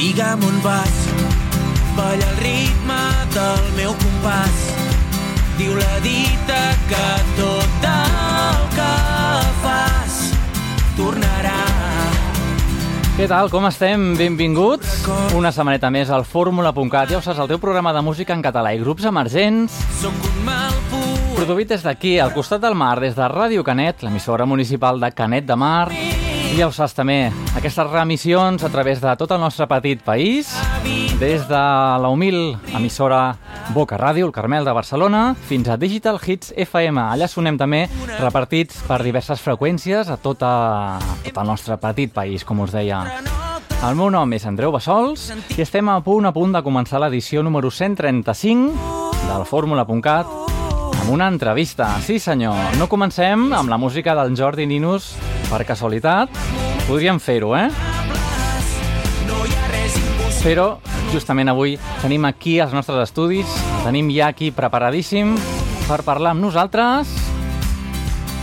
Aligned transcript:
Digue'm 0.00 0.40
on 0.48 0.62
vas, 0.64 1.00
balla 1.92 2.28
el 2.30 2.36
ritme 2.40 3.00
del 3.34 3.66
meu 3.76 3.90
compàs. 4.00 4.62
Diu 5.58 5.74
la 5.76 5.98
dita 6.00 6.60
que 6.88 7.08
tot 7.36 7.84
el 7.90 8.62
que 8.78 8.94
fas 9.60 10.16
tornarà. 10.96 11.58
Què 13.18 13.28
tal, 13.28 13.52
com 13.52 13.68
estem? 13.68 14.14
Benvinguts 14.16 15.04
una 15.36 15.52
setmaneta 15.52 15.92
més 15.92 16.08
al 16.08 16.24
fórmula.cat. 16.24 17.12
Ja 17.12 17.18
ho 17.18 17.20
saps, 17.20 17.36
el 17.36 17.52
teu 17.52 17.60
programa 17.60 17.92
de 17.92 18.00
música 18.00 18.32
en 18.32 18.40
català 18.40 18.72
i 18.72 18.80
grups 18.80 19.04
emergents. 19.04 19.76
Sóc 20.00 20.16
un 20.16 20.40
mal 20.48 20.80
pur. 20.88 21.12
Produït 21.36 21.76
des 21.76 21.84
d'aquí, 21.84 22.16
al 22.24 22.32
costat 22.32 22.64
del 22.64 22.72
mar, 22.72 22.96
des 23.04 23.12
de 23.20 23.28
Ràdio 23.28 23.68
Canet, 23.68 24.00
l'emissora 24.08 24.48
municipal 24.48 24.96
de 24.96 25.12
Canet 25.12 25.44
de 25.44 25.60
Mar. 25.60 25.90
I 25.92 26.09
ja 26.56 26.66
ho 26.66 26.72
saps 26.74 26.94
també, 26.96 27.30
aquestes 27.56 27.90
remissions 27.92 28.62
a 28.64 28.70
través 28.72 29.00
de 29.00 29.12
tot 29.18 29.30
el 29.30 29.40
nostre 29.40 29.66
petit 29.70 30.00
país, 30.02 30.50
des 31.20 31.46
de 31.48 31.60
la 32.02 32.08
humil 32.10 32.56
emissora 32.74 33.36
Boca 33.74 33.98
Ràdio, 34.00 34.26
el 34.26 34.32
Carmel 34.32 34.64
de 34.64 34.72
Barcelona, 34.74 35.34
fins 35.46 35.68
a 35.68 35.76
Digital 35.76 36.18
Hits 36.18 36.52
FM. 36.56 37.00
Allà 37.12 37.28
sonem 37.30 37.58
també 37.60 37.84
repartits 38.18 38.82
per 38.88 39.02
diverses 39.04 39.42
freqüències 39.44 40.10
a 40.10 40.16
tot, 40.18 40.42
a, 40.42 40.98
tot 41.24 41.38
el 41.38 41.46
nostre 41.46 41.78
petit 41.78 42.12
país, 42.12 42.44
com 42.44 42.64
us 42.66 42.74
deia. 42.74 43.04
El 43.80 43.96
meu 43.96 44.10
nom 44.12 44.32
és 44.36 44.44
Andreu 44.44 44.74
Bassols 44.74 45.30
i 45.56 45.62
estem 45.62 45.88
a 45.88 46.00
punt 46.04 46.26
a 46.28 46.34
punt 46.36 46.52
de 46.56 46.64
començar 46.66 47.00
l'edició 47.00 47.44
número 47.46 47.70
135 47.70 49.22
del 49.30 49.46
Fórmula.cat 49.46 50.38
amb 51.00 51.10
una 51.14 51.30
entrevista. 51.30 51.94
Sí, 52.04 52.18
senyor. 52.18 52.58
No 52.76 52.90
comencem 52.90 53.52
amb 53.56 53.70
la 53.70 53.78
música 53.80 54.18
del 54.18 54.36
Jordi 54.36 54.66
Ninus 54.66 55.14
per 55.50 55.64
casualitat. 55.66 56.30
Podríem 56.86 57.18
fer-ho, 57.20 57.52
eh? 57.58 57.68
Però 60.40 60.78
justament 61.12 61.50
avui 61.52 61.74
tenim 62.00 62.24
aquí 62.24 62.60
als 62.62 62.72
nostres 62.72 63.02
estudis, 63.10 63.50
tenim 63.84 64.08
ja 64.14 64.30
aquí 64.30 64.48
preparadíssim 64.54 65.34
per 65.88 66.00
parlar 66.06 66.32
amb 66.32 66.46
nosaltres 66.46 67.10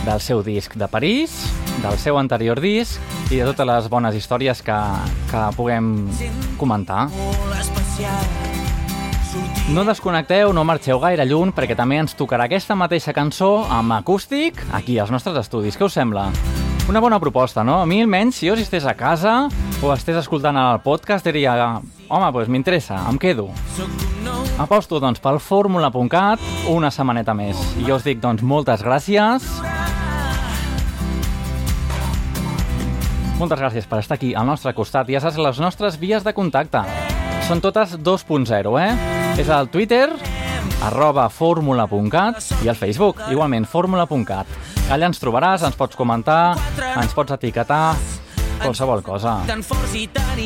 del 0.04 0.20
seu 0.22 0.44
disc 0.46 0.76
de 0.78 0.86
París, 0.88 1.34
del 1.82 1.98
seu 1.98 2.18
anterior 2.20 2.60
disc 2.60 3.00
i 3.32 3.40
de 3.40 3.48
totes 3.50 3.66
les 3.66 3.88
bones 3.90 4.14
històries 4.14 4.62
que, 4.62 4.78
que 5.32 5.42
puguem 5.56 6.06
comentar. 6.60 7.08
No 9.74 9.84
desconnecteu, 9.84 10.54
no 10.56 10.64
marxeu 10.64 11.00
gaire 11.02 11.26
lluny, 11.28 11.52
perquè 11.52 11.76
també 11.76 11.98
ens 12.00 12.16
tocarà 12.16 12.46
aquesta 12.48 12.78
mateixa 12.78 13.12
cançó 13.12 13.66
amb 13.68 13.98
acústic 13.98 14.62
aquí 14.72 14.96
als 14.98 15.12
nostres 15.12 15.36
estudis. 15.42 15.76
Què 15.76 15.88
us 15.90 15.98
sembla? 15.98 16.30
Una 16.88 17.00
bona 17.00 17.20
proposta, 17.20 17.62
no? 17.62 17.82
A 17.82 17.86
mi 17.86 18.00
almenys, 18.00 18.38
si 18.40 18.46
jo 18.48 18.54
estés 18.56 18.86
a 18.88 18.94
casa 18.96 19.50
o 19.84 19.90
estés 19.92 20.16
escoltant 20.16 20.56
el 20.56 20.78
podcast, 20.80 21.26
diria 21.26 21.52
home, 22.08 22.30
doncs 22.32 22.48
m'interessa, 22.48 23.02
em 23.10 23.18
quedo. 23.20 23.50
Aposto, 24.56 24.96
doncs, 24.96 25.20
pel 25.20 25.36
fórmula.cat 25.36 26.40
una 26.72 26.88
setmaneta 26.88 27.34
més. 27.36 27.60
I 27.76 27.84
jo 27.84 27.98
us 27.98 28.06
dic, 28.08 28.22
doncs, 28.24 28.40
moltes 28.40 28.80
gràcies. 28.80 29.44
Moltes 33.36 33.60
gràcies 33.60 33.84
per 33.84 34.00
estar 34.00 34.16
aquí 34.16 34.32
al 34.32 34.48
nostre 34.48 34.72
costat. 34.72 35.12
Ja 35.12 35.20
saps 35.20 35.36
les 35.36 35.60
nostres 35.60 36.00
vies 36.00 36.24
de 36.24 36.32
contacte. 36.32 36.80
Són 37.50 37.60
totes 37.60 37.98
2.0, 38.00 38.74
eh? 38.80 38.90
És 39.36 39.52
el 39.52 39.68
Twitter, 39.68 40.08
arroba 40.88 41.28
fórmula.cat 41.28 42.64
i 42.64 42.72
el 42.72 42.80
Facebook, 42.80 43.20
igualment, 43.28 43.68
fórmula.cat. 43.68 44.67
Allà 44.88 45.10
ens 45.10 45.20
trobaràs, 45.20 45.66
ens 45.68 45.76
pots 45.76 45.98
comentar, 45.98 46.56
ens 46.96 47.12
pots 47.12 47.34
etiquetar, 47.36 47.92
qualsevol 48.62 49.02
cosa. 49.04 49.42
tan 49.46 49.60
forts 49.62 49.94
i 49.94 50.06
tan. 50.08 50.40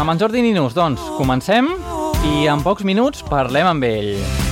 Amb 0.00 0.10
en 0.14 0.18
Jordi 0.18 0.40
Ninus, 0.42 0.72
doncs, 0.78 1.04
comencem 1.18 1.68
i 2.32 2.46
en 2.48 2.64
pocs 2.64 2.86
minuts 2.88 3.24
parlem 3.28 3.68
amb 3.68 3.84
ell. 3.84 4.47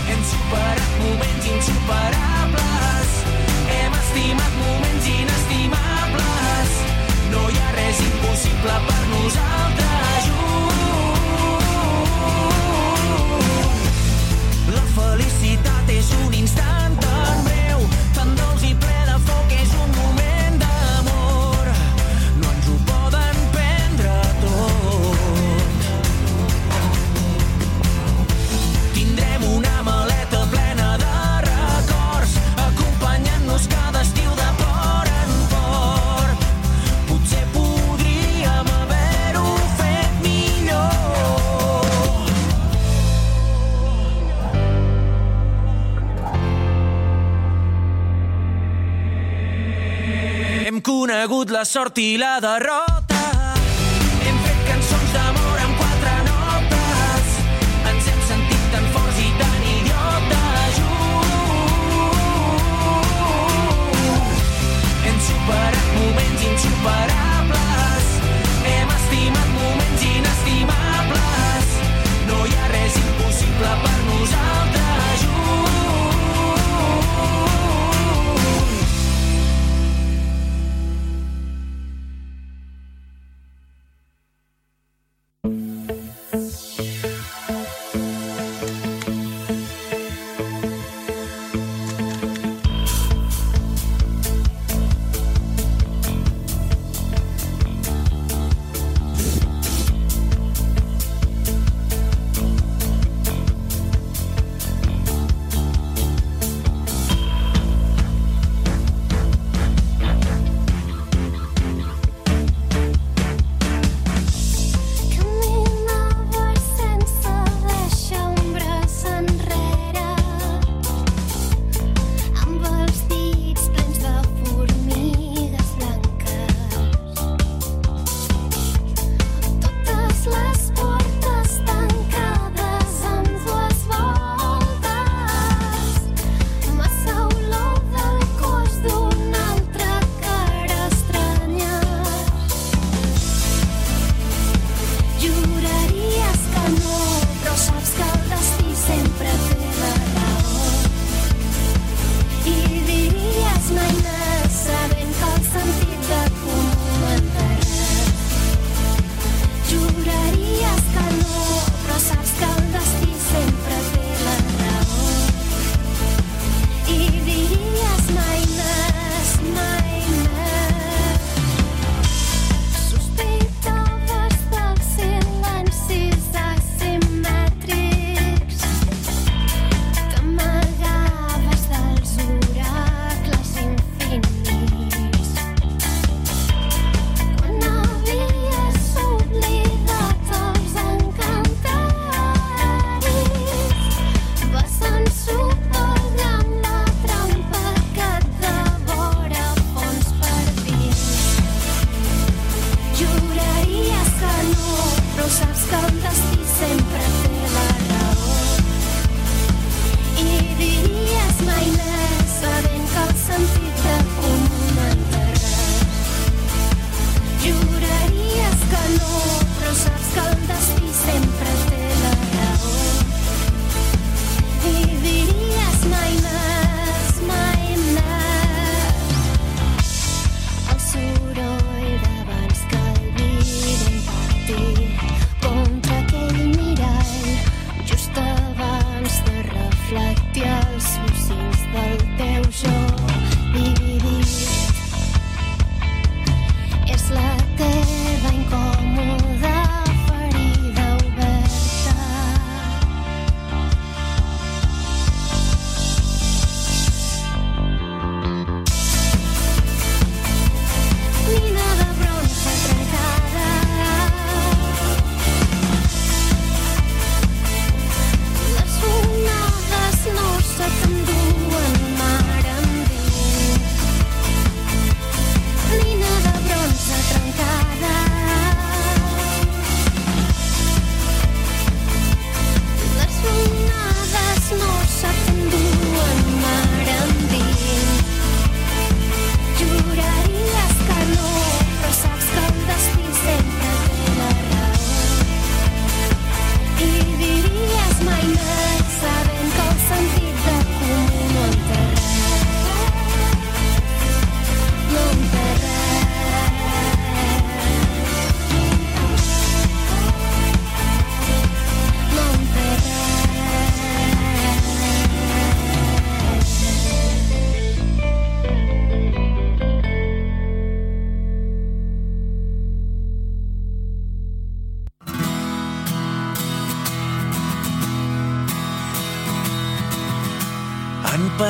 Hem 51.27 51.31
conegut 51.33 51.51
la 51.51 51.65
sort 51.65 51.97
i 51.99 52.15
la 52.23 52.37
derrota. 52.39 53.23
Hem 54.29 54.37
fet 54.45 54.61
d'amor 55.17 55.59
quatre 55.81 56.15
notes. 56.29 57.35
Sentit 58.29 58.71
tan 58.71 58.87
tan. 58.95 59.57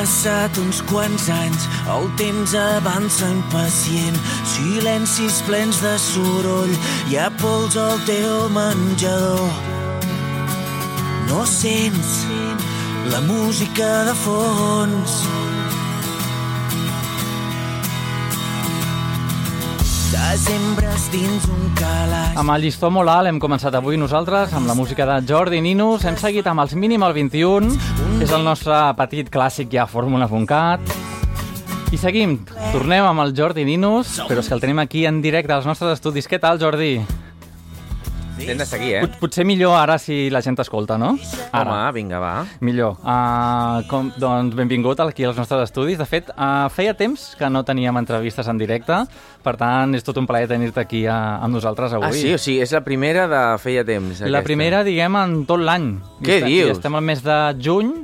Passat 0.06 0.54
uns 0.62 0.78
quants 0.86 1.24
anys, 1.34 1.64
el 1.90 2.04
temps 2.14 2.52
avança 2.54 3.26
impacient, 3.26 4.18
silencis 4.46 5.40
plens 5.48 5.80
de 5.82 5.94
soroll, 5.98 6.70
hi 7.10 7.18
ha 7.18 7.26
pols 7.40 7.74
al 7.74 7.98
teu 8.06 8.46
menjador. 8.54 9.50
No 11.26 11.42
sents 11.50 12.14
la 13.10 13.24
música 13.26 13.90
de 14.06 14.14
fons. 14.22 15.18
Dins 20.26 21.44
un. 21.46 21.66
Amb 22.36 22.50
el 22.50 22.64
llistó 22.66 22.88
molt 22.90 23.08
alt 23.08 23.30
hem 23.30 23.36
començat 23.40 23.76
avui 23.78 23.94
nosaltres 23.96 24.50
amb 24.58 24.66
la 24.66 24.74
música 24.74 25.06
de 25.06 25.20
Jordi 25.28 25.60
Ninus. 25.62 26.02
Hem 26.04 26.16
seguit 26.18 26.46
amb 26.50 26.64
els 26.64 26.74
Minimal 26.74 27.14
21, 27.14 27.70
és 28.24 28.34
el 28.34 28.42
nostre 28.44 28.74
petit 28.98 29.30
clàssic 29.32 29.70
ja 29.72 29.86
fórmula.cat. 29.86 30.82
I 31.94 32.00
seguim, 32.02 32.40
tornem 32.74 33.06
amb 33.06 33.22
el 33.22 33.36
Jordi 33.38 33.64
Ninus, 33.68 34.16
però 34.26 34.42
és 34.42 34.50
que 34.50 34.58
el 34.58 34.64
tenim 34.66 34.82
aquí 34.82 35.06
en 35.06 35.22
directe 35.22 35.54
als 35.54 35.70
nostres 35.70 36.00
estudis. 36.00 36.26
Què 36.26 36.42
tal, 36.42 36.58
Jordi? 36.58 36.98
Hem 38.36 38.58
de 38.60 38.66
seguir, 38.68 38.90
eh? 38.94 39.00
Pot, 39.00 39.14
potser 39.20 39.44
millor 39.48 39.72
ara 39.78 39.96
si 39.98 40.28
la 40.30 40.42
gent 40.44 40.58
t'escolta, 40.58 40.98
no? 41.00 41.14
Home, 41.56 41.78
vinga, 41.96 42.18
va. 42.20 42.32
Millor. 42.64 42.98
Uh, 43.00 43.80
com, 43.88 44.10
doncs 44.20 44.54
benvingut 44.58 45.00
aquí 45.02 45.24
als 45.26 45.38
nostres 45.40 45.64
estudis. 45.70 45.96
De 45.98 46.06
fet, 46.06 46.28
uh, 46.36 46.66
feia 46.72 46.92
temps 46.94 47.30
que 47.38 47.48
no 47.50 47.64
teníem 47.66 47.96
entrevistes 47.96 48.46
en 48.52 48.60
directe, 48.60 49.00
per 49.42 49.56
tant, 49.58 49.96
és 49.96 50.04
tot 50.06 50.20
un 50.20 50.28
plaer 50.28 50.50
tenir-te 50.52 50.84
aquí 50.84 51.06
uh, 51.08 51.16
amb 51.42 51.56
nosaltres 51.56 51.96
avui. 51.96 52.10
Ah, 52.10 52.12
sí? 52.12 52.34
O 52.36 52.42
sigui, 52.42 52.60
és 52.62 52.76
la 52.76 52.84
primera 52.86 53.24
de 53.30 53.42
feia 53.62 53.86
temps, 53.88 54.20
La 54.20 54.28
aquesta. 54.28 54.44
primera, 54.50 54.84
diguem, 54.86 55.16
en 55.24 55.38
tot 55.48 55.64
l'any. 55.64 55.88
Què 56.22 56.42
dius? 56.44 56.70
I 56.70 56.76
estem 56.76 57.00
al 57.00 57.06
mes 57.08 57.24
de 57.24 57.40
juny. 57.62 57.94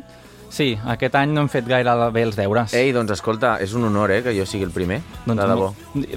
Sí, 0.53 0.75
aquest 0.85 1.15
any 1.17 1.31
no 1.33 1.41
hem 1.41 1.49
fet 1.49 1.65
gaire 1.65 1.95
bé 2.13 2.27
els 2.27 2.37
deures. 2.37 2.75
Ei, 2.77 2.91
doncs 2.93 3.15
escolta, 3.15 3.55
és 3.65 3.73
un 3.73 3.87
honor, 3.89 4.11
eh, 4.13 4.19
que 4.23 4.35
jo 4.37 4.45
sigui 4.45 4.67
el 4.67 4.71
primer, 4.75 4.99
doncs, 5.25 5.41
de 5.41 5.47
debò. 5.49 5.71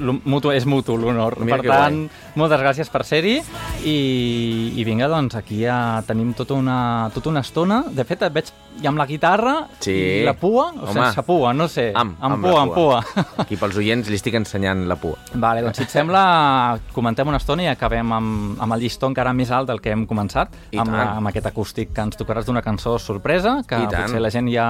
mu- 0.03 0.19
Mutu, 0.25 0.51
és 0.51 0.65
mutu 0.67 0.97
l'honor. 0.99 1.37
Per 1.39 1.61
tant, 1.63 2.01
moltes 2.35 2.59
gràcies 2.59 2.89
per 2.91 3.05
ser-hi. 3.07 3.37
I, 3.85 4.73
I 4.75 4.83
vinga, 4.83 5.07
doncs 5.07 5.35
aquí 5.39 5.61
ja 5.63 6.01
tenim 6.07 6.33
tota 6.35 6.53
una, 6.57 7.09
tota 7.13 7.29
una 7.31 7.39
estona. 7.45 7.83
De 7.95 8.03
fet, 8.03 8.23
et 8.27 8.33
veig 8.35 8.51
ja 8.81 8.89
amb 8.91 8.97
la 8.99 9.05
guitarra 9.07 9.53
Sí. 9.79 9.93
i 9.93 10.23
la 10.25 10.33
pua, 10.33 10.65
o 10.75 10.89
Home. 10.89 10.93
sense 10.93 11.23
pua, 11.23 11.53
no 11.53 11.67
sé. 11.71 11.91
Amb, 11.95 12.17
amb, 12.19 12.33
amb 12.35 12.43
pua, 12.43 12.53
la 12.57 12.61
amb 12.65 12.73
pua. 12.73 13.03
Aquí 13.45 13.55
pels 13.55 13.77
oients 13.79 14.09
li 14.11 14.15
estic 14.19 14.35
ensenyant 14.35 14.85
la 14.89 14.97
pua. 14.99 15.15
Vale, 15.33 15.61
doncs 15.63 15.77
si 15.77 15.83
et 15.83 15.89
sembla, 15.93 16.77
comentem 16.91 17.27
una 17.31 17.37
estona 17.39 17.63
i 17.63 17.67
acabem 17.71 18.11
amb, 18.11 18.59
amb 18.61 18.73
el 18.75 18.81
llistó 18.83 19.07
encara 19.07 19.31
més 19.33 19.51
alt 19.51 19.69
del 19.71 19.79
que 19.79 19.91
hem 19.95 20.05
començat, 20.05 20.49
I 20.71 20.77
amb, 20.83 20.91
tant. 20.91 21.15
amb 21.21 21.31
aquest 21.31 21.45
acústic 21.53 21.93
que 21.95 22.01
ens 22.01 22.17
tocaràs 22.19 22.45
d'una 22.49 22.61
cançó 22.65 22.97
sorpresa, 22.99 23.61
que 23.67 23.77
potser 23.85 24.19
la 24.25 24.31
gent 24.33 24.49
ja, 24.51 24.67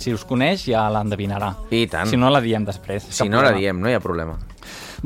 si 0.00 0.14
us 0.16 0.24
coneix, 0.24 0.64
ja 0.72 0.86
l'endevinarà. 0.92 1.52
I 1.70 1.84
tant. 1.92 2.08
Si 2.08 2.16
no, 2.16 2.30
la 2.32 2.40
diem 2.40 2.64
després. 2.66 3.04
Si 3.10 3.28
no 3.28 3.42
la 3.42 3.50
problema. 3.52 3.60
diem, 3.60 3.80
no 3.84 3.90
hi 3.92 3.94
ha 3.98 4.00
problema. 4.00 4.38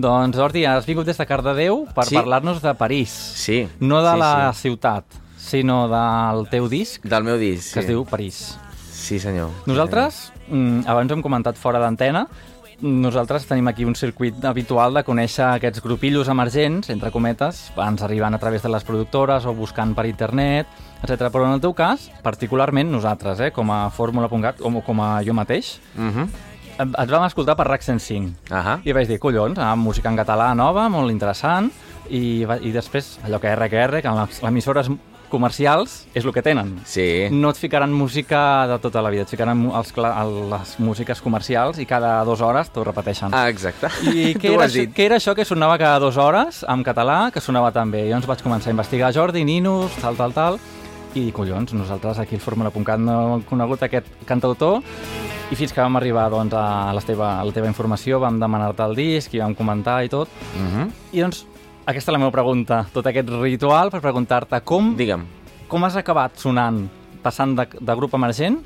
Doncs, 0.00 0.37
Jordi, 0.38 0.62
has 0.64 0.87
vingut 0.87 1.04
des 1.11 1.18
de 1.18 1.26
Cardedeu 1.26 1.82
per 1.94 2.04
Sí. 2.06 2.14
parlar-nos 2.14 2.62
de 2.62 2.73
París. 2.78 3.11
Sí. 3.11 3.64
No 3.80 4.00
de 4.02 4.12
sí, 4.14 4.18
la 4.23 4.52
sí. 4.54 4.61
ciutat, 4.68 5.04
sinó 5.37 5.88
del 5.90 6.47
teu 6.49 6.68
disc, 6.70 7.02
Del 7.04 7.25
meu 7.26 7.37
disc, 7.37 7.75
que 7.75 7.80
sí. 7.80 7.85
es 7.85 7.87
diu 7.90 8.04
París. 8.06 8.56
Sí, 8.92 9.18
senyor. 9.18 9.50
Nosaltres, 9.66 10.32
mm, 10.49 10.87
abans 10.87 11.11
hem 11.12 11.23
comentat 11.23 11.56
fora 11.59 11.80
d'antena, 11.82 12.28
nosaltres 12.80 13.47
tenim 13.47 13.66
aquí 13.68 13.85
un 13.85 13.94
circuit 13.97 14.44
habitual 14.44 14.94
de 14.94 15.02
conèixer 15.04 15.44
aquests 15.56 15.82
grupillos 15.82 16.28
emergents, 16.28 16.88
entre 16.90 17.11
cometes, 17.11 17.73
ens 17.76 18.02
arriben 18.02 18.32
a 18.35 18.38
través 18.38 18.62
de 18.62 18.68
les 18.70 18.85
productores 18.85 19.44
o 19.44 19.52
buscant 19.54 19.94
per 19.94 20.06
internet, 20.06 20.66
etc. 21.02 21.28
Però 21.33 21.47
en 21.47 21.52
el 21.52 21.61
teu 21.61 21.73
cas, 21.75 22.11
particularment 22.23 22.90
nosaltres, 22.90 23.40
eh, 23.40 23.50
com 23.52 23.71
a 23.71 23.90
fórmula.cat, 23.90 24.61
o 24.61 24.80
com 24.83 25.00
a 25.00 25.23
jo 25.25 25.35
mateix, 25.35 25.78
Uh 25.97 26.02
-huh. 26.11 26.28
et 26.78 26.88
et 26.99 27.11
vam 27.11 27.25
escoltar 27.25 27.57
per 27.57 27.66
RAC 27.66 27.83
105. 27.83 28.33
Ahà. 28.50 28.80
I 28.85 28.92
vaig 28.92 29.07
dir, 29.09 29.19
collons, 29.19 29.59
ah, 29.59 29.75
música 29.76 30.09
en 30.09 30.16
català 30.16 30.54
nova, 30.54 30.88
molt 30.88 31.11
interessant, 31.11 31.71
i, 32.09 32.45
va- 32.45 32.59
i 32.61 32.73
després, 32.73 33.19
allò 33.25 33.38
que 33.38 33.54
RQR, 33.54 34.00
que 34.02 34.09
en 34.09 34.16
les 34.16 34.42
emissores 34.42 34.90
comercials 35.30 36.07
és 36.12 36.25
el 36.25 36.33
que 36.33 36.42
tenen. 36.42 36.80
Sí. 36.85 37.28
No 37.30 37.50
et 37.50 37.57
ficaran 37.57 37.92
música 37.92 38.66
de 38.66 38.78
tota 38.80 39.00
la 39.00 39.11
vida, 39.11 39.23
et 39.23 39.28
ficaran 39.28 39.71
els, 39.73 39.92
les 39.97 40.80
músiques 40.80 41.21
comercials 41.23 41.78
i 41.78 41.87
cada 41.87 42.25
dues 42.25 42.40
hores 42.40 42.71
t'ho 42.71 42.83
repeteixen. 42.83 43.33
Ah, 43.33 43.49
exacte. 43.49 43.87
I 44.11 44.35
què 44.40 44.52
era, 44.54 44.64
això, 44.66 44.85
què 44.92 45.07
era 45.07 45.16
això 45.21 45.35
que 45.37 45.45
sonava 45.45 45.78
cada 45.78 46.00
dues 46.02 46.16
hores 46.16 46.64
en 46.69 46.83
català, 46.83 47.30
que 47.30 47.40
sonava 47.40 47.71
tan 47.71 47.90
bé? 47.92 48.09
Llavors 48.09 48.26
vaig 48.26 48.42
començar 48.42 48.69
a 48.69 48.71
investigar 48.76 49.12
Jordi, 49.14 49.45
Ninus, 49.45 49.92
tal, 50.02 50.16
tal, 50.16 50.33
tal, 50.33 50.59
i 51.18 51.30
collons, 51.34 51.72
nosaltres 51.74 52.20
aquí 52.22 52.36
al 52.36 52.42
Fórmula.cat 52.44 53.00
no 53.02 53.16
hem 53.36 53.44
conegut 53.48 53.82
aquest 53.86 54.06
cantautor 54.28 54.80
i 55.50 55.58
fins 55.58 55.72
que 55.74 55.82
vam 55.82 55.98
arribar 55.98 56.28
doncs, 56.30 56.54
a, 56.54 56.92
la 56.94 57.02
teva, 57.02 57.32
a 57.40 57.46
la 57.46 57.54
teva 57.54 57.70
informació, 57.70 58.20
vam 58.22 58.38
demanar-te 58.38 58.86
el 58.86 58.94
disc 58.98 59.34
i 59.34 59.42
vam 59.42 59.56
comentar 59.58 60.04
i 60.04 60.08
tot. 60.08 60.28
Uh 60.54 60.66
-huh. 60.66 60.90
I 61.12 61.20
doncs, 61.20 61.46
aquesta 61.86 62.10
és 62.10 62.14
la 62.14 62.18
meva 62.18 62.30
pregunta, 62.30 62.86
tot 62.92 63.06
aquest 63.06 63.28
ritual 63.28 63.90
per 63.90 64.00
preguntar-te 64.00 64.60
com, 64.60 64.94
Digue'm. 64.96 65.24
com 65.68 65.84
has 65.84 65.96
acabat 65.96 66.38
sonant, 66.38 66.88
passant 67.22 67.56
de, 67.56 67.66
de 67.80 67.94
grup 67.96 68.14
emergent 68.14 68.62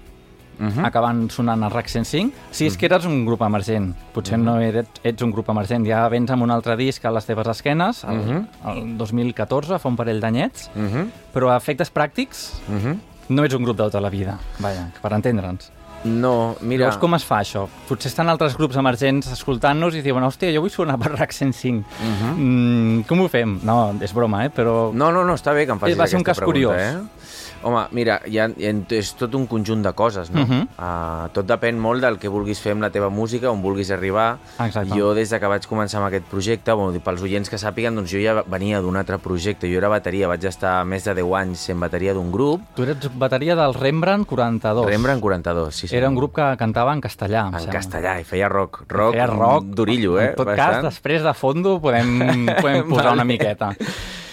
-huh. 0.59 0.85
acabant 0.87 1.31
sonant 1.31 1.63
a 1.65 1.69
RAC 1.69 1.89
105. 1.89 2.33
Si 2.51 2.67
és 2.67 2.77
que 2.77 2.87
eres 2.87 3.05
un 3.07 3.25
grup 3.27 3.43
emergent, 3.43 3.95
potser 4.13 4.39
no 4.39 4.59
ets, 4.61 4.89
ets 5.03 5.23
un 5.23 5.31
grup 5.31 5.49
emergent, 5.49 5.87
ja 5.87 6.09
vens 6.09 6.31
amb 6.31 6.43
un 6.43 6.51
altre 6.51 6.77
disc 6.77 7.05
a 7.05 7.11
les 7.11 7.25
teves 7.27 7.47
esquenes, 7.47 8.05
el, 8.05 8.19
Uh 8.19 8.25
-huh. 8.27 8.47
el 8.73 8.97
2014, 8.99 9.79
fa 9.79 9.89
un 9.89 9.97
parell 9.97 10.21
d'anyets, 10.21 10.71
Uh 10.77 10.83
-huh. 10.83 11.07
però 11.35 11.51
a 11.51 11.57
efectes 11.57 11.93
pràctics 11.93 12.53
Uh 12.69 12.75
-huh. 12.75 12.99
no 13.29 13.45
ets 13.45 13.55
un 13.55 13.63
grup 13.65 13.77
de 13.77 13.85
tota 13.85 14.01
la 14.01 14.11
vida, 14.11 14.39
vaja, 14.59 14.91
per 15.03 15.13
entendre'ns. 15.13 15.71
No, 16.05 16.55
mira... 16.61 16.85
Llavors, 16.85 16.99
com 17.01 17.15
es 17.15 17.25
fa 17.25 17.41
això? 17.41 17.67
Potser 17.89 18.11
estan 18.11 18.29
altres 18.29 18.57
grups 18.59 18.77
emergents 18.77 19.31
escoltant-nos 19.33 19.95
i 19.95 20.03
diuen, 20.03 20.23
hòstia, 20.23 20.53
jo 20.53 20.61
vull 20.61 20.71
sonar 20.71 20.99
per 20.99 21.13
RAC 21.17 21.33
105. 21.33 21.79
Uh 21.79 21.85
-huh. 22.05 22.35
mm, 22.37 23.03
com 23.09 23.21
ho 23.21 23.29
fem? 23.29 23.59
No, 23.63 23.95
és 24.01 24.13
broma, 24.13 24.45
eh? 24.45 24.51
Però... 24.51 24.93
No, 24.93 25.11
no, 25.11 25.25
no, 25.25 25.33
està 25.35 25.55
bé 25.55 25.65
que 25.65 25.73
em 25.73 25.79
facis 25.79 25.97
Va 25.97 26.07
ser 26.07 26.17
un 26.17 26.21
aquesta 26.21 26.43
cas 26.43 26.45
pregunta, 26.45 26.69
curiós. 26.69 26.77
Eh? 26.77 27.24
Home, 27.65 27.87
mira, 27.97 28.19
hi 28.29 28.37
ha, 28.39 28.47
hi 28.61 28.67
ha, 28.69 28.73
és 28.93 29.11
tot 29.17 29.33
un 29.35 29.47
conjunt 29.49 29.81
de 29.83 29.93
coses, 29.97 30.29
no? 30.31 30.43
Mhm. 30.45 30.69
uh, 30.77 31.29
tot 31.33 31.47
depèn 31.49 31.79
molt 31.81 32.03
del 32.05 32.19
que 32.21 32.29
vulguis 32.29 32.61
fer 32.61 32.73
amb 32.77 32.83
la 32.85 32.91
teva 32.93 33.09
música, 33.09 33.51
on 33.51 33.63
vulguis 33.65 33.91
arribar. 33.91 34.39
Exacte. 34.61 34.93
Jo, 34.95 35.15
des 35.17 35.31
de 35.33 35.41
que 35.41 35.47
vaig 35.49 35.65
començar 35.67 35.99
amb 36.03 36.09
aquest 36.11 36.27
projecte, 36.29 36.73
bueno, 36.77 37.01
pels 37.01 37.23
oients 37.25 37.49
que 37.49 37.57
sàpiguen, 37.57 37.95
doncs 37.97 38.11
jo 38.13 38.21
ja 38.21 38.43
venia 38.47 38.83
d'un 38.85 38.97
altre 39.01 39.17
projecte. 39.19 39.67
Jo 39.73 39.79
era 39.81 39.89
bateria, 39.89 40.29
vaig 40.29 40.45
estar 40.45 40.85
més 40.85 41.05
de 41.09 41.15
10 41.15 41.33
anys 41.41 41.59
sent 41.71 41.81
bateria 41.81 42.13
d'un 42.15 42.31
grup, 42.31 42.61
Tu 42.77 42.83
eres 42.83 43.09
bateria 43.17 43.57
del 43.57 43.73
Rembrandt 43.75 44.29
42. 44.29 44.87
Rembrandt 44.87 45.23
42, 45.23 45.75
sí, 45.75 45.89
sí. 45.89 45.97
Era 45.97 46.09
un 46.09 46.15
grup 46.17 46.35
que 46.37 46.57
cantava 46.59 46.93
en 46.93 47.01
castellà, 47.01 47.47
em 47.49 47.55
En 47.55 47.61
sembla. 47.61 47.73
castellà, 47.81 48.21
i 48.21 48.25
feia 48.25 48.49
rock. 48.49 48.85
Rock, 48.89 49.13
Feia 49.15 49.27
rock. 49.27 49.65
Durillo, 49.75 50.19
eh? 50.21 50.31
En 50.31 50.35
tot 50.37 50.47
bastant. 50.47 50.73
cas, 50.83 50.85
després 50.85 51.23
de 51.23 51.33
fondo 51.35 51.81
podem, 51.81 52.47
podem 52.61 52.87
posar 52.91 53.05
Vale. 53.07 53.15
una 53.15 53.25
miqueta. 53.25 53.73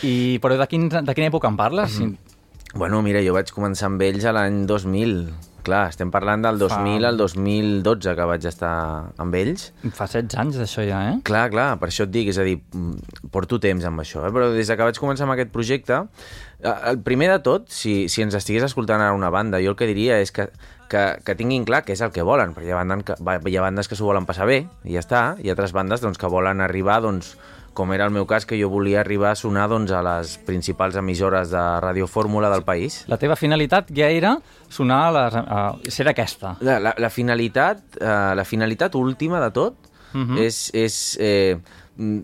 I, 0.04 0.40
però 0.42 0.58
de, 0.58 0.68
quin, 0.68 0.90
de 0.90 1.14
quina 1.14 1.28
època 1.30 1.48
en 1.48 1.56
parles? 1.58 2.00
Mm. 2.00 2.16
Bueno, 2.74 3.02
mira, 3.04 3.20
jo 3.24 3.34
vaig 3.36 3.50
començar 3.52 3.90
amb 3.90 4.02
ells 4.06 4.24
a 4.26 4.32
l'any 4.36 4.62
2000. 4.70 5.26
Clar, 5.62 5.92
estem 5.92 6.10
parlant 6.10 6.42
del 6.42 6.58
2000 6.58 7.04
Fa- 7.04 7.10
al 7.12 7.18
2012 7.20 8.16
que 8.18 8.26
vaig 8.26 8.46
estar 8.50 8.72
amb 9.22 9.36
ells. 9.38 9.68
Fa 9.94 10.08
16 10.10 10.40
anys 10.42 10.58
d'això 10.58 10.86
ja, 10.88 11.02
eh? 11.12 11.18
Clar, 11.28 11.44
clar, 11.54 11.68
per 11.78 11.92
això 11.92 12.08
et 12.08 12.14
dic, 12.16 12.32
és 12.32 12.40
a 12.42 12.46
dir, 12.48 12.56
porto 13.30 13.60
temps 13.62 13.86
amb 13.86 14.02
això, 14.02 14.24
eh? 14.26 14.32
però 14.34 14.50
des 14.56 14.72
de 14.72 14.78
que 14.80 14.88
vaig 14.90 14.98
començar 14.98 15.28
amb 15.28 15.36
aquest 15.36 15.52
projecte, 15.54 16.00
eh, 16.64 16.76
el 16.90 17.02
primer 17.06 17.30
de 17.36 17.40
tot, 17.46 17.70
si, 17.70 18.08
si 18.10 18.26
ens 18.26 18.34
estigués 18.40 18.66
escoltant 18.66 19.04
ara 19.04 19.14
una 19.14 19.30
banda, 19.30 19.62
jo 19.62 19.76
el 19.76 19.78
que 19.78 19.86
diria 19.92 20.18
és 20.24 20.34
que, 20.34 20.48
que, 20.90 21.06
que 21.28 21.38
tinguin 21.38 21.68
clar 21.68 21.84
què 21.86 21.94
és 21.94 22.02
el 22.02 22.16
que 22.16 22.26
volen, 22.26 22.56
perquè 22.58 22.72
hi 22.72 22.74
ha, 22.74 22.82
bandes 22.82 23.06
que, 23.06 23.20
hi 23.52 23.58
ha 23.60 23.68
bandes 23.68 23.92
que 23.92 24.00
s'ho 24.00 24.10
volen 24.10 24.26
passar 24.26 24.50
bé, 24.50 24.64
i 24.88 24.98
ja 24.98 25.04
està, 25.06 25.26
i 25.44 25.54
altres 25.54 25.76
bandes 25.78 26.02
doncs, 26.02 26.18
que 26.18 26.32
volen 26.32 26.64
arribar, 26.66 27.04
doncs, 27.06 27.36
com 27.74 27.94
era 27.94 28.06
el 28.06 28.12
meu 28.12 28.26
cas, 28.28 28.46
que 28.46 28.60
jo 28.60 28.70
volia 28.70 29.00
arribar 29.00 29.32
a 29.32 29.36
sonar 29.36 29.68
doncs, 29.72 29.92
a 29.92 30.02
les 30.04 30.38
principals 30.48 30.96
emissores 31.00 31.52
de 31.52 31.62
Radio 31.80 32.08
Fórmula 32.08 32.50
del 32.50 32.64
país. 32.64 33.04
La 33.08 33.18
teva 33.18 33.36
finalitat 33.40 33.92
ja 33.96 34.10
era 34.10 34.38
sonar 34.70 35.04
a 35.08 35.12
les... 35.18 35.36
A, 35.36 35.62
ser 35.90 36.08
aquesta. 36.10 36.58
La, 36.62 36.80
la, 36.80 36.96
la 36.98 37.10
finalitat, 37.10 37.84
eh, 38.00 38.36
la 38.36 38.46
finalitat 38.46 38.96
última 38.96 39.40
de 39.44 39.52
tot 39.52 39.88
Mhm. 40.14 40.38
és, 40.44 40.72
és 40.74 41.18
eh, 41.22 41.58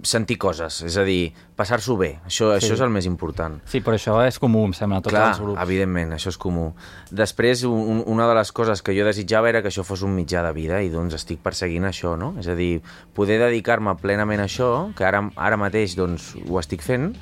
sentir 0.01 0.37
coses, 0.41 0.81
és 0.87 0.95
a 0.97 1.03
dir, 1.03 1.33
passar-s'ho 1.55 1.97
bé. 1.99 2.19
Això, 2.25 2.53
Sí. 2.57 2.65
això 2.65 2.73
és 2.73 2.81
el 2.81 2.89
més 2.89 3.05
important. 3.05 3.59
Sí, 3.65 3.81
però 3.81 3.93
això 3.93 4.15
és 4.25 4.39
comú, 4.39 4.63
em 4.65 4.73
sembla, 4.73 4.97
a 4.97 5.01
tots 5.01 5.13
Clar, 5.13 5.29
els 5.29 5.39
grups. 5.39 5.61
evidentment, 5.61 6.13
això 6.13 6.29
és 6.29 6.37
comú. 6.37 6.73
Després, 7.11 7.63
un, 7.63 8.01
una 8.07 8.27
de 8.27 8.33
les 8.35 8.51
coses 8.51 8.81
que 8.81 8.95
jo 8.97 9.05
desitjava 9.05 9.49
era 9.49 9.61
que 9.61 9.67
això 9.69 9.83
fos 9.83 10.01
un 10.03 10.15
mitjà 10.15 10.41
de 10.41 10.53
vida 10.53 10.81
i 10.81 10.89
doncs 10.89 11.13
estic 11.13 11.39
perseguint 11.43 11.83
això, 11.85 12.17
no? 12.17 12.33
És 12.39 12.47
a 12.47 12.55
dir, 12.55 12.81
poder 13.13 13.37
dedicar-me 13.39 13.93
plenament 13.95 14.39
a 14.39 14.45
això, 14.45 14.93
que 14.95 15.03
ara, 15.05 15.29
ara 15.35 15.57
mateix 15.57 15.95
doncs, 15.95 16.35
ho 16.49 16.57
estic 16.59 16.81
fent, 16.81 17.13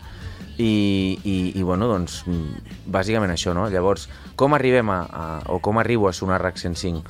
i, 0.57 1.19
i, 1.25 1.59
i 1.59 1.63
bueno, 1.63 1.87
doncs, 1.87 2.23
mm, 2.27 2.87
bàsicament 2.87 3.31
això, 3.33 3.53
no? 3.53 3.67
Llavors, 3.69 4.07
com 4.37 4.53
arribem 4.53 4.89
a, 4.89 5.01
a 5.11 5.41
o 5.51 5.59
com 5.59 5.77
arribo 5.79 6.07
a 6.07 6.13
sonar 6.13 6.39
RAC 6.41 6.57
105? 6.57 7.03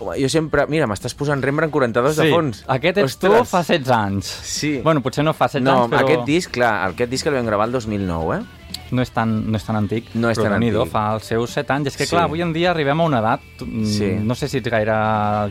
Home, 0.00 0.16
jo 0.20 0.28
sempre... 0.32 0.64
Mira, 0.72 0.86
m'estàs 0.88 1.14
posant 1.14 1.42
Rembrandt 1.44 1.72
42 1.74 2.16
de 2.16 2.30
fons. 2.32 2.62
aquest 2.66 2.98
ets 3.02 3.18
tu 3.20 3.28
Ostres! 3.28 3.48
fa 3.50 3.60
16 3.62 3.90
anys. 3.94 4.30
Sí. 4.48 4.80
Bueno, 4.82 5.02
potser 5.04 5.22
no 5.24 5.34
fa 5.36 5.46
16 5.48 5.62
no, 5.66 5.82
anys, 5.84 5.92
però 5.92 6.00
aquest 6.06 6.24
disc, 6.26 6.50
clar, 6.56 6.72
aquest 6.90 7.10
disc 7.12 7.26
el 7.28 7.34
vam 7.36 7.46
gravar 7.46 7.66
el 7.68 7.72
2009, 7.76 8.38
eh? 8.40 8.56
no, 8.90 9.02
és 9.02 9.10
tan, 9.14 9.36
no 9.52 9.56
és 9.60 9.64
tan 9.64 9.76
antic. 9.78 10.08
No 10.18 10.30
és 10.32 10.38
però 10.38 10.48
tan 10.48 10.56
antic. 10.56 10.90
fa 10.90 11.04
els 11.14 11.28
seus 11.30 11.52
7 11.54 11.72
anys. 11.76 11.86
És 11.92 11.96
que, 11.96 12.06
Sí. 12.06 12.10
clar, 12.16 12.24
avui 12.24 12.40
en 12.42 12.52
dia 12.52 12.72
arribem 12.72 12.98
a 13.00 13.04
una 13.04 13.20
edat, 13.20 13.40
mm, 13.62 13.84
Sí. 13.86 14.10
no 14.18 14.34
sé 14.34 14.48
si 14.48 14.58
ets 14.58 14.68
gaire 14.72 14.96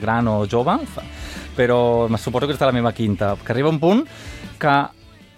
gran 0.01 0.27
o 0.27 0.45
jove, 0.49 0.75
però 1.55 2.09
me 2.09 2.17
suposo 2.17 2.47
que 2.47 2.53
ets 2.53 2.59
de 2.59 2.65
la 2.65 2.71
meva 2.75 2.91
quinta, 2.93 3.35
que 3.43 3.51
arriba 3.51 3.69
un 3.69 3.79
punt 3.79 4.05
que 4.59 4.73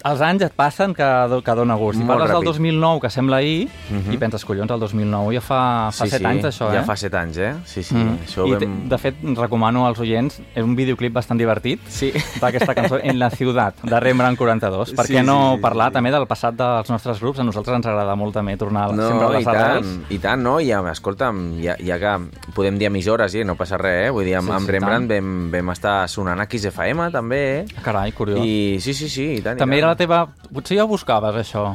els 0.03 0.21
anys 0.21 0.41
et 0.47 0.53
passen 0.57 0.93
que, 0.93 1.07
que 1.45 1.55
dona 1.55 1.75
gust. 1.75 1.99
I 1.99 2.03
Molt 2.03 2.19
parles 2.19 2.31
del 2.31 2.41
ràpid. 2.41 2.51
2009, 2.51 3.01
que 3.01 3.09
sembla 3.09 3.37
ahir, 3.37 3.69
Mhm. 3.91 4.13
i 4.13 4.17
penses, 4.17 4.43
collons, 4.45 4.71
el 4.71 4.79
2009 4.79 5.33
ja 5.35 5.41
fa, 5.41 5.91
fa 5.91 6.07
7 6.07 6.25
anys, 6.25 6.45
això, 6.45 6.71
ja 6.73 6.81
eh? 6.81 6.83
fa 6.85 6.95
7 6.95 7.17
anys, 7.17 7.37
eh? 7.37 7.53
Sí, 7.65 7.83
sí, 7.83 7.95
Mm. 7.95 8.17
això 8.25 8.47
I, 8.47 8.53
vam... 8.55 8.89
de 8.89 8.97
fet, 8.97 9.15
recomano 9.35 9.85
als 9.85 9.99
oients, 9.99 10.41
és 10.55 10.63
un 10.63 10.75
videoclip 10.75 11.13
bastant 11.13 11.37
divertit 11.39 11.79
Sí. 11.87 12.11
d'aquesta 12.39 12.73
cançó 12.75 12.99
En 13.03 13.17
la 13.19 13.29
ciutat, 13.29 13.81
de 13.83 13.99
Rembrandt 13.99 14.37
42. 14.37 14.91
Per 14.93 15.05
Sí, 15.05 15.13
què 15.13 15.23
no 15.23 15.51
sí, 15.51 15.55
sí, 15.57 15.61
parlar 15.61 15.89
sí. 15.89 15.93
també 15.93 16.11
del 16.11 16.27
passat 16.27 16.55
dels 16.55 16.89
nostres 16.89 17.19
grups? 17.19 17.39
A 17.39 17.43
nosaltres 17.43 17.75
ens 17.75 17.85
agrada 17.85 18.15
molt 18.15 18.33
també 18.33 18.55
tornar 18.57 18.91
No, 18.93 19.07
sempre 19.07 19.27
a 19.27 19.29
i 19.29 19.33
les 19.35 19.43
tant, 19.45 19.55
arrels. 19.57 19.87
i 20.09 20.17
tant, 20.19 20.41
no? 20.41 20.59
I, 20.59 20.71
escolta'm, 20.71 21.61
ja, 21.61 21.75
ja 21.79 21.97
que 21.99 22.51
podem 22.53 22.77
dir 22.77 22.87
emissores, 22.87 23.33
eh? 23.35 23.43
no 23.45 23.55
passa 23.55 23.77
res, 23.77 24.07
eh? 24.07 24.09
Vull 24.11 24.25
dir, 24.25 24.35
amb, 24.35 24.47
Sí, 24.49 24.55
amb 24.55 24.65
sí, 24.65 24.71
Rembrandt 24.71 25.09
tant. 25.09 25.23
vam, 25.23 25.51
vam 25.51 25.69
estar 25.71 26.07
sonant 26.09 26.39
a 26.39 26.45
XFM, 26.47 27.11
també, 27.11 27.59
eh? 27.61 27.65
Carai, 27.83 28.11
curiós. 28.11 28.39
I 28.43 28.77
sí, 28.79 28.93
sí, 28.93 29.09
sí, 29.09 29.35
i 29.37 29.41
tant, 29.41 29.57
També 29.57 29.75
i 29.75 29.79
era 29.79 29.87
tant. 29.89 29.90
La 29.91 29.95
teva... 29.99 30.21
Potser 30.51 30.77
ja 30.79 30.83
ho 30.85 30.89
buscaves, 30.89 31.35
això, 31.43 31.65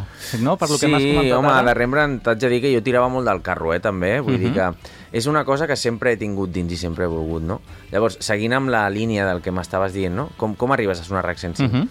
no? 0.43 0.57
Per 0.61 0.69
lo 0.73 0.79
que 0.81 0.89
m'has 0.91 1.03
sí, 1.05 1.13
comentat 1.15 1.39
home, 1.39 1.49
ara. 1.53 1.63
de 1.71 1.75
Rembrandt 1.79 2.23
t'haig 2.27 2.41
de 2.43 2.51
dir 2.53 2.61
que 2.65 2.73
jo 2.75 2.83
tirava 2.85 3.09
molt 3.13 3.29
del 3.29 3.41
carro, 3.47 3.73
eh, 3.77 3.81
també. 3.81 4.17
Vull 4.21 4.39
dir 4.41 4.51
Mhm. 4.51 4.55
que 4.57 4.93
és 5.21 5.27
una 5.31 5.45
cosa 5.45 5.67
que 5.67 5.77
sempre 5.77 6.13
he 6.13 6.17
tingut 6.21 6.51
dins 6.53 6.73
i 6.73 6.77
sempre 6.77 7.05
he 7.05 7.09
volgut, 7.09 7.43
no? 7.43 7.61
Llavors, 7.93 8.19
seguint 8.21 8.53
amb 8.59 8.69
la 8.69 8.89
línia 8.91 9.25
del 9.27 9.41
que 9.41 9.53
m'estaves 9.53 9.93
dient, 9.95 10.15
no? 10.15 10.31
Com, 10.37 10.55
com 10.57 10.73
arribes 10.73 11.01
a 11.01 11.05
sonar 11.05 11.25
RAC 11.25 11.39
105? 11.39 11.73
Mhm. 11.77 11.89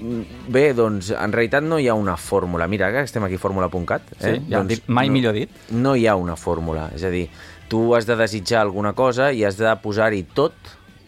Mm, 0.00 0.22
Bé, 0.52 0.74
doncs, 0.74 1.10
en 1.10 1.32
realitat 1.32 1.62
no 1.66 1.78
hi 1.80 1.88
ha 1.88 1.94
una 1.94 2.16
fórmula. 2.16 2.68
Mira, 2.68 2.90
que 2.92 3.00
estem 3.02 3.24
aquí 3.24 3.36
fórmula.cat. 3.36 4.02
Sí, 4.20 4.28
Eh? 4.30 4.42
ja, 4.48 4.58
doncs, 4.58 4.68
dit, 4.68 4.84
mai 4.86 5.08
no, 5.08 5.12
millor 5.12 5.34
dit. 5.34 5.50
No 5.70 5.96
hi 5.96 6.06
ha 6.06 6.14
una 6.14 6.36
fórmula. 6.36 6.90
És 6.94 7.02
a 7.02 7.10
dir, 7.10 7.28
tu 7.68 7.94
has 7.96 8.06
de 8.06 8.14
desitjar 8.16 8.60
alguna 8.62 8.92
cosa 8.92 9.32
i 9.32 9.42
has 9.44 9.56
de 9.58 9.74
posar-hi 9.82 10.22
tot 10.22 10.54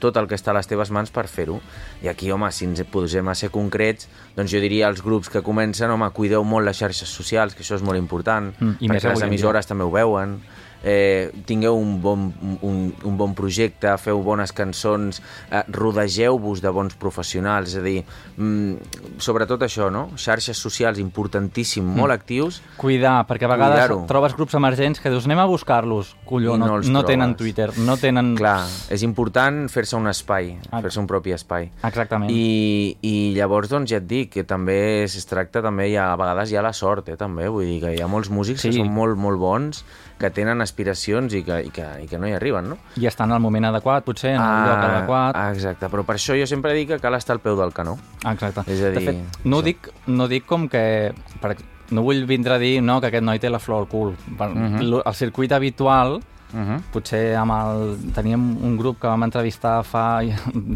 tot 0.01 0.17
el 0.17 0.27
que 0.27 0.35
està 0.35 0.51
a 0.51 0.57
les 0.57 0.67
teves 0.67 0.91
mans 0.91 1.11
per 1.15 1.27
fer-ho. 1.29 1.61
I 2.03 2.09
aquí, 2.09 2.31
home, 2.33 2.51
si 2.53 2.65
ens 2.67 2.83
posem 2.91 3.29
a 3.29 3.35
ser 3.39 3.51
concrets, 3.55 4.09
doncs 4.37 4.51
jo 4.51 4.61
diria 4.61 4.89
als 4.89 5.03
grups 5.05 5.29
que 5.31 5.43
comencen, 5.47 5.91
home, 5.93 6.09
cuideu 6.17 6.43
molt 6.45 6.67
les 6.67 6.81
xarxes 6.81 7.09
socials, 7.09 7.55
que 7.55 7.63
això 7.63 7.77
és 7.77 7.83
molt 7.87 7.99
important, 8.01 8.51
Mm, 8.59 8.77
i 8.81 8.89
perquè 8.89 9.11
les 9.13 9.19
dia. 9.21 9.29
emissores 9.29 9.67
també 9.67 9.85
ho 9.85 9.91
veuen. 9.93 10.41
Eh, 10.83 11.31
tingueu 11.47 11.77
un 11.77 12.01
bon, 12.01 12.33
un, 12.63 12.95
un 13.05 13.17
bon 13.19 13.35
projecte, 13.35 13.91
feu 13.99 14.23
bones 14.25 14.53
cançons, 14.57 15.21
eh, 15.51 15.63
rodegeu-vos 15.69 16.63
de 16.63 16.71
bons 16.73 16.95
professionals, 16.95 17.75
és 17.75 17.77
a 17.77 17.83
dir, 17.85 18.05
mm, 18.37 19.19
sobretot 19.21 19.61
això, 19.63 19.91
no? 19.93 20.09
Xarxes 20.17 20.57
socials 20.59 20.99
importantíssim, 20.99 21.85
Mm. 21.85 21.97
molt 22.01 22.13
actius, 22.13 22.63
Cuidar, 22.77 23.27
perquè 23.27 23.45
a 23.45 23.49
vegades 23.49 24.07
trobes 24.07 24.35
grups 24.37 24.55
emergents 24.55 25.01
que 25.01 25.11
dius 25.11 25.27
anem 25.27 25.39
a 25.39 25.47
buscar-los. 25.47 26.17
Colló, 26.25 26.55
I 26.57 26.59
no, 26.59 26.67
no 26.67 26.81
no, 26.81 27.05
tenen. 27.05 27.35
Twitter, 27.37 27.71
no 27.79 27.97
tenen... 27.97 28.35
Clar, 28.37 28.67
és 28.91 29.03
important 29.03 29.69
fer-se 29.69 29.97
un 29.97 30.07
espai, 30.09 30.57
Ah. 30.71 30.81
fer-se 30.81 30.99
un 31.01 31.07
propi 31.07 31.33
espai. 31.33 31.71
Exactament. 31.83 32.31
I, 32.31 32.97
I 33.03 33.33
llavors, 33.35 33.69
doncs, 33.69 33.91
ja 33.91 33.99
et 33.99 34.07
dic 34.07 34.31
que 34.33 34.45
també 34.45 35.05
es 35.05 35.27
tracta, 35.27 35.61
també 35.63 35.89
hi 35.91 35.97
ha, 35.97 36.13
a 36.13 36.17
vegades 36.17 36.51
hi 36.53 36.57
ha 36.57 36.63
la 36.63 36.73
sort, 36.73 37.09
eh, 37.09 37.17
també, 37.17 37.49
vull 37.49 37.65
dir 37.67 37.81
que 37.81 37.95
hi 37.97 38.01
ha 38.01 38.07
molts 38.09 38.31
músics 38.31 38.61
Sí. 38.63 38.71
que 38.71 38.77
són 38.79 38.93
molt, 38.93 39.17
molt 39.19 39.39
bons, 39.39 39.85
que 40.21 40.29
tenen 40.31 40.61
aspiracions 40.61 41.33
i 41.35 41.41
que, 41.43 41.63
i 41.65 41.71
que, 41.73 41.87
i 42.05 42.07
que 42.07 42.19
no 42.21 42.29
hi 42.29 42.35
arriben, 42.37 42.69
no? 42.69 42.77
I 43.01 43.07
estan 43.09 43.33
al 43.33 43.41
moment 43.41 43.65
adequat, 43.71 44.05
potser, 44.05 44.35
en 44.37 44.41
el 44.43 44.67
lloc 44.69 44.85
adequat. 44.91 45.35
ah, 45.41 45.49
exacte, 45.55 45.89
però 45.89 46.05
per 46.05 46.17
això 46.19 46.37
jo 46.39 46.47
sempre 46.47 46.75
dic 46.77 46.89
que 46.93 46.99
cal 47.01 47.15
estar 47.17 47.35
al 47.39 47.41
peu 47.41 47.57
del 47.57 47.73
canó. 47.73 47.97
Exacte. 48.29 48.61
És 48.71 48.83
a 48.85 48.91
de 48.91 48.99
dir, 48.99 49.07
fet, 49.09 49.45
no 49.45 49.59
això. 49.59 49.65
dic, 49.65 49.89
no 50.07 50.29
dic 50.29 50.45
com 50.47 50.69
que... 50.69 51.13
Per, 51.41 51.57
no 51.91 52.03
vull 52.07 52.21
vindre 52.25 52.55
a 52.55 52.59
dir 52.63 52.77
no, 52.83 53.01
que 53.01 53.09
aquest 53.09 53.25
noi 53.27 53.41
té 53.43 53.49
la 53.51 53.59
flor 53.59 53.81
al 53.83 53.89
cul. 53.89 54.13
Per, 54.39 54.49
Mhm. 54.51 54.83
lo- 54.87 55.03
El 55.05 55.15
circuit 55.15 55.51
habitual, 55.51 56.21
Uh 56.53 56.61
-huh. 56.61 56.81
potser 56.93 57.37
amb 57.37 57.53
el... 57.53 58.13
Teníem 58.15 58.57
un 58.63 58.77
grup 58.77 59.01
que 59.01 59.07
vam 59.07 59.23
entrevistar 59.23 59.85
fa... 59.85 60.21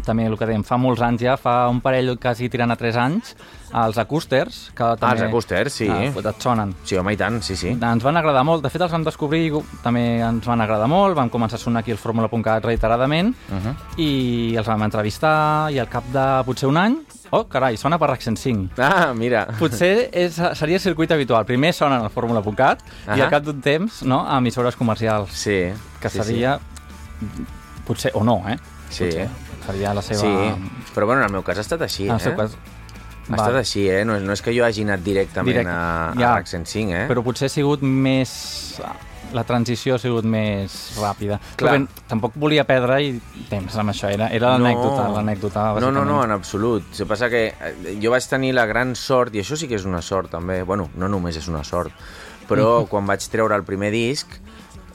també 0.05 0.25
el 0.25 0.37
que 0.37 0.45
dèiem, 0.45 0.63
fa 0.63 0.77
molts 0.77 1.01
anys 1.01 1.21
ja, 1.21 1.37
fa 1.37 1.67
un 1.69 1.81
parell 1.81 2.17
quasi 2.17 2.49
tirant 2.49 2.71
a 2.71 2.75
3 2.75 2.95
anys, 2.95 3.35
els 3.73 3.97
acústers, 3.97 4.71
que 4.75 4.83
també... 4.83 5.05
Ah, 5.05 5.11
els 5.11 5.21
acústers, 5.21 5.73
sí. 5.73 5.89
Ah, 5.89 6.03
et 6.03 6.41
sonen. 6.41 6.73
Sí, 6.83 6.95
home, 6.97 7.13
i 7.13 7.17
tant, 7.17 7.41
sí, 7.41 7.55
sí. 7.55 7.69
Ens 7.69 8.03
van 8.03 8.17
agradar 8.17 8.43
molt, 8.43 8.63
de 8.63 8.69
fet 8.69 8.81
els 8.81 8.91
vam 8.91 9.03
descobrir, 9.03 9.51
també 9.83 10.21
ens 10.21 10.45
van 10.45 10.61
agradar 10.61 10.87
molt, 10.87 11.15
vam 11.15 11.29
començar 11.29 11.55
a 11.55 11.59
sonar 11.59 11.79
aquí 11.79 11.91
al 11.91 11.97
Fórmula.cat 11.97 12.63
reiteradament 12.65 13.35
Uh 13.51 13.57
-huh. 13.57 13.75
i 13.97 14.55
els 14.55 14.67
vam 14.67 14.81
entrevistar 14.83 15.71
i 15.71 15.79
al 15.79 15.87
cap 15.89 16.03
de 16.11 16.43
potser 16.45 16.67
un 16.69 16.77
any, 16.77 16.97
oh, 17.31 17.47
carai, 17.49 17.77
sona 17.77 17.97
per 17.99 18.09
RAC 18.09 18.21
105. 18.21 18.75
Ah, 18.81 19.13
mira. 19.15 19.45
Potser 19.59 20.09
és, 20.13 20.37
seria 20.59 20.77
el 20.77 20.83
circuit 20.83 21.11
habitual. 21.11 21.45
Primer 21.45 21.73
sonen 21.73 22.01
al 22.01 22.09
Fórmula.cat 22.13 22.83
i 22.85 23.09
Ahà. 23.09 23.23
al 23.25 23.29
cap 23.33 23.43
d'un 23.43 23.61
temps 23.61 24.03
no, 24.03 24.21
a 24.27 24.37
emissores 24.37 24.75
comercials, 24.75 25.31
Sí. 25.31 25.59
que 26.01 26.09
sí, 26.09 26.21
seria... 26.21 26.59
Potser, 27.85 28.11
o 28.15 28.23
no, 28.23 28.41
eh? 28.49 28.57
Sí. 28.89 29.05
Potser 29.05 29.27
seria 29.65 29.93
la 29.93 30.01
seva... 30.01 30.21
Sí, 30.21 30.91
però 30.93 31.05
bueno, 31.07 31.21
en 31.21 31.27
el 31.27 31.31
meu 31.33 31.43
cas 31.43 31.57
ha 31.57 31.61
estat 31.65 31.81
així, 31.81 32.05
En 32.07 32.15
el 32.15 32.21
eh? 32.21 32.23
seu 32.23 32.35
cas... 32.37 32.55
Ha 33.25 33.33
estat 33.39 33.55
així, 33.57 33.87
eh? 33.89 34.03
No, 34.05 34.15
és- 34.19 34.23
no 34.23 34.33
és 34.37 34.41
que 34.45 34.53
jo 34.53 34.61
hagi 34.67 34.83
anat 34.85 35.01
directament 35.01 35.55
Direct- 35.57 35.71
a, 35.73 36.11
a 36.11 36.13
ja, 36.19 36.33
RAC 36.35 36.45
105, 36.51 36.93
eh? 36.93 37.05
Però 37.09 37.23
potser 37.25 37.47
ha 37.49 37.53
sigut 37.53 37.81
més 37.81 38.29
la 39.35 39.43
transició 39.43 39.95
ha 39.95 40.01
sigut 40.01 40.25
més 40.27 40.75
ràpida. 40.99 41.39
Clar. 41.59 41.59
Però 41.59 41.73
bé, 41.75 42.03
tampoc 42.09 42.37
volia 42.39 42.65
perdre 42.67 43.01
i 43.03 43.13
temps 43.51 43.75
amb 43.81 43.91
això, 43.93 44.09
era, 44.13 44.29
era 44.33 44.55
l'anècdota, 44.55 45.07
l'anècdota, 45.15 45.65
No, 45.83 45.91
no, 45.91 46.05
no, 46.07 46.21
en 46.23 46.31
absolut. 46.35 46.87
El 46.93 47.03
que 47.03 47.09
passa 47.09 47.29
que 47.31 47.43
eh, 47.51 47.95
jo 48.01 48.13
vaig 48.13 48.27
tenir 48.31 48.53
la 48.55 48.65
gran 48.69 48.95
sort, 48.95 49.35
i 49.35 49.43
això 49.43 49.59
sí 49.59 49.69
que 49.71 49.77
és 49.79 49.85
una 49.85 50.01
sort 50.05 50.31
també, 50.33 50.61
bueno, 50.63 50.89
no 50.95 51.11
només 51.11 51.37
és 51.41 51.49
una 51.51 51.63
sort, 51.67 51.93
però 52.49 52.85
quan 52.89 53.07
vaig 53.09 53.25
treure 53.31 53.57
el 53.57 53.65
primer 53.67 53.91
disc, 53.93 54.39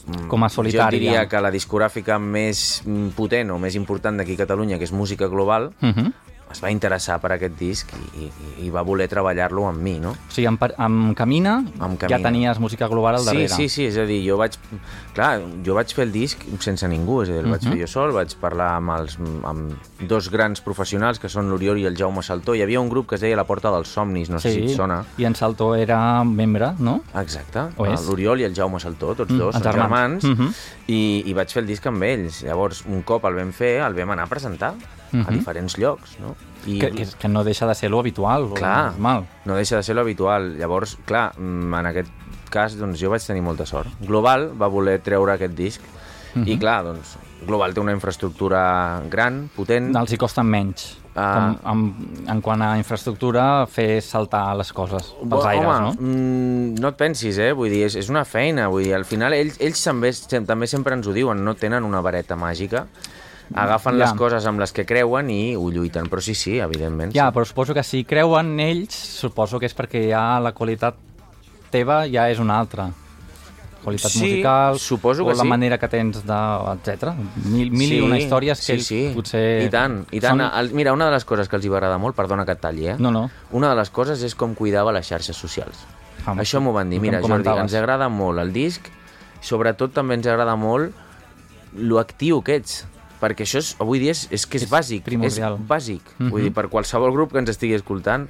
mm, 0.07 0.27
Com 0.31 0.45
a 0.45 0.49
solitari, 0.49 0.99
jo 0.99 1.11
diria 1.11 1.27
que 1.29 1.41
la 1.43 1.53
discogràfica 1.53 2.19
més 2.19 2.83
mm, 2.87 3.13
potent 3.19 3.53
o 3.53 3.61
més 3.63 3.77
important 3.77 4.17
d'aquí 4.17 4.39
a 4.39 4.45
Catalunya, 4.47 4.79
que 4.79 4.89
és 4.89 4.93
Música 4.97 5.29
Global, 5.29 5.73
Uh 5.81 5.93
-huh. 5.95 6.13
Es 6.50 6.61
va 6.62 6.71
interessar 6.71 7.21
per 7.23 7.33
aquest 7.37 7.54
disc 7.59 7.92
i, 7.95 8.25
i, 8.26 8.30
i 8.66 8.71
va 8.75 8.83
voler 8.83 9.07
treballar-lo 9.09 9.69
amb 9.69 9.78
mi, 9.80 9.99
no? 10.02 10.11
O 10.11 10.33
sigui, 10.35 10.47
amb, 10.50 10.62
amb 10.76 11.14
Camina, 11.16 11.59
Amb 11.78 11.95
ja 12.00 12.09
Camina. 12.09 12.28
tenies 12.28 12.59
música 12.59 12.88
global 12.88 13.16
al 13.21 13.25
darrere. 13.25 13.49
Sí, 13.49 13.69
sí, 13.69 13.69
sí, 13.69 13.85
és 13.87 13.97
a 13.99 14.07
dir, 14.07 14.21
jo 14.28 14.37
vaig... 14.40 14.57
Clar, 15.14 15.40
jo 15.66 15.75
vaig 15.75 15.92
fer 15.95 16.04
el 16.07 16.12
disc 16.12 16.42
sense 16.61 16.87
ningú, 16.88 17.21
és 17.23 17.30
a 17.30 17.33
dir, 17.38 17.45
el 17.45 17.50
vaig 17.50 17.62
Mhm. 17.64 17.73
fer 17.73 17.80
jo 17.80 17.87
sol, 17.87 18.12
vaig 18.12 18.35
parlar 18.40 18.76
amb, 18.76 18.90
els, 18.99 19.16
amb 19.45 19.73
dos 20.09 20.30
grans 20.30 20.61
professionals, 20.61 21.19
que 21.19 21.28
són 21.28 21.49
l'Oriol 21.50 21.78
i 21.78 21.87
el 21.87 21.97
Jaume 21.97 22.23
Saltó. 22.23 22.54
Hi 22.54 22.62
havia 22.62 22.80
un 22.80 22.88
grup 22.88 23.09
que 23.09 23.14
es 23.14 23.21
deia 23.21 23.37
La 23.37 23.45
Porta 23.45 23.71
dels 23.71 23.88
Somnis, 23.88 24.30
no 24.30 24.38
sé 24.40 24.52
si 24.52 24.64
et 24.66 24.76
sona. 24.76 25.04
I 25.19 25.25
en 25.26 25.35
Salto 25.35 25.75
era 25.75 26.25
membre, 26.25 26.73
no? 26.78 27.02
Exacte, 27.14 27.69
és? 27.90 28.07
l'Oriol 28.09 28.40
i 28.40 28.45
el 28.45 28.54
Jaume 28.54 28.80
Saltó, 28.80 29.14
tots 29.14 29.30
Mm, 29.33 29.38
dos, 29.38 29.54
els 29.54 29.62
són 29.64 29.73
germans. 29.73 30.23
germans, 30.25 30.25
Mhm. 30.25 30.54
i, 30.88 31.23
i 31.26 31.33
vaig 31.33 31.49
fer 31.52 31.62
el 31.62 31.66
disc 31.69 31.87
amb 31.87 32.02
ells. 32.02 32.42
Llavors, 32.42 32.85
un 32.87 33.02
cop 33.02 33.25
el 33.25 33.35
vam 33.35 33.52
fer, 33.52 33.80
el 33.83 33.95
vam 33.95 34.11
anar 34.11 34.25
a 34.25 34.26
presentar 34.26 34.75
a 35.12 35.17
Mhm. 35.17 35.38
diferents 35.38 35.76
llocs, 35.79 36.19
no? 36.21 36.37
I 36.67 36.79
Que, 36.79 36.90
que, 36.93 37.07
que 37.19 37.29
no 37.29 37.43
deixa 37.43 37.67
de 37.67 37.75
ser 37.75 37.90
lo 37.90 37.99
habitual, 38.00 38.49
lo 38.50 38.55
Clar. 38.55 38.93
normal. 38.93 39.26
no 39.45 39.55
deixa 39.57 39.76
de 39.76 39.83
ser 39.83 39.95
l'habitual. 39.97 40.57
Llavors, 40.59 40.97
clar, 41.07 41.33
mm, 41.38 41.75
en 41.75 41.87
aquest 41.87 42.11
cas, 42.50 42.76
doncs, 42.76 43.00
jo 43.00 43.11
vaig 43.11 43.23
tenir 43.25 43.43
molta 43.43 43.64
sort. 43.67 43.88
Global 44.00 44.52
va 44.61 44.67
voler 44.69 45.00
treure 45.02 45.33
aquest 45.33 45.55
disc 45.55 45.81
Mhm. 46.35 46.47
i, 46.49 46.59
clar, 46.59 46.85
doncs, 46.85 47.17
Global 47.47 47.73
té 47.73 47.81
una 47.81 47.93
infraestructura 47.93 49.00
gran, 49.09 49.49
potent... 49.57 49.95
Els 49.97 50.12
hi 50.12 50.17
costen 50.19 50.47
menys. 50.47 50.99
Ah. 51.17 51.57
Com, 51.62 51.71
amb, 51.73 52.29
en 52.29 52.40
quant 52.40 52.61
a 52.62 52.76
infraestructura, 52.79 53.67
fer 53.67 54.00
saltar 54.02 54.55
les 54.57 54.73
coses 54.73 55.14
pels 55.29 55.45
aires, 55.47 55.67
Home, 55.67 55.81
no? 55.81 55.93
mm, 55.99 56.75
no 56.81 56.88
et 56.88 56.97
pensis, 56.97 57.37
eh? 57.38 57.52
Vull 57.52 57.71
dir, 57.71 57.85
és, 57.87 57.97
és 57.97 58.09
una 58.11 58.25
feina. 58.25 58.69
Vull 58.69 58.85
dir, 58.85 58.95
al 58.95 59.05
final 59.05 59.33
ells, 59.33 59.57
ells 59.59 59.83
també, 59.83 60.12
també 60.47 60.67
sempre 60.69 60.95
ens 60.95 61.07
ho 61.09 61.12
diuen, 61.12 61.43
no 61.45 61.55
tenen 61.55 61.83
una 61.85 62.00
vareta 62.00 62.37
màgica. 62.37 62.87
Agafen 63.54 63.99
Ja. 63.99 64.04
les 64.04 64.12
coses 64.14 64.47
amb 64.47 64.61
les 64.61 64.73
que 64.73 64.85
creuen 64.87 65.30
i 65.30 65.57
ho 65.57 65.71
lluiten. 65.71 66.07
Però 66.11 66.21
sí, 66.23 66.35
sí, 66.35 66.59
evidentment. 66.61 67.12
Ja, 67.14 67.28
sí. 67.30 67.35
però 67.37 67.45
suposo 67.45 67.75
que 67.75 67.83
si 67.83 68.04
creuen 68.04 68.59
ells, 68.61 68.95
suposo 68.95 69.59
que 69.59 69.66
és 69.66 69.75
perquè 69.75 70.09
ja 70.11 70.38
la 70.40 70.52
qualitat 70.52 70.95
teva 71.71 72.04
ja 72.09 72.28
és 72.30 72.38
una 72.38 72.59
altra. 72.59 72.90
Qualitat 73.83 74.11
Sí, 74.12 74.21
musical, 74.21 74.78
suposo 74.78 75.23
o 75.25 75.28
que 75.28 75.35
la 75.35 75.42
sí. 75.42 75.49
manera 75.49 75.78
que 75.78 75.88
tens 75.88 76.23
de... 76.26 76.38
etc. 76.75 77.14
Mil, 77.47 77.71
mil 77.73 77.92
i 77.95 78.00
una 78.04 78.19
històries 78.19 78.61
que 78.61 78.76
sí, 78.78 78.85
sí. 78.85 79.12
potser... 79.14 79.62
I 79.64 79.71
tant, 79.73 80.02
i 80.12 80.21
tant. 80.21 80.37
Són... 80.38 80.50
El, 80.61 80.71
mira, 80.76 80.92
una 80.92 81.07
de 81.09 81.12
les 81.16 81.25
coses 81.25 81.49
que 81.49 81.57
els 81.57 81.64
hi 81.64 81.71
va 81.73 81.78
agradar 81.78 81.99
molt, 81.99 82.14
perdona 82.14 82.45
que 82.45 82.52
et 82.52 82.61
talli, 82.61 82.87
eh? 82.92 82.97
No, 82.99 83.11
no. 83.11 83.30
Una 83.57 83.71
de 83.73 83.76
les 83.80 83.88
coses 83.90 84.21
és 84.23 84.35
com 84.37 84.52
cuidava 84.54 84.92
les 84.92 85.09
xarxes 85.09 85.35
socials. 85.37 85.87
Ah, 86.26 86.35
Això 86.37 86.61
m'ho 86.61 86.75
van 86.76 86.90
dir. 86.92 87.00
Mira, 87.00 87.23
Jordi, 87.25 87.49
ens 87.49 87.73
agrada 87.75 88.11
molt 88.12 88.39
el 88.45 88.52
disc, 88.52 88.84
sobretot 89.41 89.95
també 89.97 90.19
ens 90.21 90.26
agrada 90.28 90.54
molt 90.60 90.93
lo 91.73 91.99
actiu 92.02 92.43
que 92.45 92.56
ets, 92.60 92.82
perquè 93.21 93.45
això 93.45 93.59
és, 93.59 93.76
avui 93.78 93.99
dia 94.00 94.11
és, 94.13 94.26
és 94.30 94.47
que 94.47 94.56
és, 94.59 94.65
És 94.65 94.71
bàsic, 94.71 95.02
primordial. 95.04 95.59
és 95.61 95.69
bàsic. 95.69 96.00
Mhm. 96.19 96.30
Vull 96.30 96.43
dir, 96.43 96.52
per 96.52 96.69
qualsevol 96.69 97.13
grup 97.13 97.33
que 97.33 97.39
ens 97.39 97.50
estigui 97.50 97.75
escoltant, 97.75 98.28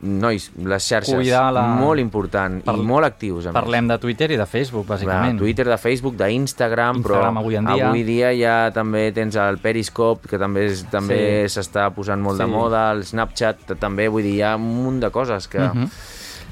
nois, 0.00 0.52
les 0.56 0.84
xarxes, 0.86 1.12
Cuidar 1.12 1.52
la- 1.52 1.62
molt 1.74 1.98
important 1.98 2.62
Par- 2.62 2.76
i 2.76 2.82
molt 2.86 3.04
actius, 3.04 3.46
a 3.46 3.50
més. 3.50 3.60
Parlem 3.60 3.88
de 3.88 3.96
Twitter 3.98 4.30
i 4.30 4.36
de 4.36 4.46
Facebook, 4.46 4.86
De 4.86 4.94
bàsicament. 4.94 5.38
Twitter, 5.38 5.66
de 5.66 5.76
Facebook, 5.76 6.14
d'Instagram, 6.14 7.02
però 7.02 7.24
avui 7.36 7.56
en 7.56 7.66
dia. 7.66 7.88
avui 7.88 8.04
dia 8.04 8.30
ja 8.32 8.70
també 8.72 9.10
tens 9.10 9.34
el 9.34 9.58
Periscope, 9.58 10.28
que 10.28 10.38
també 10.38 10.66
és- 10.66 10.84
també 10.88 11.46
s'està 11.46 11.90
posant 11.92 12.22
molt 12.22 12.38
de 12.38 12.44
Sí. 12.44 12.50
moda, 12.50 12.92
el 12.92 13.02
Snapchat 13.04 13.74
també, 13.80 14.06
vull 14.08 14.22
dir, 14.22 14.34
hi 14.36 14.42
ha 14.42 14.54
un 14.54 14.84
munt 14.84 15.00
de 15.00 15.10
coses 15.10 15.48
que... 15.48 15.58
Mhm. 15.58 15.90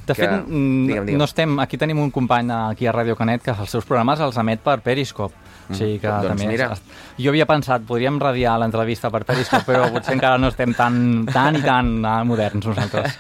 De 0.07 0.15
que- 0.15 0.23
fet, 0.23 0.31
mm, 0.49 0.87
digue'm, 0.87 1.07
digue'm. 1.07 1.19
no 1.19 1.25
estem... 1.25 1.59
Aquí 1.61 1.77
tenim 1.77 1.99
un 1.99 2.11
company 2.11 2.51
aquí 2.51 2.87
a 2.87 2.93
Radio 2.93 3.15
Canet 3.17 3.43
que 3.43 3.51
els 3.51 3.71
seus 3.71 3.85
programes 3.85 4.19
els 4.21 4.37
emet 4.37 4.61
per 4.61 4.81
Periscope. 4.81 5.35
O 5.71 5.75
sigui 5.75 5.99
que 5.99 6.09
doncs 6.09 6.29
també... 6.35 6.47
mira. 6.53 6.71
és- 6.73 6.83
Jo 7.25 7.31
havia 7.33 7.47
pensat, 7.47 7.83
podríem 7.89 8.19
radiar 8.21 8.59
l'entrevista 8.61 9.11
per 9.11 9.25
Periscope, 9.25 9.65
però 9.73 9.91
potser 9.95 10.15
encara 10.15 10.39
no 10.39 10.49
estem 10.53 10.75
tan, 10.75 11.27
tan 11.33 11.57
i 11.57 11.63
tan 11.65 11.99
uh, 12.05 12.23
moderns 12.29 12.67
nosaltres. 12.67 13.17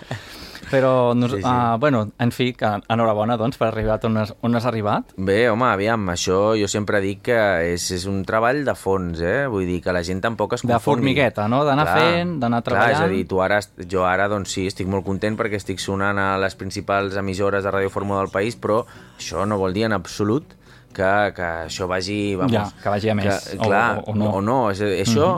Però, 0.66 1.14
nos, 1.14 1.30
Sí, 1.30 1.36
sí. 1.38 1.44
Uh, 1.46 1.76
bueno, 1.78 2.08
en 2.18 2.32
fi, 2.34 2.48
que 2.58 2.66
enhorabona, 2.90 3.36
doncs, 3.38 3.54
per 3.56 3.68
arribar 3.68 4.00
on 4.04 4.16
has, 4.18 4.32
on 4.42 4.56
has 4.58 4.64
arribat. 4.66 5.12
Bé, 5.16 5.44
home, 5.48 5.62
aviam, 5.70 6.08
això 6.10 6.56
jo 6.58 6.66
sempre 6.66 6.98
dic 7.04 7.20
que 7.28 7.36
és, 7.70 7.84
és 7.94 8.06
un 8.10 8.24
treball 8.26 8.64
de 8.66 8.74
fons, 8.74 9.20
eh? 9.22 9.44
Vull 9.46 9.62
dir 9.68 9.76
que 9.84 9.94
la 9.94 10.02
gent 10.02 10.20
tampoc 10.24 10.56
es 10.58 10.62
De 10.64 10.72
confongui. 10.72 10.82
formigueta, 10.82 11.46
no? 11.46 11.62
D'anar 11.64 11.86
fent, 11.86 12.34
d'anar 12.42 12.64
Clar, 12.66 12.80
és 12.82 12.82
a 12.82 12.90
treballant. 12.98 13.14
dir, 13.14 13.28
tu 13.30 13.40
ara, 13.46 13.60
jo 13.86 14.02
ara, 14.04 14.26
doncs 14.32 14.56
sí, 14.58 14.66
estic 14.66 14.90
molt 14.90 15.06
content 15.06 15.38
perquè 15.38 15.54
estic 15.62 15.78
sonant 15.78 16.18
a 16.18 16.32
les 16.42 16.58
principals 16.58 17.14
emissores 17.14 17.62
de 17.62 17.70
Ràdio 17.70 17.88
Fórmula 17.94 18.24
del 18.26 18.34
país, 18.34 18.58
però 18.58 18.82
això 19.20 19.46
no 19.46 19.58
vol 19.62 19.72
dir 19.72 19.86
en 19.86 19.94
absolut 19.94 20.58
que, 20.96 21.12
que 21.36 21.46
això 21.68 21.86
vagi... 21.90 22.34
Vamos, 22.40 22.52
Ja, 22.56 22.64
que 22.82 22.88
vagi 22.94 23.10
a 23.12 23.14
més, 23.18 23.28
Que, 23.52 23.58
o- 23.60 23.68
clar, 23.68 23.98
o- 24.00 24.10
o 24.12 24.14
no. 24.16 24.30
O 24.38 24.40
no. 24.42 24.58
És, 24.72 24.80
a 24.80 24.88
dir, 24.88 25.02
això 25.04 25.28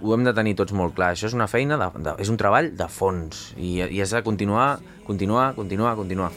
ho 0.00 0.14
hem 0.14 0.22
de 0.28 0.34
tenir 0.36 0.54
tots 0.58 0.74
molt 0.76 0.94
clar. 0.94 1.14
Això 1.16 1.26
és 1.30 1.34
una 1.34 1.48
feina, 1.50 1.78
de, 1.80 1.88
de, 2.04 2.14
és 2.22 2.28
un 2.30 2.36
treball 2.38 2.68
de 2.76 2.86
fons 2.92 3.48
i, 3.56 3.78
i 3.82 4.00
has 4.04 4.12
de 4.14 4.20
continuar, 4.22 4.78
continuar, 5.08 5.54
continuar, 5.56 5.96
continuar. 5.98 6.30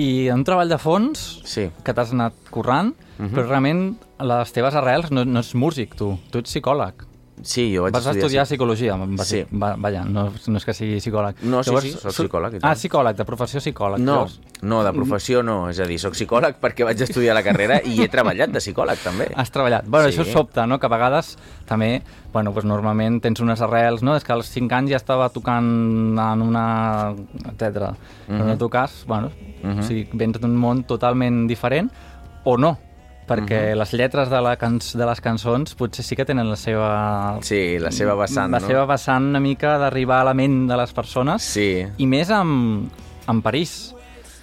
I 0.00 0.30
un 0.32 0.42
treball 0.48 0.70
de 0.72 0.78
fons 0.80 1.42
Sí. 1.44 1.66
que 1.84 1.92
t'has 1.92 2.12
anat 2.16 2.32
currant, 2.50 2.94
Mhm. 3.18 3.28
però 3.36 3.44
realment 3.46 3.82
les 4.24 4.52
teves 4.56 4.74
arrels 4.74 5.10
no, 5.12 5.22
no 5.28 5.40
ets 5.44 5.52
músic, 5.54 5.94
tu. 5.94 6.14
Tu 6.32 6.38
ets 6.40 6.48
psicòleg. 6.50 7.04
Sí, 7.42 7.74
jo 7.74 7.82
vaig 7.82 7.92
Vas 7.92 8.06
estudiar 8.06 8.46
sí. 8.46 8.54
psicologia, 8.54 8.94
va, 8.96 9.24
Sí. 9.24 9.44
va, 9.52 9.74
vaja, 9.76 10.04
no, 10.04 10.30
no 10.46 10.56
és 10.56 10.64
que 10.64 10.72
sigui 10.74 10.96
psicòleg. 11.00 11.42
No, 11.42 11.62
sí, 11.62 11.70
sí, 11.82 11.90
soc 11.92 12.12
psicòleg. 12.12 12.58
Ah, 12.62 12.74
psicòleg, 12.74 13.16
de 13.16 13.24
professió 13.24 13.60
psicòleg. 13.60 13.98
No, 14.00 14.12
llavors. 14.14 14.40
no, 14.62 14.82
de 14.84 14.92
professió 14.92 15.42
no. 15.42 15.68
És 15.68 15.80
a 15.80 15.84
dir, 15.86 15.98
sóc 15.98 16.12
psicòleg 16.14 16.60
perquè 16.60 16.84
vaig 16.84 17.00
estudiar 17.00 17.34
la 17.34 17.42
carrera 17.42 17.80
i 17.84 18.00
he 18.02 18.08
treballat 18.08 18.50
de 18.50 18.58
psicòleg, 18.60 18.98
també. 19.02 19.28
Has 19.34 19.50
treballat. 19.50 19.84
Bueno, 19.86 20.08
Sí. 20.10 20.18
això 20.18 20.32
sobta, 20.32 20.66
no?, 20.66 20.78
que 20.78 20.86
a 20.86 20.88
vegades 20.88 21.36
també, 21.66 22.02
bueno, 22.32 22.52
doncs 22.52 22.64
normalment 22.64 23.20
tens 23.20 23.40
unes 23.40 23.60
arrels, 23.60 24.02
no?, 24.02 24.14
és 24.16 24.24
que 24.24 24.32
als 24.32 24.46
5 24.46 24.72
anys 24.72 24.90
ja 24.90 24.96
estava 24.96 25.28
tocant 25.30 26.18
en 26.18 26.42
una... 26.42 27.14
etc. 27.48 27.94
Però 28.28 28.40
en 28.44 28.48
el 28.50 28.58
teu 28.58 28.68
cas, 28.70 29.04
bueno, 29.06 29.30
Mhm. 29.62 29.78
o 29.78 29.82
sigui, 29.82 30.08
vens 30.12 30.40
d'un 30.40 30.56
món 30.56 30.84
totalment 30.84 31.46
diferent, 31.48 31.90
o 32.44 32.56
no, 32.56 32.78
perquè 33.32 33.60
Mhm. 33.72 33.78
les 33.78 33.92
lletres 33.94 34.30
de, 34.30 34.40
la 34.40 34.56
can 34.56 34.78
de 34.78 35.06
les 35.06 35.20
cançons 35.20 35.74
potser 35.74 36.04
sí 36.04 36.16
que 36.16 36.24
tenen 36.24 36.48
la 36.50 36.56
seva... 36.56 37.38
Sí, 37.42 37.78
la 37.78 37.90
seva 37.90 38.14
vessant, 38.14 38.50
la 38.52 38.60
no? 38.60 38.66
seva 38.66 38.84
vessant 38.86 39.30
una 39.32 39.40
mica 39.40 39.78
d'arribar 39.78 40.20
a 40.20 40.24
la 40.30 40.34
ment 40.34 40.66
de 40.68 40.76
les 40.76 40.92
persones 40.92 41.42
Sí, 41.42 41.84
i 41.96 42.06
més 42.06 42.30
amb, 42.30 42.88
amb 43.26 43.42
París 43.42 43.94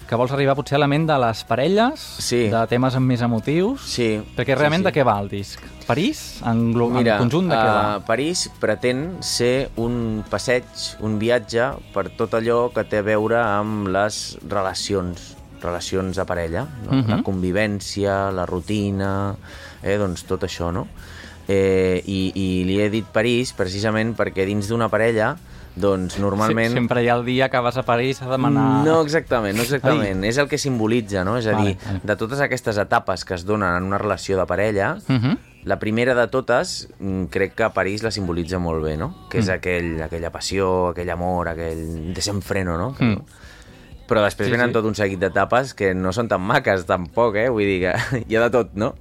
que 0.10 0.18
vols 0.18 0.32
arribar 0.34 0.56
potser 0.58 0.74
a 0.76 0.80
la 0.82 0.88
ment 0.90 1.04
de 1.06 1.16
les 1.22 1.44
parelles 1.46 2.00
Sí. 2.18 2.48
de 2.50 2.62
temes 2.68 2.96
amb 2.98 3.06
més 3.06 3.22
emotius 3.22 3.82
sí. 3.86 4.20
perquè 4.36 4.56
realment 4.58 4.82
sí, 4.82 4.86
de 4.90 4.94
què 4.96 5.04
va 5.06 5.20
el 5.22 5.30
disc? 5.30 5.60
París? 5.86 6.42
En, 6.46 6.74
glo- 6.74 6.90
Mira, 6.90 7.16
en 7.18 7.28
conjunt 7.30 7.48
de 7.50 7.56
què 7.56 7.66
va? 7.76 7.98
uh, 7.98 8.02
París 8.08 8.50
pretén 8.60 9.18
ser 9.22 9.70
un 9.78 10.24
passeig, 10.30 10.64
un 11.02 11.20
viatge 11.20 11.68
per 11.94 12.10
tot 12.18 12.34
allò 12.34 12.72
que 12.74 12.84
té 12.90 12.98
a 12.98 13.06
veure 13.06 13.38
amb 13.38 13.88
les 13.88 14.38
relacions, 14.48 15.36
relacions 15.62 16.16
de 16.16 16.26
parella, 16.26 16.66
no? 16.86 16.92
Mhm. 17.02 17.10
la 17.10 17.22
convivència, 17.24 18.32
la 18.32 18.46
rutina, 18.46 19.36
eh, 19.84 19.98
doncs 19.98 20.24
tot 20.26 20.44
això, 20.44 20.72
no? 20.74 20.88
Eh, 21.48 22.04
i, 22.06 22.32
I 22.36 22.64
li 22.64 22.80
he 22.80 22.90
dit 22.94 23.06
París 23.10 23.54
precisament 23.58 24.14
perquè 24.16 24.46
dins 24.46 24.68
d'una 24.70 24.88
parella 24.90 25.36
doncs 25.80 26.18
normalment... 26.20 26.68
Sí, 26.74 26.78
sempre 26.78 27.02
hi 27.04 27.08
ha 27.10 27.16
el 27.16 27.24
dia 27.26 27.48
que 27.50 27.58
vas 27.64 27.78
a 27.78 27.84
París 27.88 28.22
a 28.22 28.28
demanar... 28.30 28.84
No 28.86 29.02
exactament, 29.02 29.56
no 29.58 29.64
exactament. 29.64 30.24
És 30.28 30.38
el 30.38 30.48
que 30.50 30.58
simbolitza, 30.60 31.24
no? 31.24 31.38
És 31.40 31.48
a 31.48 31.54
Vale, 31.56 31.70
dir, 31.74 31.78
vale. 31.86 32.02
de 32.04 32.16
totes 32.20 32.42
aquestes 32.44 32.78
etapes 32.78 33.24
que 33.26 33.34
es 33.38 33.46
donen 33.46 33.78
en 33.78 33.84
una 33.88 33.98
relació 33.98 34.38
de 34.38 34.46
parella, 34.46 34.98
Mhm. 35.08 35.38
la 35.66 35.78
primera 35.80 36.14
de 36.16 36.28
totes 36.28 36.88
mm, 37.00 37.26
crec 37.34 37.54
que 37.56 37.70
París 37.72 38.04
la 38.04 38.12
simbolitza 38.12 38.60
molt 38.60 38.84
bé, 38.84 38.98
no? 38.98 39.28
Que 39.30 39.40
és 39.40 39.48
Mm. 39.48 39.52
aquell, 39.58 40.02
aquella 40.04 40.32
passió, 40.32 40.90
aquell 40.90 41.10
amor, 41.10 41.48
aquell 41.50 42.14
desenfreno, 42.14 42.78
no? 42.78 42.94
Que- 42.96 43.06
Mm. 43.06 43.22
Però 44.10 44.24
després 44.26 44.48
Sí, 44.50 44.52
venen 44.52 44.72
sí. 44.72 44.74
tot 44.74 44.86
un 44.90 44.96
seguit 44.98 45.20
d'etapes 45.22 45.76
que 45.78 45.94
no 45.94 46.12
són 46.12 46.28
tan 46.28 46.42
maques, 46.42 46.86
tampoc, 46.90 47.36
eh? 47.38 47.48
Vull 47.54 47.64
dir 47.70 47.80
que 47.86 47.94
hi 48.28 48.36
ha 48.36 48.42
de 48.48 48.50
tot, 48.50 48.74
no? 48.74 48.96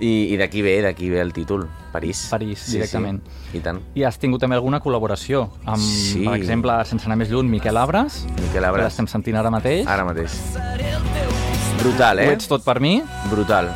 I, 0.00 0.32
i 0.32 0.36
d'aquí 0.40 0.62
ve, 0.64 0.78
d'aquí 0.80 1.10
ve 1.12 1.20
el 1.20 1.34
títol, 1.36 1.66
París. 1.92 2.22
París, 2.30 2.62
directament. 2.72 3.20
Sí. 3.50 3.58
I 3.58 3.60
tant. 3.60 3.82
I 3.94 4.04
has 4.08 4.16
tingut 4.18 4.40
també 4.40 4.56
alguna 4.56 4.80
col·laboració 4.80 5.50
amb, 5.68 5.76
Sí. 5.84 6.22
per 6.24 6.38
exemple, 6.38 6.72
sense 6.88 7.04
anar 7.04 7.18
més 7.20 7.28
lluny, 7.28 7.50
Miquel 7.52 7.76
Abres, 7.76 8.22
Miquel 8.38 8.62
que 8.62 8.66
Abres, 8.66 8.84
l'estem 8.88 9.06
sentint 9.12 9.36
ara 9.36 9.50
mateix. 9.52 9.84
ara 9.86 10.06
mateix. 10.08 10.32
Brutal, 11.82 12.18
Ho 12.18 12.22
eh? 12.22 12.32
ets 12.32 12.48
tot 12.48 12.64
per 12.64 12.80
mi. 12.80 13.02
Brutal. 13.30 13.70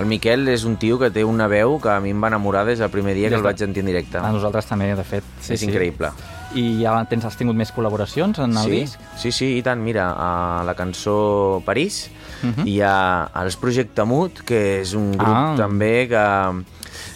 El 0.00 0.06
Miquel 0.06 0.46
és 0.48 0.64
un 0.64 0.76
tio 0.80 0.98
que 0.98 1.10
té 1.12 1.22
una 1.26 1.46
veu 1.50 1.78
que 1.82 1.90
a 1.92 2.00
mi 2.00 2.10
em 2.14 2.22
va 2.22 2.30
enamorar 2.30 2.64
des 2.66 2.78
del 2.80 2.90
primer 2.90 3.14
dia 3.14 3.28
que 3.28 3.34
Des 3.36 3.38
el 3.38 3.42
de- 3.42 3.48
vaig 3.50 3.58
sentir 3.58 3.80
en 3.82 3.86
directe. 3.90 4.18
A 4.18 4.30
nosaltres 4.32 4.66
també, 4.66 4.94
de 4.96 5.04
fet. 5.04 5.22
Sí, 5.40 5.52
és 5.54 5.60
sí. 5.60 5.66
increïble. 5.66 6.10
I 6.54 6.82
ja 6.82 7.04
tens, 7.08 7.24
has 7.24 7.36
tingut 7.36 7.56
més 7.56 7.70
col·laboracions 7.74 8.38
en 8.44 8.56
el 8.56 8.64
sí, 8.64 8.70
disc? 8.70 8.98
Sí, 9.16 9.32
sí, 9.32 9.46
i 9.58 9.62
tant. 9.62 9.80
Mira, 9.80 10.10
a 10.16 10.62
la 10.64 10.74
cançó 10.74 11.62
París 11.64 12.10
uh 12.42 12.46
Mhm. 12.46 12.54
-huh. 12.56 12.66
hi 12.68 12.80
ha 12.82 13.30
els 13.42 13.56
Projecte 13.56 14.04
Mut, 14.04 14.42
que 14.44 14.80
és 14.80 14.94
un 14.94 15.12
grup 15.12 15.28
Ah. 15.36 15.54
també 15.56 16.08
que, 16.08 16.64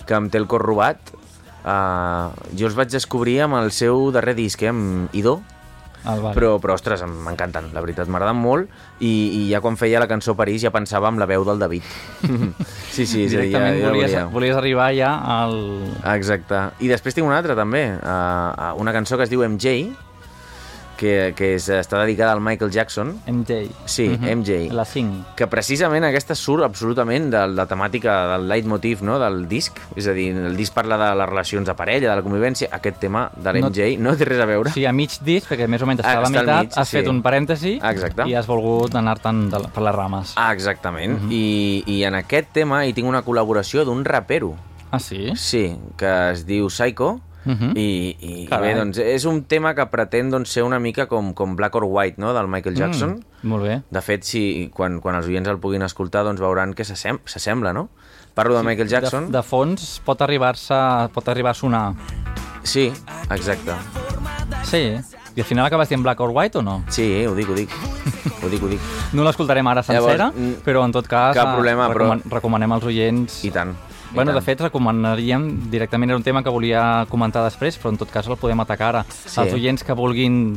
que 0.06 0.14
em 0.14 0.30
té 0.30 0.38
el 0.38 0.46
cor 0.46 0.62
robat. 0.62 0.98
Uh, 1.66 2.30
jo 2.56 2.66
els 2.66 2.76
vaig 2.76 2.88
descobrir 2.88 3.40
amb 3.42 3.54
el 3.54 3.72
seu 3.72 4.12
darrer 4.12 4.36
disc, 4.36 4.62
eh, 4.62 4.68
amb 4.68 5.08
Idó, 5.12 5.42
El 6.06 6.22
bar. 6.22 6.32
però, 6.36 6.52
però 6.62 6.76
ostres, 6.78 7.02
m'encanten, 7.02 7.72
la 7.74 7.82
veritat, 7.82 8.10
m'agraden 8.12 8.38
molt, 8.38 8.70
i, 9.00 9.10
i 9.10 9.40
ja 9.50 9.60
quan 9.64 9.78
feia 9.80 10.00
la 10.02 10.08
cançó 10.10 10.36
París 10.38 10.62
ja 10.62 10.72
pensava 10.74 11.10
en 11.10 11.18
la 11.18 11.26
veu 11.26 11.44
del 11.48 11.58
David. 11.58 11.82
sí, 12.94 13.06
sí, 13.06 13.24
és 13.26 13.34
a 13.34 13.42
dir, 13.42 13.50
ja, 13.52 13.64
ja 13.66 13.90
volies, 13.90 14.12
volia. 14.12 14.24
volies 14.32 14.58
arribar 14.60 14.90
ja 14.96 15.12
al... 15.36 15.56
Exacte. 16.14 16.62
I 16.78 16.92
després 16.92 17.16
tinc 17.16 17.26
una 17.26 17.40
altra 17.40 17.58
també, 17.58 17.88
uh, 17.98 18.72
una 18.80 18.94
cançó 18.94 19.18
que 19.18 19.26
es 19.26 19.32
diu 19.32 19.42
MJ, 19.48 19.78
que, 20.96 21.32
que 21.36 21.52
és, 21.56 21.68
està 21.68 22.00
dedicada 22.02 22.32
al 22.32 22.40
Michael 22.40 22.70
Jackson. 22.72 23.14
MJ. 23.26 23.68
Sí, 23.84 24.08
MJ. 24.08 24.70
La 24.72 24.84
5. 24.84 25.34
Que 25.36 25.46
precisament 25.46 26.04
aquesta 26.08 26.34
surt 26.34 26.64
absolutament 26.64 27.30
de 27.30 27.42
la 27.52 27.66
temàtica 27.68 28.14
del 28.32 28.48
leitmotiv 28.48 29.02
no? 29.06 29.18
del 29.22 29.46
disc. 29.48 29.78
És 29.96 30.08
a 30.08 30.14
dir, 30.16 30.30
el 30.36 30.56
disc 30.56 30.74
parla 30.74 30.96
de 31.00 31.10
les 31.18 31.28
relacions 31.28 31.66
de 31.68 31.74
parella, 31.78 32.10
de 32.10 32.16
la 32.16 32.24
convivència. 32.24 32.68
Aquest 32.72 32.98
tema 33.02 33.26
de 33.36 33.52
l'MJ 33.52 33.96
no, 33.98 34.10
no 34.10 34.16
té 34.16 34.24
res 34.28 34.40
a 34.40 34.48
veure. 34.48 34.72
Sí, 34.74 34.86
a 34.88 34.92
mig 34.96 35.18
disc, 35.24 35.48
perquè 35.52 35.68
més 35.68 35.82
o 35.82 35.86
menys 35.90 36.00
està 36.02 36.14
Ah, 36.16 36.18
a 36.18 36.20
la 36.24 36.26
al 36.30 36.32
meitat, 36.38 36.62
mig, 36.70 36.78
has 36.80 36.88
sí. 36.88 36.96
fet 36.98 37.08
un 37.12 37.22
parèntesi 37.22 37.76
Exacte. 37.82 38.26
i 38.30 38.34
has 38.34 38.46
volgut 38.48 38.94
anar-te'n 38.96 39.48
de 39.52 39.58
la- 39.64 39.68
per 39.68 39.82
les 39.84 39.94
rames. 39.94 40.32
Ah, 40.36 40.52
exactament. 40.52 41.18
I, 41.30 41.82
I 41.86 42.02
en 42.08 42.14
aquest 42.14 42.52
tema 42.56 42.84
hi 42.86 42.92
tinc 42.96 43.08
una 43.08 43.22
col·laboració 43.24 43.84
d'un 43.84 44.04
rapero. 44.04 44.54
Ah, 44.90 45.00
sí? 45.00 45.32
Sí, 45.36 45.76
que 45.98 46.30
es 46.32 46.46
diu 46.46 46.68
Psycho. 46.70 47.20
Mhm. 47.46 47.72
I, 47.78 48.16
i 48.20 48.46
Carai. 48.50 48.74
bé, 48.74 48.78
doncs, 48.80 48.98
és 48.98 49.24
un 49.24 49.44
tema 49.44 49.74
que 49.74 49.86
pretén 49.86 50.30
doncs, 50.30 50.50
ser 50.50 50.64
una 50.66 50.80
mica 50.82 51.06
com, 51.06 51.32
com 51.32 51.54
Black 51.56 51.74
or 51.78 51.84
White, 51.86 52.20
no?, 52.20 52.34
del 52.34 52.48
Michael 52.48 52.74
Jackson. 52.76 53.20
Mm, 53.42 53.48
molt 53.48 53.64
bé. 53.64 53.82
De 53.90 54.02
fet, 54.02 54.24
si, 54.26 54.70
quan, 54.74 54.98
quan 55.00 55.14
els 55.14 55.26
oients 55.30 55.48
el 55.48 55.58
puguin 55.62 55.82
escoltar, 55.86 56.24
doncs 56.26 56.40
veuran 56.42 56.74
que 56.74 56.84
s'assem- 56.84 57.20
s'assembla, 57.24 57.72
no? 57.72 57.88
Parlo 58.34 58.56
de 58.58 58.62
Michael 58.64 58.88
Jackson. 58.88 59.30
De, 59.30 59.38
de 59.38 59.42
fons 59.42 60.00
pot 60.04 60.20
arribar-se 60.20 60.74
pot 61.14 61.28
arribar 61.28 61.52
a 61.52 61.54
sonar. 61.54 61.94
Sí, 62.64 62.92
exacte. 63.30 63.72
Sí. 64.64 64.96
I 65.36 65.40
al 65.40 65.44
final 65.46 65.66
acabes 65.66 65.88
dient 65.88 66.02
Black 66.02 66.20
or 66.20 66.30
White 66.32 66.58
o 66.58 66.62
no? 66.62 66.82
Sí, 66.88 67.24
ho 67.26 67.34
dic, 67.34 67.48
ho 67.48 67.54
dic. 67.54 67.70
ho 68.42 68.48
dic, 68.48 68.62
ho 68.62 68.68
dic. 68.68 68.80
No 69.12 69.22
l'escoltarem 69.24 69.66
ara 69.68 69.82
sencera, 69.84 70.30
Llavors, 70.32 70.36
mm, 70.40 70.62
però 70.64 70.84
en 70.84 70.92
tot 70.92 71.06
cas 71.06 71.36
cap 71.36 71.50
eh, 71.50 71.54
problema, 71.54 71.88
però- 71.92 72.08
recoman 72.08 72.22
recomanem 72.32 72.72
als 72.72 72.84
oients... 72.88 73.44
I 73.44 73.50
tant. 73.52 73.74
Bueno, 74.16 74.32
de 74.32 74.40
fet, 74.40 74.60
recomanaríem, 74.64 75.70
directament 75.70 76.10
era 76.10 76.16
un 76.16 76.24
tema 76.24 76.42
que 76.42 76.48
volia 76.50 77.04
comentar 77.12 77.44
després, 77.44 77.76
però 77.76 77.92
en 77.92 77.98
tot 78.00 78.10
cas 78.10 78.26
el 78.26 78.38
podem 78.40 78.58
atacar 78.64 78.88
ara. 78.94 79.02
Sí. 79.12 79.36
Els 79.42 79.52
oients 79.52 79.84
que 79.84 79.92
vulguin 79.92 80.56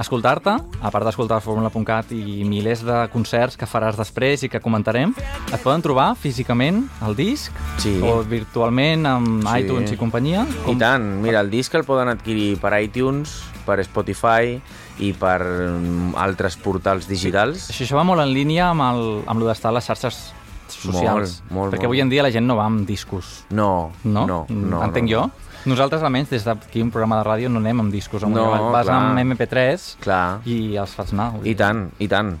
escoltar-te, 0.00 0.50
a 0.82 0.90
part 0.90 1.04
d'escoltar 1.06 1.36
Fórmula.cat 1.44 2.10
i 2.16 2.42
milers 2.48 2.80
de 2.82 2.96
concerts 3.12 3.58
que 3.60 3.68
faràs 3.68 3.98
després 4.00 4.42
i 4.42 4.48
que 4.50 4.58
comentarem, 4.64 5.12
et 5.52 5.60
poden 5.62 5.84
trobar 5.84 6.14
físicament 6.18 6.88
al 7.04 7.14
disc 7.14 7.52
Sí. 7.78 8.00
o 8.02 8.22
virtualment 8.24 9.06
amb 9.06 9.44
Sí. 9.46 9.60
iTunes 9.60 9.92
i 9.92 9.96
companyia. 10.00 10.46
I 10.66 10.74
tant, 10.74 11.04
mira, 11.22 11.40
el 11.40 11.50
disc 11.50 11.74
el 11.74 11.84
poden 11.84 12.08
adquirir 12.08 12.58
per 12.58 12.72
iTunes, 12.82 13.42
per 13.66 13.78
Spotify 13.80 14.60
i 14.98 15.12
per 15.12 15.40
mm, 15.44 16.14
altres 16.16 16.56
portals 16.56 17.06
digitals. 17.06 17.70
Això, 17.70 17.84
això 17.84 17.96
va 17.96 18.04
molt 18.04 18.20
en 18.20 18.32
línia 18.32 18.70
amb, 18.70 18.80
el, 18.80 19.22
amb 19.26 19.40
lo 19.40 19.46
d'estar 19.46 19.68
a 19.70 19.74
les 19.74 19.84
xarxes 19.84 20.32
socials. 20.68 21.42
Molt, 21.42 21.52
molt, 21.52 21.72
perquè 21.74 21.82
molt. 21.82 21.92
avui 21.92 22.00
en 22.00 22.08
dia 22.08 22.22
la 22.22 22.30
gent 22.30 22.46
no 22.46 22.56
va 22.56 22.66
amb 22.66 22.86
discos. 22.86 23.44
No, 23.50 23.92
No? 24.04 24.26
no, 24.26 24.46
no. 24.48 24.82
Entenc 24.84 25.10
no. 25.10 25.16
jo. 25.16 25.30
Nosaltres, 25.64 26.02
almenys, 26.04 26.28
des 26.28 26.44
d'aquí 26.44 26.82
un 26.82 26.90
programa 26.92 27.22
de 27.22 27.24
ràdio 27.24 27.48
no 27.48 27.56
anem 27.56 27.78
amb 27.80 27.90
discos. 27.90 28.22
Amb 28.22 28.34
No, 28.36 28.70
vas 28.70 28.84
clar. 28.84 28.98
amb 29.00 29.18
MP3 29.32 29.96
Clar. 29.98 30.40
i 30.44 30.76
els 30.76 30.90
fas 30.92 31.14
anar. 31.14 31.30
I 31.42 31.54
tant, 31.56 31.86
i 31.98 32.06
tant. 32.06 32.34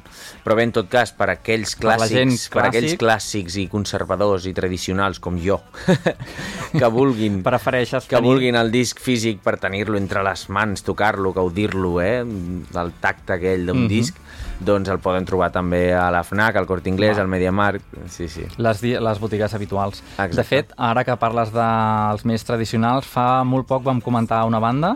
Però 0.44 0.54
bé, 0.54 0.64
en 0.64 0.72
tot 0.76 0.90
cas, 0.92 1.10
per 1.16 1.30
aquells 1.30 1.72
Per 1.74 1.86
clàssics, 1.86 2.10
gent 2.12 2.34
per 2.52 2.66
aquells 2.66 2.98
clàssic. 2.98 3.00
clàssics 3.00 3.56
i 3.56 3.66
conservadors 3.72 4.44
i 4.44 4.52
tradicionals 4.52 5.20
com 5.20 5.38
jo, 5.40 5.56
que 6.78 6.86
vulguin 6.92 7.42
Prefereixes 7.42 8.04
que 8.04 8.16
tenir- 8.16 8.28
vulguin 8.28 8.56
el 8.60 8.70
disc 8.70 9.00
físic 9.00 9.40
per 9.40 9.56
tenir-lo 9.56 9.96
entre 9.96 10.22
les 10.22 10.48
mans, 10.50 10.82
tocar-lo, 10.84 11.32
gaudir-lo, 11.32 12.00
eh? 12.02 12.20
el 12.20 12.92
tacte 13.00 13.32
aquell 13.38 13.64
d'un 13.66 13.84
Mhm. 13.84 13.88
disc, 13.88 14.16
doncs 14.60 14.90
el 14.92 15.00
poden 15.02 15.26
trobar 15.26 15.50
també 15.54 15.88
a 15.96 16.06
la 16.14 16.22
FNAC, 16.24 16.56
al 16.56 16.66
Corte 16.66 16.88
Inglés, 16.90 17.18
al 17.18 17.28
MediaMarkt, 17.28 17.96
sí, 18.12 18.28
sí. 18.28 18.46
les, 18.56 18.82
les 18.82 19.20
botigues 19.20 19.54
habituals. 19.54 20.02
Exacte. 20.14 20.36
De 20.36 20.44
fet, 20.46 20.76
ara 20.76 21.04
que 21.04 21.16
parles 21.20 21.50
dels 21.54 22.24
més 22.28 22.46
tradicionals, 22.46 23.08
fa 23.08 23.42
molt 23.44 23.68
poc 23.70 23.84
vam 23.86 24.00
comentar 24.04 24.44
una 24.48 24.62
banda, 24.62 24.94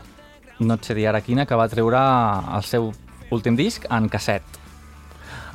no 0.58 0.78
et 0.78 0.86
sé 0.86 0.94
dir 0.98 1.08
ara 1.10 1.22
quina, 1.22 1.46
que 1.46 1.58
va 1.58 1.68
treure 1.70 2.00
el 2.54 2.64
seu 2.66 2.92
últim 3.34 3.58
disc 3.58 3.84
en 3.90 4.08
casset. 4.10 4.58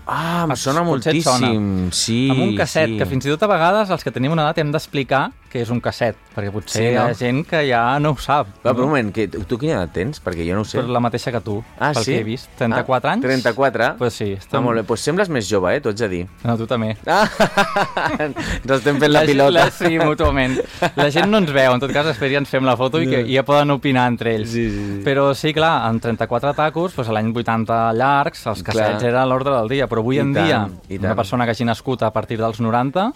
Ah, 0.04 0.44
em 0.44 0.56
sona 0.60 0.84
moltíssim, 0.84 1.88
sí. 1.96 2.28
amb 2.32 2.44
un 2.44 2.58
casset, 2.58 2.92
sí. 2.92 2.98
que 3.00 3.08
fins 3.08 3.24
i 3.26 3.32
tot 3.32 3.46
a 3.46 3.48
vegades 3.48 3.92
els 3.94 4.04
que 4.04 4.12
tenim 4.12 4.36
una 4.36 4.50
edat 4.50 4.60
hem 4.60 4.74
d'explicar 4.74 5.30
que 5.54 5.62
és 5.62 5.70
un 5.70 5.80
casset, 5.84 6.18
perquè 6.34 6.50
potser 6.52 6.82
Sí, 6.82 6.88
hi 6.90 6.98
ha 6.98 7.06
no? 7.12 7.14
gent 7.20 7.44
que 7.48 7.62
ja 7.70 7.84
no 8.02 8.16
ho 8.16 8.18
sap. 8.18 8.48
Va, 8.64 8.72
no? 8.72 8.74
però 8.74 8.88
un 8.88 8.90
moment, 8.96 9.12
que, 9.14 9.28
tu 9.30 9.60
quina 9.62 9.76
edat 9.78 9.94
tens? 9.94 10.20
Perquè 10.24 10.48
jo 10.48 10.56
no 10.58 10.66
ho 10.66 10.68
sé. 10.68 10.80
Per 10.82 10.90
la 10.90 11.00
mateixa 11.04 11.32
que 11.32 11.42
tu, 11.46 11.60
Ah, 11.78 11.92
pel 11.94 12.04
sí? 12.04 12.12
que 12.16 12.20
he 12.22 12.24
vist. 12.26 12.50
34 12.58 13.10
ah, 13.10 13.14
anys? 13.14 13.24
34? 13.28 13.92
Pues 14.02 14.14
sí. 14.18 14.32
Ah, 14.52 14.60
molt 14.66 14.82
bé. 14.82 14.84
Pues 14.90 15.02
sembles 15.06 15.30
més 15.30 15.46
jove, 15.50 15.76
eh? 15.78 15.82
T'ho 15.82 15.94
haig 15.94 16.02
de 16.02 16.10
dir. 16.10 16.24
No, 16.44 16.58
tu 16.58 16.66
també. 16.68 16.96
Ah, 17.06 17.28
ens 18.20 18.36
estem 18.80 19.00
fent 19.02 19.12
la, 19.14 19.22
gent- 19.24 19.32
pilota. 19.32 19.52
La, 19.60 19.66
sí, 19.72 19.98
mútuament. 20.00 20.58
La 20.98 21.10
gent 21.14 21.30
no 21.32 21.40
ens 21.44 21.52
veu, 21.54 21.74
en 21.78 21.84
tot 21.84 21.94
cas 21.94 22.08
després 22.10 22.34
ja 22.34 22.42
ens 22.42 22.50
fem 22.52 22.66
la 22.66 22.76
foto 22.80 23.02
i, 23.04 23.08
que, 23.10 23.22
i 23.28 23.38
ja 23.38 23.44
poden 23.48 23.72
opinar 23.76 24.08
entre 24.12 24.36
ells. 24.38 24.50
Sí, 24.54 24.66
sí, 24.72 24.84
sí. 24.98 25.00
Però 25.06 25.30
sí, 25.38 25.54
clar, 25.56 25.76
en 25.90 26.00
34 26.04 26.54
tacos, 26.58 26.98
a 27.04 27.12
l'any 27.14 27.32
80 27.36 27.80
llargs, 28.00 28.46
els 28.50 28.64
cassets 28.66 29.00
Clar. 29.04 29.10
era 29.14 29.26
l'ordre 29.30 29.54
del 29.58 29.70
dia, 29.70 29.88
però 29.92 30.04
avui 30.04 30.18
I 30.18 30.24
en 30.24 30.34
tant, 30.34 30.48
dia, 30.48 30.60
una 31.00 31.10
tant. 31.10 31.18
persona 31.20 31.46
que 31.46 31.52
hagi 31.56 31.66
nascut 31.68 32.04
a 32.04 32.12
partir 32.16 32.38
dels 32.42 32.60
90, 32.64 33.12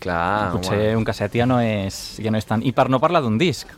Clar, 0.00 0.52
potser 0.54 0.96
un 0.96 1.04
casset 1.04 1.34
ja 1.36 1.46
no, 1.48 1.58
és, 1.60 2.18
ja 2.22 2.32
no 2.32 2.40
és 2.40 2.48
tant. 2.48 2.64
I 2.64 2.72
per 2.72 2.88
no 2.88 3.00
parlar 3.02 3.20
d'un 3.24 3.36
disc. 3.40 3.68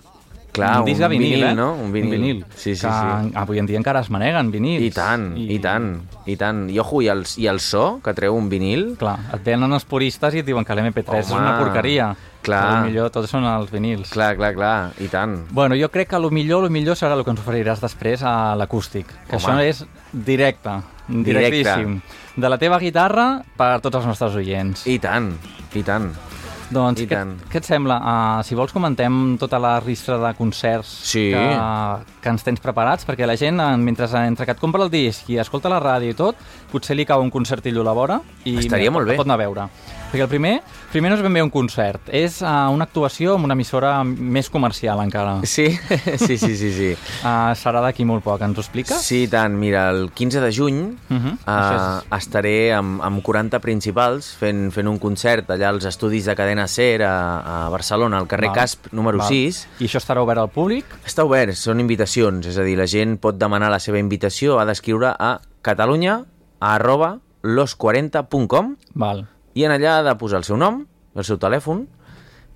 Clar, 0.52 0.80
un 0.80 0.84
disc 0.84 1.00
de 1.00 1.06
un 1.06 1.10
vinil, 1.14 1.30
vinil, 1.30 1.44
eh? 1.48 1.54
no? 1.56 1.72
Un 1.80 1.92
vinil. 1.92 2.44
Sí, 2.54 2.74
sí, 2.76 2.84
que 2.84 2.92
sí. 2.92 3.32
avui 3.40 3.58
en 3.58 3.66
dia 3.66 3.78
encara 3.80 4.02
es 4.04 4.10
maneguen 4.12 4.50
vinils. 4.52 4.84
I 4.84 4.90
tant, 4.92 5.30
i, 5.40 5.56
tant, 5.64 5.86
i 6.28 6.36
tant. 6.36 6.66
I 6.68 6.76
ojo, 6.82 7.00
i 7.00 7.08
el, 7.08 7.24
i 7.40 7.48
el 7.48 7.60
so 7.64 8.00
que 8.04 8.12
treu 8.12 8.36
un 8.36 8.50
vinil... 8.52 8.90
Clar, 9.00 9.16
et 9.32 9.46
venen 9.46 9.72
els 9.72 9.86
puristes 9.88 10.36
i 10.36 10.42
et 10.42 10.46
diuen 10.46 10.66
que 10.68 10.76
l'MP3 10.76 11.22
és 11.22 11.32
una 11.32 11.54
porqueria. 11.56 12.10
clar. 12.42 12.60
Però 12.66 12.82
millor 12.84 13.08
tots 13.14 13.32
són 13.32 13.46
els 13.48 13.72
vinils. 13.72 14.10
Clar, 14.12 14.34
clar, 14.36 14.52
clar, 14.58 14.74
i 15.00 15.08
tant. 15.08 15.38
Bueno, 15.56 15.78
jo 15.78 15.88
crec 15.94 16.10
que 16.10 16.20
el 16.20 16.28
millor, 16.34 16.66
el 16.68 16.74
millor 16.74 17.00
serà 17.00 17.16
el 17.16 17.24
que 17.24 17.32
ens 17.32 17.40
oferiràs 17.40 17.80
després 17.80 18.20
a 18.26 18.52
l'acústic. 18.58 19.08
Que 19.30 19.38
Home. 19.38 19.46
això 19.46 19.56
és 19.64 19.84
directe, 20.12 20.76
directíssim. 21.08 21.96
De 22.36 22.48
la 22.52 22.60
teva 22.60 22.76
guitarra 22.82 23.42
per 23.56 23.78
tots 23.80 24.02
els 24.02 24.10
nostres 24.10 24.36
oients. 24.36 24.84
I 24.84 24.98
tant, 25.00 25.32
i 25.72 25.82
tant. 25.86 26.10
Doncs, 26.72 27.00
i 27.00 27.06
què, 27.06 27.16
tant. 27.18 27.34
què 27.52 27.60
et 27.60 27.64
sembla? 27.68 27.96
Uh, 28.02 28.42
si 28.44 28.56
vols 28.58 28.72
comentem 28.74 29.36
tota 29.40 29.58
la 29.62 29.76
ristra 29.80 30.18
de 30.18 30.32
concerts 30.38 30.88
Sí. 31.12 31.30
que, 31.34 31.44
que 32.22 32.28
ens 32.32 32.42
tens 32.42 32.60
preparats, 32.60 33.06
perquè 33.06 33.26
la 33.28 33.36
gent, 33.36 33.60
mentre, 33.78 34.08
entre 34.26 34.46
que 34.46 34.52
et 34.56 34.60
compra 34.60 34.82
el 34.84 34.90
disc 34.90 35.28
i 35.30 35.38
escolta 35.38 35.68
la 35.72 35.80
ràdio 35.82 36.10
i 36.10 36.18
tot, 36.18 36.36
potser 36.72 36.96
li 36.96 37.04
cau 37.06 37.20
un 37.22 37.30
concertillo 37.30 37.82
a 37.82 37.84
la 37.84 37.92
vora 37.96 38.20
i 38.44 38.58
Estaria 38.58 38.90
molt 38.90 39.06
bé. 39.08 39.16
pot 39.16 39.26
anar 39.26 39.34
a 39.40 39.44
veure. 39.44 39.68
Perquè 40.12 40.26
el 40.26 40.28
primer, 40.28 40.58
primer 40.92 41.08
no 41.08 41.16
és 41.16 41.22
ben 41.24 41.32
bé 41.32 41.40
un 41.40 41.48
concert, 41.48 42.10
és 42.12 42.34
uh, 42.44 42.68
una 42.68 42.84
actuació 42.84 43.38
amb 43.38 43.46
una 43.48 43.54
emissora 43.56 43.94
més 44.04 44.50
comercial 44.52 45.00
encara. 45.00 45.38
Sí, 45.48 45.64
sí, 46.20 46.36
sí, 46.36 46.50
sí. 46.60 46.68
sí. 46.76 46.90
Uh, 47.22 47.54
serà 47.62 47.80
d'aquí 47.80 48.04
molt 48.04 48.20
poc, 48.20 48.44
ens 48.44 48.60
ho 48.60 48.60
expliques? 48.60 49.00
Sí, 49.00 49.22
tant. 49.32 49.56
Mira, 49.56 49.86
el 49.88 50.10
15 50.12 50.44
de 50.44 50.52
juny 50.52 50.82
uh 50.82 51.16
Mhm, 51.22 51.38
això 51.46 52.16
estaré 52.16 52.74
amb, 52.76 53.00
amb 53.04 53.22
40 53.24 53.60
principals 53.64 54.32
fent, 54.36 54.66
fent 54.74 54.88
un 54.90 54.98
concert 55.00 55.48
allà 55.54 55.70
als 55.72 55.88
estudis 55.88 56.28
de 56.28 56.36
Cadena 56.36 56.68
Ser 56.68 57.02
a, 57.08 57.14
a 57.40 57.56
Barcelona, 57.72 58.18
al 58.18 58.28
carrer 58.28 58.50
Val, 58.52 58.56
Casp 58.60 58.92
número 58.92 59.18
val. 59.18 59.28
6. 59.28 59.64
I 59.80 59.88
això 59.88 60.00
estarà 60.02 60.20
obert 60.20 60.42
al 60.42 60.52
públic? 60.52 60.84
Està 61.06 61.24
obert, 61.24 61.56
són 61.56 61.80
invitacions, 61.80 62.52
és 62.52 62.58
a 62.58 62.68
dir, 62.68 62.76
la 62.76 62.88
gent 62.90 63.16
pot 63.22 63.38
demanar 63.40 63.72
la 63.72 63.80
seva 63.80 64.02
invitació, 64.02 64.58
ha 64.60 64.68
d'escriure 64.68 65.14
a 65.16 65.38
catalunya 65.62 66.24
arroba 66.60 67.14
los40.com 67.42 68.76
Val. 68.94 69.26
I 69.54 69.64
en 69.64 69.72
allà 69.72 69.98
ha 69.98 70.02
de 70.02 70.14
posar 70.20 70.38
el 70.38 70.44
seu 70.44 70.56
nom, 70.56 70.86
el 71.14 71.24
seu 71.24 71.36
telèfon 71.38 71.86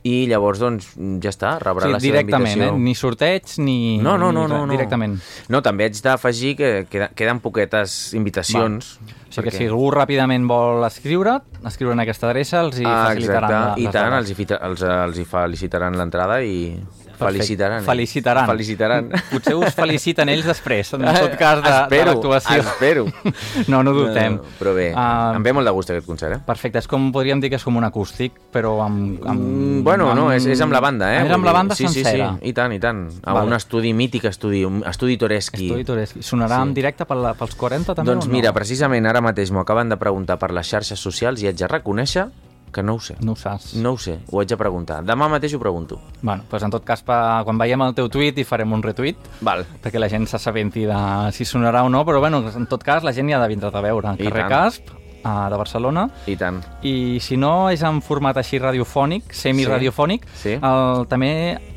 i 0.06 0.26
llavors, 0.30 0.61
doncs, 0.62 0.92
ja 1.20 1.30
està, 1.32 1.56
rebrà 1.59 1.88
Sí, 1.88 1.92
la 1.92 1.98
seva 1.98 2.12
directament, 2.20 2.52
invitació. 2.54 2.76
eh? 2.76 2.82
Ni 2.85 2.94
sorteig, 2.94 3.54
ni... 3.59 3.98
No, 3.98 4.12
no, 4.16 4.28
no, 4.30 4.44
no, 4.46 4.61
no. 4.64 4.70
Directament. 4.70 5.16
No, 5.50 5.61
també 5.66 5.88
haig 5.88 5.98
d'afegir 6.04 6.52
que 6.56 6.68
queda, 6.88 7.09
queden 7.18 7.40
poquetes 7.42 8.14
invitacions. 8.14 8.92
O 9.02 9.32
sigui 9.32 9.48
que 9.48 9.50
Perquè- 9.50 9.59
si 9.59 9.66
algú 9.66 9.90
ràpidament 9.90 10.46
vol 10.46 10.85
escriure, 10.87 11.40
escriure 11.66 11.96
en 11.98 12.04
aquesta 12.04 12.28
adreça, 12.30 12.61
els 12.62 12.78
hi 12.78 12.85
Ah, 12.87 13.09
facilitaran 13.09 13.50
exacte. 13.50 13.82
la- 13.82 13.88
I 13.88 13.92
tant, 13.92 14.14
els 14.20 14.30
hi, 14.30 14.46
els, 14.61 14.82
els 14.82 15.18
hi 15.18 15.24
felicitaran 15.24 15.98
l'entrada 15.98 16.38
i. 16.44 16.78
felicitaran. 17.18 17.83
eh? 17.83 17.87
Felicitaran. 17.87 18.46
Felicitaran. 18.46 19.11
Potser 19.31 19.55
us 19.57 19.74
feliciten 19.74 20.29
ells 20.33 20.44
després, 20.46 20.92
en 20.94 21.05
tot 21.07 21.37
cas, 21.42 21.62
de, 21.62 21.70
espero, 21.70 22.05
de 22.05 22.14
l'actuació. 22.14 22.61
Espero. 22.62 23.07
No, 23.72 23.83
no 23.83 23.92
dubtem. 23.96 24.37
No, 24.37 24.42
però 24.61 24.72
bé, 24.76 24.92
Ah, 24.96 25.33
em 25.37 25.42
ve 25.42 25.52
molt 25.57 25.66
de 25.66 25.72
gust 25.74 25.90
aquest 25.90 26.07
concert, 26.07 26.37
eh? 26.37 26.40
Perfecte, 26.46 26.79
és 26.79 26.87
com, 26.88 27.09
podríem 27.12 27.40
dir 27.40 27.50
que 27.50 27.57
és 27.59 27.64
com 27.64 27.76
un 27.76 27.85
acústic, 27.85 28.33
però 28.52 28.76
amb... 28.85 29.18
amb 29.26 29.40
Mm, 29.46 29.83
bueno, 29.85 30.12
no, 30.14 30.31
és, 30.33 30.44
és 30.46 30.61
amb 30.64 30.72
la 30.74 30.81
banda, 30.81 31.09
eh? 31.14 31.24
És 31.26 31.33
amb 31.33 31.44
la 31.46 31.52
banda 31.52 31.74
sí, 31.74 31.85
sencera. 31.87 32.31
Sí, 32.35 32.40
sí, 32.42 32.48
i 32.50 32.52
tant, 32.57 32.72
i 32.72 32.81
tant. 32.83 33.05
A 33.24 33.33
Vale. 33.37 33.46
un 33.48 33.55
estudi 33.57 33.92
mític, 33.96 34.24
estudi, 34.31 34.64
un 34.64 34.83
estudi 34.87 35.16
toreschi. 35.16 35.66
Estudi 35.68 35.85
Toreschi. 35.85 36.22
Sonarà 36.22 36.57
Sí. 36.62 36.68
en 36.68 36.74
directe 36.74 37.05
pel, 37.07 37.24
pels 37.38 37.55
40 37.55 37.94
també 37.94 38.11
Doncs 38.12 38.26
o 38.26 38.29
no? 38.29 38.33
mira, 38.35 38.52
precisament 38.52 39.07
ara 39.07 39.20
mateix 39.20 39.50
m'ho 39.50 39.61
acaben 39.61 39.88
de 39.88 39.96
preguntar 39.96 40.38
per 40.38 40.50
les 40.52 40.66
xarxes 40.68 40.98
socials 41.00 41.42
i 41.42 41.46
haig 41.48 41.57
de 41.57 41.68
reconèixer 41.68 42.26
que 42.72 42.83
no 42.83 42.94
ho 42.96 43.00
sé. 43.00 43.16
No 43.20 43.33
ho 43.33 43.37
saps. 43.37 43.74
No 43.76 43.92
ho 43.92 43.98
sé, 43.98 44.18
ho 44.31 44.40
haig 44.40 44.48
de 44.48 44.57
preguntar. 44.61 45.02
Demà 45.05 45.29
mateix 45.33 45.55
ho 45.55 45.59
pregunto. 45.62 46.00
Bueno, 46.20 46.44
doncs 46.50 46.62
en 46.66 46.70
tot 46.74 46.85
cas, 46.85 47.02
pa, 47.02 47.40
quan 47.44 47.57
veiem 47.59 47.81
el 47.87 47.94
teu 47.94 48.09
tuit 48.12 48.37
hi 48.38 48.44
farem 48.44 48.72
un 48.72 48.83
retuit 48.83 49.16
Val. 49.40 49.64
perquè 49.83 49.98
la 49.98 50.09
gent 50.12 50.26
s'assabenti 50.26 50.85
de 50.85 50.98
si 51.33 51.44
sonarà 51.44 51.83
o 51.85 51.88
no, 51.88 52.05
però 52.05 52.20
bueno, 52.20 52.42
en 52.55 52.66
tot 52.66 52.83
cas 52.85 53.02
la 53.05 53.12
gent 53.16 53.29
hi 53.31 53.33
ha 53.33 53.40
de 53.40 53.48
vindre 53.48 53.70
a 53.72 53.81
veure. 53.81 54.09
Al 54.09 54.20
I 54.20 54.24
carrer 54.29 54.44
tant. 54.48 54.52
Casp, 54.52 54.90
a, 55.24 55.48
de 55.50 55.57
Barcelona, 55.57 56.09
I 56.26 56.37
tant. 56.37 56.61
i 56.83 57.18
si 57.20 57.37
no 57.37 57.68
és 57.70 57.83
en 57.83 58.02
format 58.02 58.37
així 58.37 58.59
radiofònic, 58.62 59.33
semi-radiofònic, 59.35 60.26
Sí. 60.38 60.52
el, 60.61 61.07
també 61.09 61.33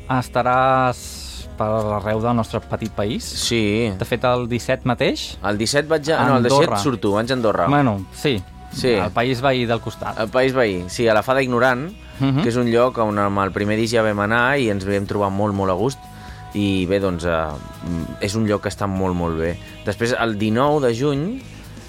estaràs 0.08 1.00
per 1.58 1.66
arreu 1.98 2.20
del 2.22 2.36
nostre 2.36 2.60
petit 2.64 2.92
país. 2.96 3.24
Sí. 3.24 3.90
De 3.98 4.04
fet, 4.08 4.22
el 4.24 4.46
17 4.48 4.86
mateix... 4.88 5.36
El 5.44 5.58
17 5.60 5.88
vaig 5.90 6.08
a... 6.14 6.22
No, 6.28 6.36
el 6.38 6.46
17 6.46 6.64
Andorra. 6.64 6.78
surto, 6.82 7.12
vaig 7.18 7.30
a 7.30 7.34
Andorra. 7.36 7.66
Bueno, 7.68 7.98
sí, 8.16 8.38
Sí. 8.72 8.88
el 8.94 9.10
país 9.10 9.40
veí 9.40 9.64
del 9.66 9.80
costat. 9.80 10.18
El 10.20 10.28
País 10.28 10.52
Veí, 10.52 10.84
sí, 10.88 11.08
a 11.08 11.14
la 11.14 11.22
Fada 11.22 11.42
Ignorant, 11.42 11.90
Mhm. 12.20 12.42
que 12.42 12.48
és 12.50 12.56
un 12.56 12.70
lloc 12.70 12.98
on 12.98 13.18
amb 13.18 13.38
el 13.40 13.50
primer 13.50 13.76
disc 13.76 13.94
ja 13.94 14.02
vam 14.02 14.18
anar 14.20 14.58
i 14.58 14.68
ens 14.70 14.84
vam 14.86 15.06
trobar 15.06 15.30
molt, 15.30 15.54
molt 15.54 15.70
a 15.70 15.74
gust. 15.74 15.98
I 16.54 16.84
bé, 16.86 16.98
doncs, 17.00 17.24
eh, 17.24 17.46
és 18.20 18.34
un 18.34 18.46
lloc 18.46 18.62
que 18.62 18.68
està 18.68 18.86
molt, 18.86 19.14
molt 19.14 19.38
bé. 19.38 19.56
Després, 19.86 20.14
el 20.18 20.36
19 20.38 20.80
de 20.86 20.94
juny, 20.94 21.42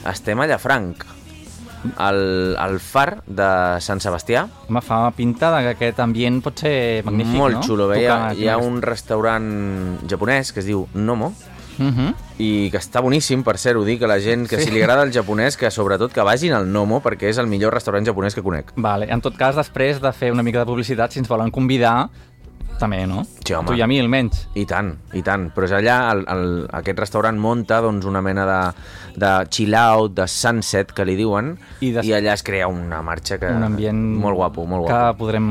estem 0.05 0.39
a 0.39 0.47
Llafranc, 0.47 1.03
al, 1.97 2.55
al 2.57 2.79
far 2.79 3.23
de 3.25 3.79
Sant 3.81 3.99
Sebastià. 4.03 4.47
Home, 4.69 4.81
fa 4.85 5.11
pinta 5.17 5.49
que 5.63 5.71
aquest 5.75 5.99
ambient 6.03 6.41
pot 6.45 6.59
ser 6.61 7.03
magnífic, 7.03 7.35
molt 7.35 7.55
no? 7.57 7.63
xulo. 7.65 7.87
Tu 7.89 7.95
Bé, 7.95 8.01
hi 8.03 8.05
ha, 8.05 8.33
hi 8.37 8.47
ha 8.47 8.57
un 8.61 8.81
restaurant 8.81 9.99
japonès 10.07 10.51
que 10.53 10.59
es 10.61 10.67
diu 10.69 10.87
Nomo, 10.93 11.33
Mhm. 11.81 12.13
i 12.39 12.69
que 12.71 12.77
està 12.77 13.01
boníssim, 13.01 13.43
per 13.43 13.57
cert, 13.57 13.77
ho 13.77 13.83
dic 13.83 14.01
a 14.03 14.07
la 14.07 14.19
gent 14.19 14.47
que 14.47 14.57
Sí. 14.57 14.65
si 14.65 14.71
li 14.71 14.81
agrada 14.81 15.03
el 15.03 15.11
japonès, 15.11 15.57
que 15.57 15.69
sobretot 15.71 16.11
que 16.11 16.21
vagin 16.21 16.53
al 16.53 16.71
Nomo, 16.71 17.01
perquè 17.01 17.29
és 17.29 17.37
el 17.37 17.47
millor 17.47 17.73
restaurant 17.73 18.05
japonès 18.05 18.33
que 18.35 18.41
conec. 18.41 18.71
Vale. 18.75 19.07
En 19.11 19.21
tot 19.21 19.35
cas, 19.37 19.55
després 19.55 19.99
de 20.01 20.11
fer 20.13 20.31
una 20.31 20.43
mica 20.43 20.59
de 20.59 20.65
publicitat, 20.65 21.11
si 21.11 21.19
ens 21.19 21.27
volen 21.27 21.51
convidar, 21.51 22.09
també, 22.81 23.03
no? 23.07 23.21
Sí, 23.45 23.53
home. 23.53 23.69
Tu 23.69 23.77
i 23.79 23.83
a 23.85 23.87
mi, 23.87 23.99
almenys. 24.01 24.47
I 24.57 24.65
tant, 24.69 24.91
i 25.17 25.21
tant. 25.25 25.47
Però 25.55 25.67
és 25.69 25.75
allà, 25.77 25.99
el, 26.15 26.25
el, 26.33 26.43
aquest 26.81 26.99
restaurant 26.99 27.37
munta 27.41 27.79
doncs, 27.85 28.05
una 28.09 28.21
mena 28.25 28.43
de, 28.49 28.59
de 29.21 29.31
chill-out, 29.53 30.15
de 30.17 30.25
sunset, 30.27 30.91
que 30.97 31.05
li 31.07 31.15
diuen, 31.19 31.53
I 31.85 31.91
des- 31.95 32.05
I 32.09 32.13
allà 32.17 32.33
es 32.35 32.43
crea 32.47 32.67
una 32.71 33.01
marxa 33.05 33.37
que... 33.41 33.49
un 33.51 33.63
ambient 33.69 34.01
Molt 34.21 34.35
guapo, 34.39 34.65
molt 34.65 34.87
que 34.87 34.93
guapo. 34.93 35.17
podrem 35.25 35.47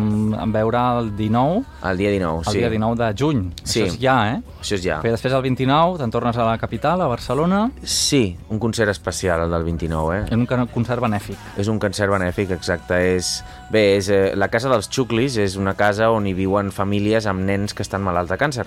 veure 0.52 0.82
el 1.00 1.12
19, 1.16 1.64
El 1.90 1.96
dia 2.02 2.10
19, 2.10 2.42
el 2.46 2.52
sí. 2.52 2.58
dia 2.58 2.70
19 2.70 3.00
de 3.04 3.10
juny. 3.18 3.44
Sí. 3.64 3.82
Això 3.82 3.86
és 3.94 3.98
ja, 4.02 4.16
eh? 4.34 4.42
Això 4.60 4.74
és 4.78 4.84
ja. 4.84 4.98
Perquè 5.00 5.14
després 5.16 5.32
el 5.38 5.42
29 5.46 5.98
te'n 6.02 6.10
tornes 6.14 6.36
a 6.36 6.44
la 6.50 6.58
capital, 6.58 7.00
a 7.00 7.08
Barcelona, 7.10 7.64
Sí, 7.82 8.36
un 8.50 8.58
concert 8.58 8.90
especial, 8.90 9.46
el 9.46 9.50
del 9.54 9.64
29, 9.64 10.18
eh? 10.18 10.24
en 10.34 10.40
un 10.46 10.66
concert 10.72 11.00
benèfic. 11.02 11.36
És 11.60 11.68
un 11.68 11.78
concert 11.78 12.10
benèfic, 12.12 12.50
exacte. 12.56 12.98
És... 13.16 13.40
Bé, 13.70 13.96
és, 13.96 14.08
eh, 14.10 14.32
la 14.34 14.48
casa 14.50 14.68
dels 14.68 14.88
xuclis 14.90 15.36
és 15.38 15.56
una 15.56 15.74
casa 15.78 16.10
on 16.10 16.26
hi 16.26 16.34
viuen 16.34 16.72
famílies 16.74 17.26
amb 17.30 17.44
nens 17.46 17.72
que 17.74 17.82
estan 17.86 18.02
malalts 18.02 18.30
de 18.30 18.38
càncer. 18.38 18.66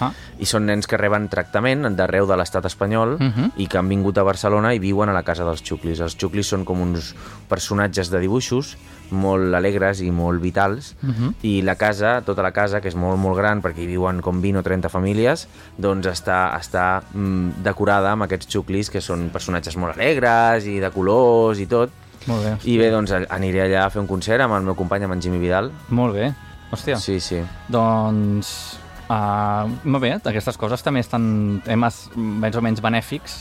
Ah, 0.00 0.10
I 0.40 0.46
són 0.48 0.64
nens 0.66 0.88
que 0.88 0.96
reben 0.98 1.28
tractament 1.30 1.84
d'arreu 1.94 2.26
de 2.26 2.36
l'estat 2.36 2.64
espanyol 2.66 3.18
Mhm. 3.20 3.52
i 3.56 3.66
que 3.68 3.78
han 3.78 3.88
vingut 3.88 4.18
a 4.18 4.24
Barcelona 4.24 4.74
i 4.74 4.78
viuen 4.80 5.08
a 5.08 5.12
la 5.12 5.22
casa 5.22 5.44
dels 5.44 5.62
xuclis. 5.62 6.00
Els 6.00 6.16
xuclis 6.18 6.46
són 6.48 6.64
com 6.64 6.80
uns 6.80 7.14
personatges 7.48 8.10
de 8.10 8.18
dibuixos 8.18 8.76
molt 9.10 9.54
alegres 9.54 10.00
i 10.00 10.10
molt 10.10 10.40
vitals 10.42 10.96
Mhm. 11.02 11.34
i 11.42 11.62
la 11.62 11.76
casa, 11.76 12.22
tota 12.22 12.42
la 12.42 12.50
casa, 12.52 12.80
que 12.80 12.88
és 12.88 12.96
molt, 12.96 13.18
molt 13.18 13.36
gran 13.36 13.62
perquè 13.62 13.78
hi 13.80 13.86
viuen 13.86 14.20
com 14.22 14.40
20 14.40 14.58
o 14.58 14.62
30 14.62 14.88
famílies, 14.88 15.46
doncs 15.78 16.06
està, 16.06 16.58
està 16.58 17.02
mm, 17.14 17.62
decorada 17.62 18.10
amb 18.12 18.22
aquests 18.24 18.48
xuclis 18.48 18.90
que 18.90 19.00
són 19.00 19.30
personatges 19.30 19.76
molt 19.76 19.94
alegres 19.94 20.66
i 20.66 20.78
de 20.80 20.90
colors 20.90 21.58
i 21.60 21.66
tot. 21.66 21.90
Molt 22.30 22.44
bé. 22.44 22.54
I 22.68 22.76
bé, 22.80 22.90
doncs 22.94 23.14
aniré 23.22 23.64
allà 23.66 23.86
a 23.86 23.90
fer 23.92 24.02
un 24.02 24.08
concert 24.10 24.44
amb 24.44 24.56
el 24.58 24.66
meu 24.66 24.76
company, 24.78 25.06
amb 25.06 25.16
en 25.16 25.22
Jimmy 25.24 25.40
Vidal. 25.42 25.72
Molt 25.94 26.16
bé. 26.18 26.32
Hòstia. 26.72 27.00
Sí, 27.02 27.18
sí. 27.20 27.42
Doncs... 27.72 28.78
Uh, 29.12 29.68
molt 29.84 30.00
bé, 30.00 30.14
aquestes 30.16 30.56
coses 30.56 30.80
també 30.80 31.02
estan 31.04 31.24
temes 31.66 32.06
més 32.16 32.54
o 32.56 32.62
menys 32.64 32.80
benèfics. 32.80 33.34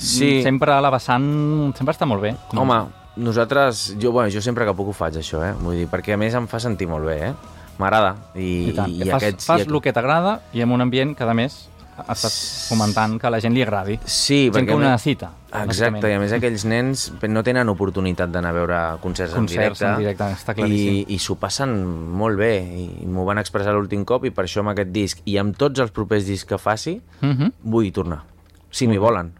Sí. 0.00 0.40
Sempre 0.42 0.72
a 0.74 0.80
la 0.82 0.90
vessant 0.90 1.28
sempre 1.78 1.94
està 1.94 2.08
molt 2.08 2.24
bé. 2.24 2.32
Home, 2.58 2.80
nosaltres... 3.20 3.92
Jo, 4.00 4.10
bueno, 4.16 4.32
jo 4.34 4.42
sempre 4.42 4.66
que 4.66 4.74
puc 4.74 4.90
ho 4.90 4.96
faig, 4.96 5.20
això, 5.20 5.44
eh? 5.46 5.52
Vull 5.60 5.82
dir, 5.82 5.86
perquè 5.92 6.16
a 6.16 6.20
més 6.20 6.34
em 6.34 6.48
fa 6.50 6.58
sentir 6.62 6.88
molt 6.90 7.06
bé, 7.06 7.18
eh? 7.28 7.32
M'agrada. 7.78 8.16
I, 8.34 8.48
I 8.72 8.74
tant, 8.76 8.90
i, 8.90 9.04
que 9.04 9.12
fas, 9.12 9.20
aquests, 9.20 9.46
fas 9.52 9.62
i, 9.62 9.68
el 9.70 9.80
que 9.84 9.94
t'agrada 9.94 10.40
i 10.56 10.64
en 10.64 10.74
un 10.74 10.82
ambient 10.82 11.14
que, 11.14 11.28
a 11.28 11.36
més, 11.36 11.62
estàs 12.08 12.68
fomentant 12.68 13.18
que 13.20 13.30
la 13.30 13.40
gent 13.40 13.54
li 13.54 13.62
agradi. 13.62 13.98
Sí, 14.04 14.44
gent 14.48 14.54
perquè... 14.54 14.66
que 14.66 14.74
ho 14.74 14.80
necessita. 14.80 15.30
Exacte, 15.64 16.06
i 16.08 16.14
a 16.14 16.18
més 16.22 16.32
aquells 16.32 16.64
nens 16.64 17.12
no 17.28 17.42
tenen 17.42 17.68
oportunitat 17.68 18.30
d'anar 18.30 18.50
a 18.50 18.52
veure 18.52 18.80
concerts, 19.02 19.34
Concerts 19.34 19.80
en 19.82 19.88
en 19.88 19.96
directe, 19.98 20.24
directe, 20.24 20.24
està 20.38 20.54
claríssim. 20.54 20.94
i, 21.08 21.14
i 21.14 21.18
s'ho 21.18 21.34
passen 21.36 21.72
molt 22.20 22.38
bé 22.38 22.52
i 22.62 23.06
m'ho 23.06 23.24
van 23.26 23.38
expressar 23.38 23.74
l'últim 23.74 24.04
cop 24.04 24.24
i 24.24 24.30
per 24.30 24.44
això 24.46 24.60
amb 24.62 24.70
aquest 24.70 24.92
disc 24.94 25.18
i 25.26 25.38
amb 25.42 25.56
tots 25.58 25.80
els 25.80 25.90
propers 25.90 26.24
discs 26.26 26.46
que 26.46 26.58
faci 26.58 27.00
Mm 27.20 27.32
-hmm. 27.36 27.52
vull 27.62 27.90
tornar, 27.92 28.22
si 28.70 28.86
m'hi 28.86 28.98
volen 28.98 29.32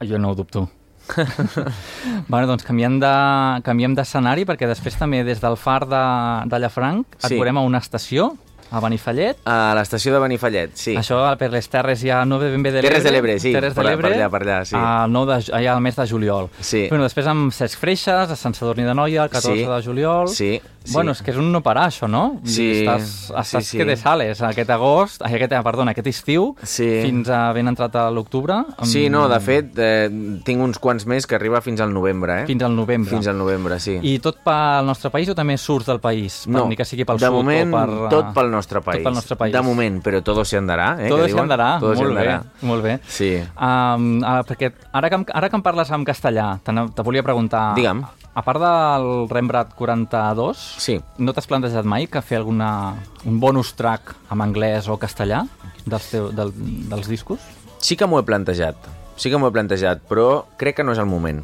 Jo 0.00 0.18
no 0.18 0.30
ho 0.30 0.34
dubto. 0.34 0.68
bueno, 2.28 2.46
doncs 2.46 2.62
canviem 2.64 2.98
de- 3.00 3.60
canviem 3.66 3.94
d'escenari 3.94 4.44
perquè 4.48 4.68
després 4.68 4.96
també 4.98 5.22
des 5.24 5.40
del 5.40 5.56
far 5.56 5.86
de, 5.88 6.02
de 6.48 6.58
Llafranc 6.62 7.06
et 7.18 7.28
Sí. 7.28 7.34
veurem 7.36 7.58
a 7.58 7.60
una 7.66 7.78
estació, 7.78 8.36
a 8.70 8.80
Benifallet. 8.80 9.36
a 9.44 9.74
l'estació 9.74 10.12
de 10.14 10.20
Benifallet, 10.20 10.70
sí 10.74 10.94
Això 10.96 11.36
per 11.38 11.50
les 11.50 11.68
Terres 11.68 12.00
ja 12.02 12.24
no 12.24 12.38
ve 12.38 12.50
ben 12.50 12.62
bé 12.62 12.70
de 12.70 12.82
l'Ebre. 12.82 12.88
Terres 12.90 13.04
de 13.04 13.10
l'Ebre, 13.10 13.38
sí, 13.40 13.52
Terres 13.52 13.74
de 13.74 13.82
per- 13.82 13.84
per 13.84 13.90
l'Ebre. 13.96 14.14
allà, 14.16 14.30
per 14.30 14.42
allà, 14.42 14.64
sí. 14.64 14.76
9 14.76 15.26
de, 15.34 15.52
allà 15.52 15.74
al 15.74 15.80
mes 15.80 15.96
de 15.96 16.06
juliol. 16.06 16.48
Sí. 16.60 16.86
Bueno, 16.88 17.04
després 17.04 17.26
amb 17.26 17.52
Cesc 17.52 17.78
Freixas, 17.78 18.30
a 18.30 18.36
Sant 18.36 18.54
Sadurní 18.54 18.84
de 18.84 18.94
Noia, 18.94 19.24
el 19.24 19.30
14 19.30 19.64
Sí. 19.64 19.66
de 19.66 19.82
juliol. 19.82 20.28
Sí, 20.28 20.60
sí. 20.90 20.94
Bueno, 20.98 21.12
és 21.14 21.22
que 21.22 21.30
és 21.32 21.38
un 21.40 21.50
no 21.54 21.60
parar, 21.62 21.86
això, 21.88 22.08
no? 22.10 22.40
Sí, 22.44 22.82
Estàs, 22.82 23.30
estàs 23.30 23.64
sí, 23.64 23.70
sí. 23.72 23.78
que 23.78 23.86
te 23.86 23.96
sales 23.96 24.42
aquest 24.42 24.70
agost, 24.74 25.22
ai, 25.24 25.34
aquest, 25.38 25.54
perdona, 25.64 25.92
aquest 25.94 26.06
estiu, 26.10 26.54
Sí. 26.62 26.88
fins 27.06 27.28
a 27.30 27.52
ben 27.56 27.68
entrat 27.70 27.94
a 27.96 28.08
l'octubre. 28.10 28.60
Sí, 28.82 29.06
amb- 29.06 29.12
no, 29.16 29.28
de 29.28 29.40
fet, 29.40 29.72
eh, 29.78 30.10
tinc 30.44 30.60
uns 30.62 30.78
quants 30.78 31.06
més 31.06 31.26
que 31.26 31.34
arriba 31.38 31.60
fins 31.60 31.80
al 31.80 31.92
novembre, 31.94 32.42
eh? 32.42 32.46
Fins 32.46 32.62
al 32.62 32.74
novembre. 32.76 33.10
Fins 33.14 33.26
al 33.28 33.38
novembre, 33.38 33.78
sí. 33.80 33.98
I 34.02 34.18
tot 34.18 34.38
pel 34.44 34.84
nostre 34.86 35.10
país 35.10 35.28
o 35.30 35.34
també 35.34 35.56
surts 35.58 35.86
del 35.86 36.00
país? 36.00 36.42
Per, 36.44 36.52
no, 36.52 36.66
ni 36.68 36.76
que 36.76 36.84
sigui 36.84 37.04
pel 37.04 37.18
de 37.18 37.26
sud 37.26 37.34
moment, 37.34 37.74
o 37.74 37.78
per... 37.78 38.08
tot 38.10 38.34
pel 38.34 38.50
nostre 38.50 38.80
país. 38.80 39.00
Tot 39.02 39.10
pel 39.10 39.14
nostre 39.14 39.36
país. 39.36 39.52
De 39.54 39.62
moment, 39.62 40.02
però 40.02 40.22
todo 40.22 40.44
se 40.44 40.58
andarà, 40.58 40.96
eh? 41.00 41.08
Todo 41.08 41.28
se 41.28 41.38
andarà, 41.38 41.78
Todo 41.80 41.94
se 41.94 42.02
molt 42.02 42.14
bé, 42.16 42.26
andarà. 42.28 42.42
molt 42.62 42.82
bé. 42.82 42.98
Sí. 43.06 43.36
Um, 43.60 44.22
uh, 44.22 44.42
perquè 44.46 44.72
ara 44.92 45.08
que, 45.10 45.24
ara 45.32 45.48
que 45.48 45.56
em 45.56 45.62
parles 45.62 45.90
en 45.90 46.04
castellà, 46.04 46.58
te, 46.62 46.72
te 46.94 47.02
volia 47.02 47.22
preguntar... 47.22 47.74
Digue'm. 47.76 48.04
A 48.34 48.42
part 48.46 48.60
del 48.62 49.28
Rembrandt 49.28 49.74
42, 49.74 50.56
Sí. 50.78 51.00
no 51.18 51.32
t'has 51.34 51.48
plantejat 51.50 51.84
mai 51.84 52.06
que 52.06 52.22
fer 52.22 52.38
alguna, 52.38 52.94
un 53.26 53.40
bonus 53.42 53.74
track 53.74 54.14
en 54.30 54.40
anglès 54.40 54.86
o 54.88 54.96
castellà 55.02 55.44
dels, 55.84 56.10
teu, 56.12 56.28
del, 56.30 56.52
dels 56.88 57.08
discos? 57.10 57.40
Sí 57.82 57.96
que 57.96 58.06
m'ho 58.06 58.20
he 58.20 58.22
plantejat, 58.22 58.76
sí 59.16 59.30
que 59.30 59.36
m'ho 59.38 59.48
he 59.48 59.54
plantejat, 59.56 60.04
però 60.08 60.44
crec 60.56 60.76
que 60.78 60.84
no 60.86 60.92
és 60.92 60.98
el 61.02 61.06
moment. 61.10 61.42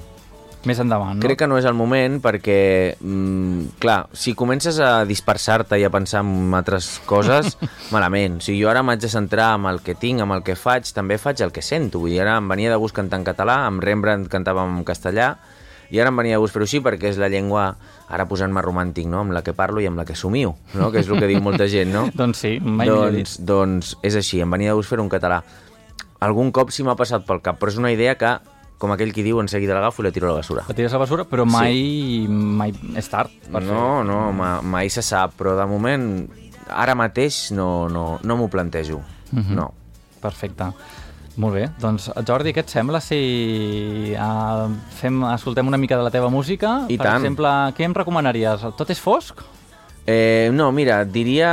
Més 0.66 0.78
endavant, 0.82 1.14
no? 1.18 1.22
Crec 1.22 1.38
que 1.38 1.46
no 1.46 1.58
és 1.58 1.64
el 1.68 1.74
moment 1.78 2.16
perquè, 2.22 2.96
mm, 3.00 3.76
clar, 3.78 4.08
si 4.12 4.34
comences 4.34 4.78
a 4.82 5.04
dispersar-te 5.06 5.78
i 5.78 5.84
a 5.86 5.90
pensar 5.90 6.22
en 6.24 6.54
altres 6.54 7.00
coses, 7.06 7.56
malament. 7.94 8.38
O 8.38 8.40
sigui, 8.42 8.62
jo 8.64 8.70
ara 8.70 8.82
m'haig 8.82 8.98
de 9.00 9.08
centrar 9.08 9.52
en 9.58 9.66
el 9.70 9.78
que 9.82 9.94
tinc, 9.94 10.20
amb 10.22 10.32
el 10.34 10.42
que 10.42 10.56
faig, 10.56 10.86
també 10.94 11.18
faig 11.18 11.40
el 11.42 11.52
que 11.54 11.62
sento. 11.62 12.00
Vull 12.02 12.10
dir, 12.14 12.20
ara 12.22 12.38
em 12.38 12.48
venia 12.48 12.70
de 12.70 12.76
gust 12.82 12.94
cantar 12.96 13.18
en 13.20 13.24
català, 13.26 13.60
amb 13.66 13.82
Rembrandt 13.82 14.28
cantava 14.32 14.64
en 14.66 14.82
castellà, 14.84 15.36
i 15.90 16.00
ara 16.00 16.10
em 16.10 16.16
venia 16.16 16.36
de 16.36 16.40
gust 16.42 16.52
fer-ho 16.56 16.64
així 16.66 16.80
perquè 16.84 17.10
és 17.12 17.18
la 17.20 17.28
llengua, 17.32 17.76
ara 18.08 18.26
posant-me 18.26 18.62
romàntic, 18.64 19.06
no?, 19.10 19.20
amb 19.24 19.32
la 19.36 19.42
que 19.46 19.52
parlo 19.56 19.80
i 19.80 19.86
amb 19.86 19.98
la 20.00 20.04
que 20.08 20.16
somio, 20.16 20.56
no?, 20.74 20.90
que 20.90 21.00
és 21.04 21.08
el 21.08 21.18
que 21.20 21.28
diu 21.30 21.40
molta 21.44 21.68
gent, 21.70 21.92
no? 21.94 22.08
Doncs 22.20 22.42
sí, 22.44 22.56
mai 22.60 22.86
millor 22.88 23.12
dit. 23.14 23.26
doncs, 23.38 23.38
doncs 23.46 23.94
és 24.02 24.16
així, 24.18 24.40
em 24.40 24.50
venia 24.50 24.72
de 24.72 24.76
gust 24.80 24.90
fer 24.90 25.00
en 25.02 25.08
català. 25.12 25.42
Algun 26.20 26.50
cop 26.52 26.70
sí 26.72 26.82
m'ha 26.86 26.96
passat 26.96 27.26
pel 27.28 27.42
cap, 27.44 27.58
però 27.60 27.70
és 27.72 27.78
una 27.78 27.92
idea 27.92 28.14
que, 28.16 28.34
com 28.78 28.92
aquell 28.92 29.12
qui 29.12 29.22
diu, 29.24 29.38
en 29.40 29.48
seguida 29.48 29.74
l'agafo 29.76 30.02
i 30.02 30.06
la 30.08 30.12
tiro 30.12 30.28
a 30.28 30.34
la 30.34 30.40
basura. 30.42 30.64
La 30.68 30.74
tires 30.76 30.92
a 30.92 30.98
la 30.98 31.04
basura, 31.04 31.24
però 31.28 31.44
mai, 31.48 32.26
mai 32.28 32.72
és 32.96 33.08
tard. 33.12 33.32
Per 33.52 33.62
No, 33.64 34.02
no, 34.04 34.32
ma, 34.36 34.60
mai 34.62 34.90
se 34.92 35.04
sap, 35.04 35.36
però 35.38 35.54
de 35.56 35.64
moment, 35.68 36.06
ara 36.68 36.94
mateix 36.98 37.50
no, 37.56 37.88
no, 37.88 38.18
no 38.22 38.36
m'ho 38.36 38.48
plantejo. 38.52 39.02
Mhm. 39.32 39.54
No. 39.56 39.70
Perfecte. 40.20 40.70
Molt 41.36 41.52
bé, 41.52 41.66
doncs 41.82 42.08
Jordi, 42.24 42.54
què 42.56 42.62
et 42.64 42.72
sembla 42.72 43.00
si 43.04 43.18
uh, 44.16 44.70
fem, 44.96 45.20
escoltem 45.34 45.68
una 45.68 45.76
mica 45.76 45.98
de 45.98 46.06
la 46.06 46.12
teva 46.14 46.30
música? 46.32 46.86
I 46.88 46.96
per 46.96 47.10
tant. 47.10 47.20
exemple, 47.20 47.52
què 47.76 47.84
em 47.84 47.96
recomanaries? 47.96 48.64
Tot 48.78 48.92
és 48.94 49.02
fosc? 49.02 49.42
Eh, 50.06 50.48
no, 50.54 50.70
mira, 50.72 51.00
diria... 51.04 51.50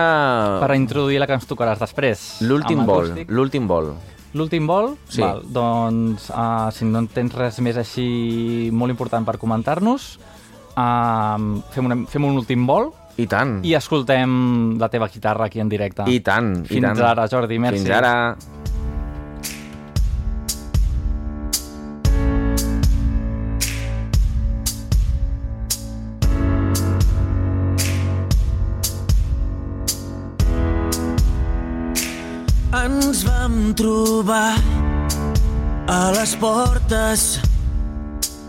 Per 0.61 0.75
introduir 0.77 1.19
la 1.19 1.27
que 1.27 1.35
ens 1.35 1.47
tocaràs 1.49 1.81
després. 1.81 2.21
L'últim 2.45 2.85
vol, 2.85 3.09
l'últim 3.27 3.67
vol. 3.67 3.91
L'últim 4.37 4.69
vol? 4.69 4.93
Sí. 5.09 5.21
Val, 5.21 5.43
doncs, 5.53 6.29
uh, 6.31 6.69
si 6.73 6.87
no 6.87 7.03
en 7.03 7.09
tens 7.11 7.33
res 7.37 7.59
més 7.65 7.77
així 7.77 8.69
molt 8.73 8.93
important 8.93 9.25
per 9.25 9.35
comentar-nos, 9.41 10.13
uh, 10.77 11.37
fem, 11.73 11.89
una, 11.89 11.99
fem 12.09 12.29
un 12.29 12.39
últim 12.41 12.65
vol 12.69 12.91
I 13.17 13.27
tant. 13.29 13.59
i 13.65 13.75
escoltem 13.77 14.77
la 14.81 14.89
teva 14.93 15.09
guitarra 15.09 15.49
aquí 15.49 15.61
en 15.61 15.69
directe. 15.69 16.07
I 16.09 16.21
tant, 16.25 16.55
i 16.63 16.77
Fins 16.77 16.93
tant. 16.93 17.05
ara, 17.13 17.27
Jordi, 17.29 17.59
merci. 17.61 17.83
Fins 17.83 17.97
ara. 17.99 18.15
Ens 32.83 33.23
vam 33.23 33.73
trobar 33.79 34.55
a 35.87 35.99
les 36.15 36.35
portes 36.41 37.23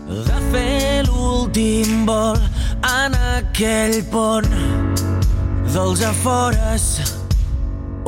de 0.07 0.39
fer 0.51 1.05
l'últim 1.07 2.05
vol 2.09 2.39
en 2.89 3.15
aquell 3.37 4.01
pont 4.11 4.49
dels 5.73 6.03
afores 6.09 6.87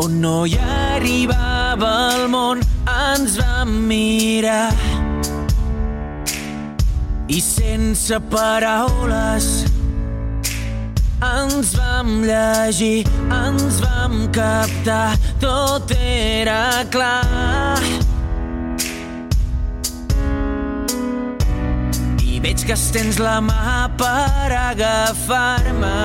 on 0.03 0.19
no 0.21 0.35
hi 0.45 0.57
arribava 0.59 1.93
el 2.15 2.27
món. 2.33 2.61
Ens 2.87 3.37
vam 3.39 3.71
mirar 3.89 4.71
i 7.27 7.39
sense 7.43 8.19
paraules 8.31 9.47
ens 11.23 11.73
vam 11.73 12.21
llegir, 12.21 13.05
ens 13.33 13.79
vam 13.81 14.27
captar, 14.31 15.17
tot 15.41 15.91
era 15.97 16.85
clar. 16.93 17.81
I 22.21 22.39
veig 22.43 22.61
que 22.67 22.75
estens 22.77 23.17
la 23.17 23.39
mà 23.41 23.89
per 23.97 24.53
agafar-me. 24.53 25.97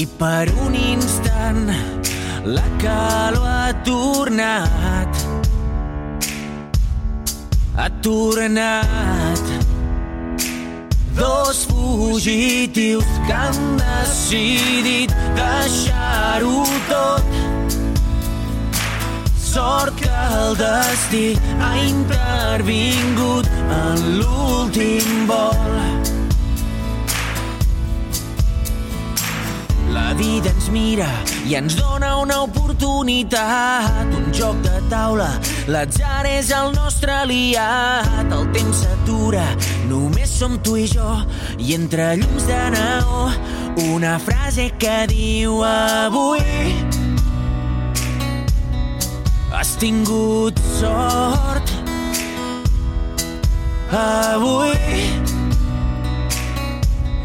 I 0.00 0.06
per 0.20 0.46
un 0.62 0.76
instant 0.78 1.66
la 2.46 2.68
calor 2.78 3.48
ha 3.50 3.74
tornat. 3.84 5.26
Ha 7.76 7.88
tornat. 8.00 9.29
Dos 11.20 11.66
fugitius 11.68 13.04
que 13.26 13.32
han 13.34 13.76
decidit 13.76 15.12
deixar-ho 15.36 16.64
tot. 16.88 17.24
Sort 19.36 20.00
que 20.00 20.08
el 20.08 20.56
destí 20.56 21.26
ha 21.60 21.74
intervingut 21.84 23.50
en 23.68 24.00
l'últim 24.16 25.26
vol. 25.28 25.76
La 29.92 30.14
vida 30.14 30.54
ens 30.54 30.70
mira 30.72 31.10
i 31.44 31.58
ens 31.58 31.76
dona 31.76 32.14
una 32.22 32.40
oportunitat, 32.46 34.08
un 34.16 34.32
joc 34.32 34.56
de 34.64 34.80
taula. 34.88 35.28
L'atzar 35.68 36.24
és 36.30 36.48
el 36.54 36.72
nostre 36.78 37.12
aliat, 37.26 38.30
el 38.30 38.48
temps 38.54 38.84
s'atura, 38.86 39.44
només 39.90 40.30
som 40.30 40.54
tu 40.62 40.76
i 40.78 40.86
jo, 40.86 41.10
i 41.58 41.74
entre 41.74 42.12
llums 42.20 42.46
de 42.46 42.60
neó, 42.76 43.26
una 43.90 44.18
frase 44.22 44.68
que 44.78 44.96
diu 45.10 45.60
avui 45.66 46.46
has 49.60 49.74
tingut 49.76 50.58
sort. 50.78 51.74
Avui 53.90 54.72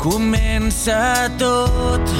comença 0.02 1.30
tot. 1.38 2.16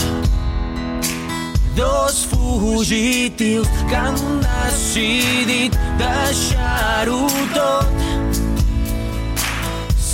Dos 1.76 2.24
fugitius 2.32 3.68
que 3.90 3.96
han 3.96 4.16
decidit 4.46 5.76
deixar-ho 6.00 7.26
tot. 7.58 8.15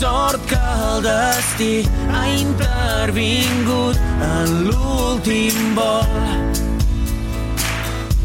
Sort 0.01 0.41
que 0.49 0.57
el 0.57 1.03
destí 1.05 1.83
ha 2.09 2.23
intervingut 2.33 3.99
en 4.25 4.53
l'últim 4.65 5.75
vol. 5.77 6.15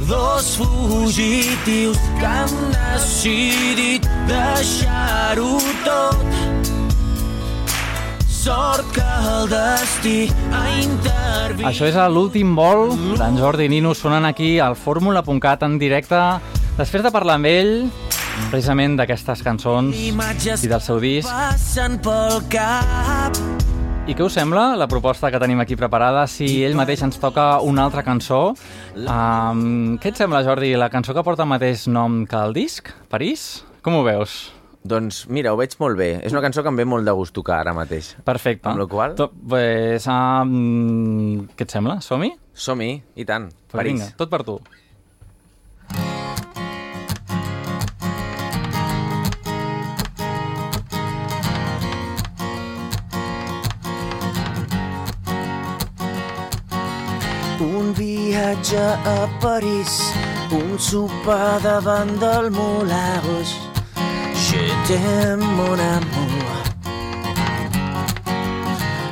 Dos 0.08 0.54
fugitius 0.56 2.00
que 2.16 2.30
han 2.30 2.54
decidit 2.72 4.08
deixar-ho 4.24 5.60
tot. 5.84 6.24
Sort 8.24 8.88
que 8.96 9.04
el 9.34 9.52
destí 9.52 10.16
ha 10.56 10.64
intervingut... 10.80 11.68
Això 11.74 11.92
és 11.92 12.00
l'últim 12.08 12.56
vol 12.56 12.96
d'en 13.20 13.36
Jordi 13.36 13.68
Nino 13.68 13.92
sonant 13.92 14.24
aquí 14.24 14.54
al 14.64 14.80
fórmula.cat 14.80 15.68
en 15.68 15.76
directe 15.76 16.24
després 16.80 17.04
de 17.04 17.12
parlar 17.12 17.36
amb 17.36 17.52
ell 17.52 17.74
precisament 18.50 18.96
d'aquestes 18.98 19.42
cançons 19.44 19.96
i 19.96 20.68
del 20.68 20.80
seu 20.80 21.00
disc. 21.02 21.28
passen 21.28 21.98
pel 22.04 22.40
cap 22.52 23.36
I 24.06 24.14
què 24.14 24.22
us 24.22 24.36
sembla 24.38 24.76
la 24.78 24.86
proposta 24.86 25.32
que 25.34 25.40
tenim 25.42 25.58
aquí 25.60 25.74
preparada 25.74 26.26
si 26.30 26.62
ell 26.64 26.76
mateix 26.78 27.02
ens 27.02 27.18
toca 27.18 27.58
una 27.66 27.82
altra 27.88 28.04
cançó? 28.06 28.52
Um, 28.94 29.96
què 29.98 30.12
et 30.12 30.20
sembla, 30.20 30.44
Jordi, 30.46 30.74
la 30.78 30.86
cançó 30.92 31.12
que 31.16 31.24
porta 31.26 31.42
el 31.42 31.50
mateix 31.50 31.88
nom 31.90 32.20
que 32.30 32.38
el 32.38 32.54
disc? 32.54 32.92
París? 33.10 33.64
Com 33.82 33.98
ho 33.98 34.04
veus? 34.06 34.52
Doncs 34.86 35.24
mira, 35.26 35.50
ho 35.50 35.58
veig 35.58 35.74
molt 35.82 35.98
bé. 35.98 36.12
És 36.22 36.30
una 36.30 36.44
cançó 36.44 36.62
que 36.62 36.70
em 36.70 36.76
ve 36.78 36.84
molt 36.86 37.02
de 37.04 37.10
gust 37.18 37.34
tocar 37.34 37.58
ara 37.64 37.74
mateix. 37.74 38.12
Perfecte. 38.22 38.68
Amb 38.70 38.78
la 38.78 38.86
qual- 38.86 39.16
To, 39.18 39.26
pues, 39.32 40.06
um, 40.06 41.48
què 41.58 41.66
et 41.66 41.74
sembla? 41.74 41.98
Som-hi? 42.00 42.30
Som-hi, 42.54 43.02
i 43.16 43.24
tant. 43.24 43.50
Pues 43.50 43.80
París. 43.82 43.92
vinga, 43.98 44.12
tot 44.16 44.30
per 44.30 44.44
tu. 44.44 44.60
Viatge 58.46 58.78
a 58.78 59.28
París, 59.40 60.12
un 60.52 60.78
sopar 60.78 61.60
davant 61.62 62.18
del 62.18 62.50
Rouge. 63.24 63.56
Je 64.34 64.62
t'aime, 64.86 65.42
mon 65.42 65.80
amour. 65.80 66.54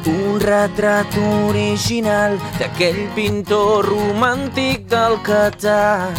Un 0.06 0.38
retrat 0.38 1.16
original 1.48 2.38
d'aquell 2.58 3.08
pintor 3.14 3.86
romàntic 3.88 4.86
del 4.86 5.18
tant 5.58 6.14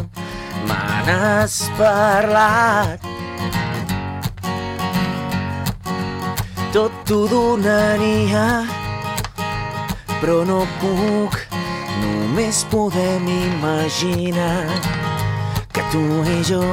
me 0.67 0.81
n'has 1.07 1.69
parlat. 1.77 2.99
Tot 6.73 6.91
t'ho 7.05 7.27
donaria, 7.31 8.65
però 10.19 10.43
no 10.43 10.65
puc, 10.81 11.44
només 12.35 12.65
podem 12.67 13.27
imaginar 13.31 14.67
que 15.71 15.83
tu 15.91 16.03
i 16.27 16.41
jo 16.43 16.63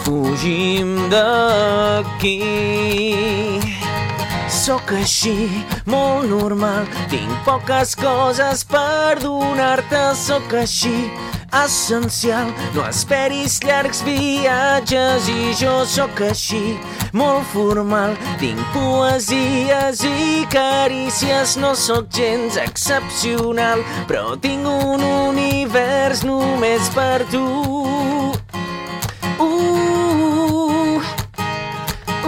fugim 0.00 0.94
d'aquí. 1.12 2.38
Sóc 4.48 4.94
així, 4.96 5.50
molt 5.84 6.24
normal, 6.30 6.88
tinc 7.12 7.34
poques 7.44 7.92
coses 8.00 8.64
per 8.64 9.20
donar-te, 9.20 10.14
sóc 10.16 10.56
així, 10.56 11.10
essencial. 11.52 12.52
No 12.74 12.84
esperis 12.88 13.58
llargs 13.64 14.02
viatges 14.06 15.28
i 15.28 15.52
jo 15.58 15.82
sóc 15.88 16.22
així, 16.24 16.78
molt 17.12 17.46
formal. 17.52 18.16
Tinc 18.40 18.60
poesies 18.74 20.04
i 20.08 20.46
carícies, 20.52 21.56
no 21.60 21.74
sóc 21.78 22.08
gens 22.12 22.56
excepcional, 22.60 23.84
però 24.08 24.36
tinc 24.40 24.66
un 24.68 25.04
univers 25.04 26.24
només 26.24 26.88
per 26.96 27.24
tu. 27.32 27.44
Uh, 29.42 31.00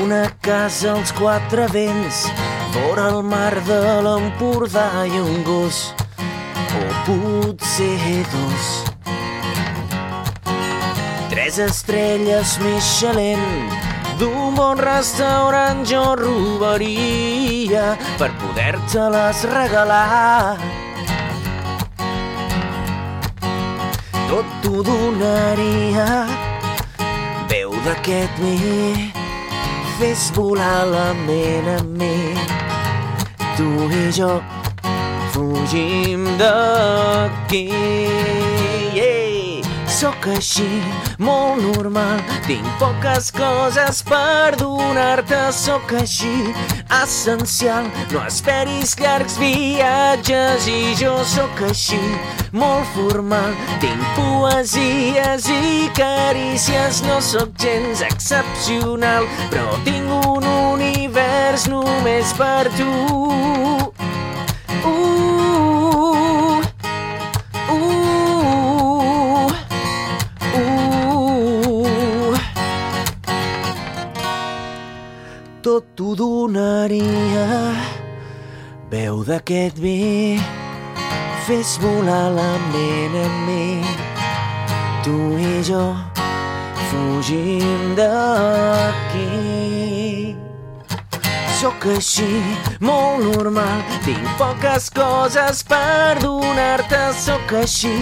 Una 0.00 0.24
casa 0.42 0.94
als 0.94 1.12
quatre 1.16 1.66
vents 1.74 2.26
Vora 2.75 3.09
el 3.11 3.23
mar 3.27 3.55
de 3.66 3.81
l'Empordà 4.07 5.05
i 5.07 5.18
un 5.18 5.43
gos, 5.43 5.83
o 6.79 6.83
potser 7.07 8.23
dos. 8.31 8.71
Tres 11.31 11.59
estrelles 11.59 12.59
Michelin 12.62 13.43
d'un 14.21 14.55
bon 14.55 14.77
restaurant 14.79 15.81
jo 15.89 16.03
robaria 16.18 17.97
per 18.21 18.29
poder-te-les 18.43 19.45
regalar. 19.49 20.59
Tot 24.29 24.53
t'ho 24.62 24.85
donaria, 24.87 26.07
veu 27.51 27.73
d'aquest 27.87 28.45
mi, 28.45 29.11
fes 29.97 30.29
volar 30.37 30.85
la 30.93 31.09
ment 31.25 31.75
amb 31.79 31.99
mi. 32.05 32.39
Tu 33.61 33.66
i 33.92 34.12
jo 34.16 34.40
fugim 35.34 36.24
d'aquí. 36.38 37.66
Yeah. 38.96 39.30
Sóc 40.00 40.24
així, 40.32 40.64
molt 41.20 41.61
normal, 41.61 42.22
tinc 42.46 42.64
poques 42.80 43.26
coses 43.36 43.98
per 44.08 44.54
donar-te, 44.56 45.40
sóc 45.52 45.92
així, 45.98 46.54
essencial, 47.02 47.90
no 48.14 48.22
esperis 48.22 48.94
llargs 49.02 49.36
viatges 49.42 50.70
i 50.72 50.94
jo 51.02 51.12
sóc 51.34 51.61
així, 51.68 52.00
molt 52.56 52.88
formal, 52.94 53.52
tinc 53.84 54.08
poesies 54.16 55.50
i 55.52 55.90
carícies, 56.00 57.04
no 57.04 57.20
sóc 57.20 57.52
gens 57.61 58.00
excepcional, 58.08 59.28
però 59.52 59.76
tinc 59.84 60.16
un 60.22 60.59
univers 61.21 61.66
només 61.68 62.33
per 62.33 62.68
tu. 62.77 62.89
Uh, 64.85 66.61
uh, 67.68 67.81
uh. 70.55 72.39
Tot 75.62 75.85
t'ho 75.97 76.14
donaria, 76.16 77.49
veu 78.91 79.25
d'aquest 79.25 79.79
vi, 79.79 80.41
fes 81.47 81.79
volar 81.83 82.31
la 82.33 82.53
ment 82.73 83.14
amb 83.25 83.49
mi. 83.49 83.68
Tu 85.05 85.16
i 85.41 85.62
jo 85.64 85.85
fugim 86.91 87.95
d'aquí. 87.97 89.29
Sóc 91.61 91.84
així, 91.92 92.38
molt 92.80 93.20
normal, 93.20 93.82
tinc 94.06 94.28
poques 94.38 94.86
coses 94.96 95.58
per 95.68 96.16
donar-te, 96.22 97.00
sóc 97.20 97.52
així, 97.58 97.92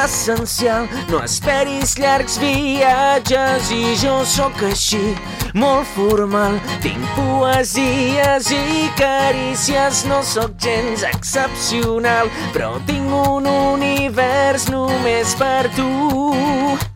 essencial, 0.00 0.88
no 1.06 1.20
esperis 1.22 1.94
llargs 2.02 2.40
viatges 2.42 3.70
i 3.70 3.94
jo 4.02 4.16
sóc 4.26 4.58
així, 4.66 5.14
molt 5.54 5.86
formal, 5.94 6.58
tinc 6.82 7.06
poesies 7.14 8.50
i 8.58 8.90
carícies, 8.98 10.02
no 10.10 10.18
sóc 10.26 10.58
gens 10.58 11.06
excepcional, 11.06 12.34
però 12.50 12.74
tinc 12.90 13.14
un 13.14 13.46
univers 13.46 14.66
només 14.74 15.38
per 15.38 15.70
tu. 15.78 16.87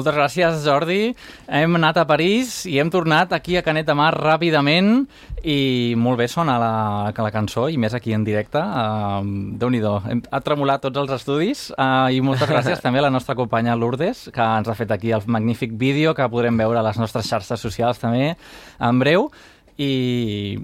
Moltes 0.00 0.16
gràcies, 0.16 0.62
Jordi. 0.64 1.10
Hem 1.44 1.74
anat 1.76 1.98
a 2.00 2.06
París 2.08 2.62
i 2.64 2.78
hem 2.80 2.88
tornat 2.88 3.34
aquí 3.36 3.58
a 3.58 3.60
Canet 3.60 3.84
de 3.84 3.92
Mar 3.92 4.14
ràpidament 4.14 5.02
i 5.44 5.92
molt 6.00 6.16
bé 6.22 6.24
sona 6.32 6.54
la, 6.56 6.70
la 7.12 7.32
cançó 7.34 7.66
i 7.68 7.76
més 7.76 7.92
aquí 7.92 8.14
en 8.16 8.24
directe. 8.24 8.62
Uh, 8.64 9.20
Déu-n'hi-do, 9.60 9.92
ha 10.00 10.40
tremolat 10.40 10.80
tots 10.86 11.02
els 11.02 11.12
estudis 11.18 11.66
uh, 11.74 12.08
i 12.08 12.24
moltes 12.24 12.48
gràcies 12.48 12.80
també 12.86 13.02
a 13.02 13.10
la 13.10 13.12
nostra 13.12 13.36
companya 13.36 13.76
Lourdes 13.76 14.30
que 14.32 14.40
ens 14.40 14.72
ha 14.72 14.78
fet 14.78 14.96
aquí 14.96 15.12
el 15.12 15.28
magnífic 15.28 15.76
vídeo 15.76 16.16
que 16.16 16.32
podrem 16.32 16.56
veure 16.56 16.80
a 16.80 16.86
les 16.88 16.96
nostres 16.96 17.28
xarxes 17.28 17.60
socials 17.60 18.00
també 18.00 18.38
en 18.80 19.04
breu 19.04 19.28
i 19.76 20.56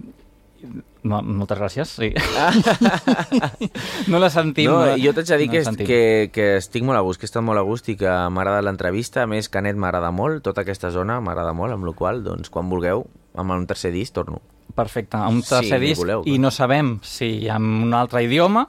no, 1.07 1.21
moltes 1.23 1.59
gràcies, 1.61 1.93
sí. 1.99 2.11
no 4.13 4.21
la 4.23 4.31
sentim. 4.33 4.71
No, 4.71 4.97
jo 5.01 5.13
t'haig 5.17 5.31
de 5.33 5.39
dir 5.43 5.49
no 5.51 5.55
que, 5.55 5.63
sentim. 5.67 5.89
que, 5.89 6.01
que 6.35 6.49
estic 6.61 6.87
molt 6.87 6.99
a 6.99 7.05
gust, 7.07 7.21
que 7.21 7.29
he 7.29 7.31
estat 7.31 7.47
molt 7.47 7.63
a 7.63 7.67
gust 7.67 7.91
i 7.93 7.97
que 8.01 8.11
m'ha 8.11 8.43
agradat 8.45 8.67
l'entrevista. 8.67 9.25
A 9.25 9.31
més, 9.31 9.51
Canet 9.53 9.79
m'agrada 9.79 10.11
molt, 10.15 10.43
tota 10.47 10.67
aquesta 10.67 10.91
zona 10.95 11.21
m'agrada 11.23 11.55
molt, 11.57 11.77
amb 11.77 11.89
la 11.89 11.95
qual 11.97 12.25
doncs, 12.27 12.51
quan 12.53 12.71
vulgueu, 12.73 13.07
amb 13.37 13.51
un 13.53 13.67
tercer 13.67 13.93
disc 13.93 14.13
torno. 14.15 14.41
Perfecte, 14.77 15.17
un 15.17 15.43
Sí, 15.43 15.49
tercer 15.49 15.79
ni 15.81 15.87
disc 15.87 16.01
voleu. 16.03 16.23
i 16.27 16.39
no 16.39 16.51
sabem 16.51 16.99
si 17.01 17.47
en 17.49 17.63
un 17.87 17.95
altre 17.95 18.23
idioma. 18.25 18.67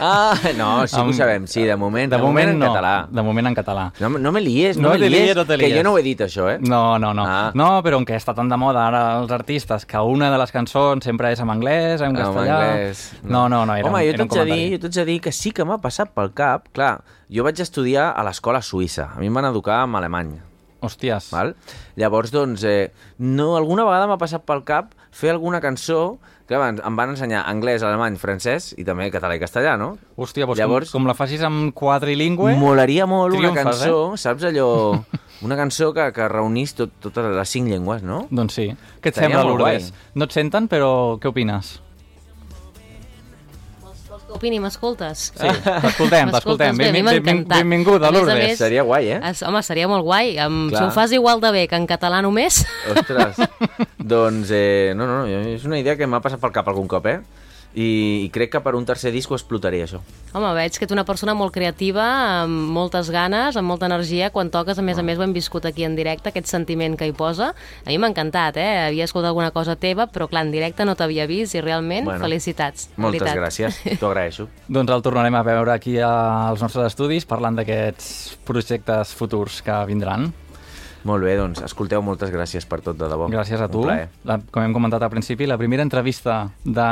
Ah, 0.00 0.34
no, 0.58 0.86
sí 0.86 0.96
que 0.96 1.00
Amb- 1.02 1.10
ho 1.10 1.12
sabem, 1.14 1.46
sí, 1.46 1.62
de 1.62 1.76
moment, 1.76 2.10
de, 2.12 2.18
moment, 2.18 2.50
en 2.50 2.58
no, 2.58 2.66
català. 2.74 3.06
De 3.08 3.22
moment 3.22 3.46
en 3.46 3.54
català. 3.54 3.92
No, 4.00 4.08
no 4.10 4.32
me 4.32 4.40
lies, 4.42 4.76
no, 4.76 4.88
No 4.88 4.94
me 4.98 4.98
lies, 5.08 5.12
lies, 5.12 5.36
no 5.36 5.44
te 5.46 5.56
que 5.56 5.68
lies. 5.68 5.76
jo 5.78 5.84
no 5.84 5.92
ho 5.94 5.98
he 5.98 6.02
dit, 6.02 6.20
això, 6.20 6.48
eh? 6.50 6.58
No, 6.60 6.98
no, 6.98 7.14
no. 7.14 7.24
Ah. 7.24 7.52
No, 7.54 7.82
però 7.84 8.04
que 8.04 8.16
està 8.18 8.34
tan 8.34 8.48
de 8.50 8.56
moda 8.58 8.82
ara 8.88 9.20
els 9.20 9.30
artistes 9.30 9.86
que 9.86 9.96
una 9.98 10.30
de 10.32 10.36
les 10.42 10.52
cançons 10.52 11.04
sempre 11.04 11.30
és 11.32 11.40
en 11.40 11.48
anglès, 11.54 12.00
en 12.02 12.10
En 12.10 12.16
castellà... 12.16 12.58
anglès, 12.72 13.12
No, 13.22 13.48
no, 13.48 13.64
no, 13.64 13.76
era, 13.76 13.88
Home, 13.88 14.02
un- 14.10 14.16
jo 14.16 14.22
un 14.24 14.28
t'haig 14.28 14.44
de, 14.48 14.52
dir, 14.56 14.80
jo 14.82 14.88
de 14.88 15.04
dir 15.04 15.20
que 15.20 15.32
sí 15.32 15.52
que 15.52 15.64
m'ha 15.64 15.78
passat 15.78 16.10
pel 16.12 16.32
cap. 16.34 16.66
Clar, 16.72 17.00
jo 17.30 17.44
vaig 17.44 17.60
estudiar 17.60 18.10
a 18.16 18.24
l'escola 18.24 18.60
suïssa. 18.60 19.12
A 19.14 19.20
mi 19.20 19.28
em 19.30 19.34
van 19.34 19.44
educar 19.46 19.84
en 19.86 19.94
alemany. 19.94 20.34
Hòsties. 20.84 21.30
Val? 21.32 21.54
Llavors, 21.96 22.30
doncs, 22.34 22.64
eh, 22.64 22.90
no, 23.18 23.54
alguna 23.56 23.84
vegada 23.88 24.06
m'ha 24.10 24.18
passat 24.20 24.44
pel 24.46 24.64
cap 24.68 24.92
fer 25.16 25.30
alguna 25.32 25.60
cançó 25.64 26.18
que 26.46 26.54
em 26.54 26.76
em 26.78 26.96
van 26.96 27.10
ensenyar 27.10 27.42
anglès, 27.50 27.82
alemany, 27.82 28.16
francès 28.22 28.72
i 28.78 28.84
també 28.86 29.08
català 29.10 29.34
i 29.34 29.40
castellà, 29.42 29.76
no? 29.80 29.96
Hòstia, 30.16 30.46
doncs 30.46 30.60
Llavors- 30.60 30.92
com, 30.92 31.02
com 31.02 31.08
la 31.10 31.14
facis 31.18 31.42
en 31.42 31.72
quadrilingüe... 31.74 32.54
Molaria 32.60 33.06
molt 33.06 33.34
una 33.34 33.50
Triomfes, 33.50 33.80
cançó, 33.82 34.16
saps 34.16 34.44
allò... 34.44 34.68
Una 35.44 35.52
cançó 35.54 35.90
que, 35.92 36.12
que 36.16 36.28
reunís 36.32 36.72
tot, 36.72 36.94
totes 37.04 37.26
les 37.36 37.50
cinc 37.52 37.68
llengües, 37.68 38.00
no? 38.02 38.22
Doncs 38.32 38.54
sí. 38.56 38.70
Què 39.02 39.10
et 39.10 39.18
Estaria 39.18 39.36
sembla, 39.36 39.42
Lourdes? 39.44 39.90
No 40.16 40.24
et 40.24 40.32
senten, 40.32 40.64
però 40.72 41.18
què 41.20 41.28
opines? 41.28 41.74
Opini, 44.36 44.60
m'escoltes? 44.62 45.30
Sí, 45.34 45.48
t'escoltem, 45.64 46.30
t'escoltem. 46.34 46.76
Benvin- 46.78 47.04
ben- 47.08 47.20
encantat. 47.22 47.58
benvinguda, 47.58 48.08
A 48.08 48.12
més 48.14 48.28
a 48.28 48.34
més, 48.38 48.58
Seria 48.60 48.82
guai, 48.86 49.10
eh? 49.16 49.20
Es, 49.32 49.42
home, 49.42 49.62
seria 49.66 49.88
molt 49.90 50.04
guai. 50.06 50.36
Em, 50.38 50.68
si 50.70 50.78
ho 50.82 50.90
fas 50.94 51.12
igual 51.16 51.40
de 51.40 51.50
bé 51.56 51.64
que 51.68 51.76
en 51.80 51.86
català 51.90 52.20
només... 52.24 52.62
Ostres, 52.94 53.40
doncs, 53.98 54.52
eh, 54.54 54.92
no, 54.96 55.06
no, 55.08 55.24
no, 55.24 55.48
és 55.56 55.64
una 55.66 55.78
idea 55.80 55.96
que 55.98 56.06
m'ha 56.06 56.20
passat 56.24 56.40
pel 56.42 56.52
cap 56.54 56.68
algun 56.68 56.86
cop, 56.88 57.06
eh? 57.10 57.18
I, 57.76 58.24
i 58.24 58.28
crec 58.32 58.54
que 58.54 58.60
per 58.64 58.72
un 58.74 58.86
tercer 58.88 59.10
disc 59.12 59.28
ho 59.30 59.36
explotaria, 59.36 59.84
això. 59.84 59.98
Home, 60.32 60.48
veig 60.56 60.78
que 60.78 60.86
ets 60.86 60.94
una 60.94 61.04
persona 61.04 61.34
molt 61.36 61.52
creativa, 61.52 62.04
amb 62.42 62.70
moltes 62.72 63.10
ganes, 63.12 63.56
amb 63.60 63.68
molta 63.68 63.84
energia. 63.90 64.30
Quan 64.32 64.48
toques, 64.52 64.78
a 64.80 64.84
més 64.84 64.96
a 64.96 65.04
més, 65.04 65.18
ho 65.20 65.24
hem 65.26 65.34
viscut 65.36 65.66
aquí 65.68 65.84
en 65.84 65.94
directe, 65.96 66.30
aquest 66.32 66.48
sentiment 66.48 66.96
que 66.96 67.08
hi 67.08 67.12
posa. 67.16 67.50
A 67.84 67.88
mi 67.90 67.98
m'ha 68.00 68.08
encantat, 68.14 68.56
eh? 68.56 68.86
Havia 68.86 69.04
escoltat 69.04 69.28
alguna 69.28 69.50
cosa 69.52 69.76
teva, 69.76 70.08
però 70.08 70.24
clar, 70.28 70.46
en 70.48 70.54
directe 70.56 70.86
no 70.88 70.96
t'havia 70.96 71.28
vist 71.28 71.54
i 71.54 71.60
realment, 71.60 72.08
Bueno, 72.08 72.24
felicitats. 72.24 72.88
Moltes 72.96 73.20
veritat. 73.26 73.42
gràcies, 73.42 73.82
t'ho 74.00 74.08
agraeixo. 74.08 74.48
Doncs 74.72 74.96
el 74.96 75.04
tornarem 75.04 75.36
a 75.36 75.44
veure 75.44 75.76
aquí 75.76 75.98
als 76.00 76.64
nostres 76.64 76.88
estudis 76.94 77.28
parlant 77.28 77.60
d'aquests 77.60 78.38
projectes 78.48 79.12
futurs 79.14 79.60
que 79.62 79.76
vindran. 79.88 80.30
Molt 81.06 81.22
bé, 81.22 81.36
doncs, 81.38 81.60
escolteu, 81.62 82.02
moltes 82.02 82.32
gràcies 82.34 82.66
per 82.66 82.80
tot, 82.82 82.96
de 82.98 83.06
debò. 83.08 83.28
Gràcies 83.30 83.60
a 83.62 83.68
tu. 83.70 83.84
La, 83.86 84.40
com 84.50 84.64
hem 84.64 84.72
comentat 84.74 85.02
al 85.06 85.10
principi, 85.12 85.46
la 85.46 85.56
primera 85.60 85.84
entrevista 85.86 86.48
de, 86.64 86.86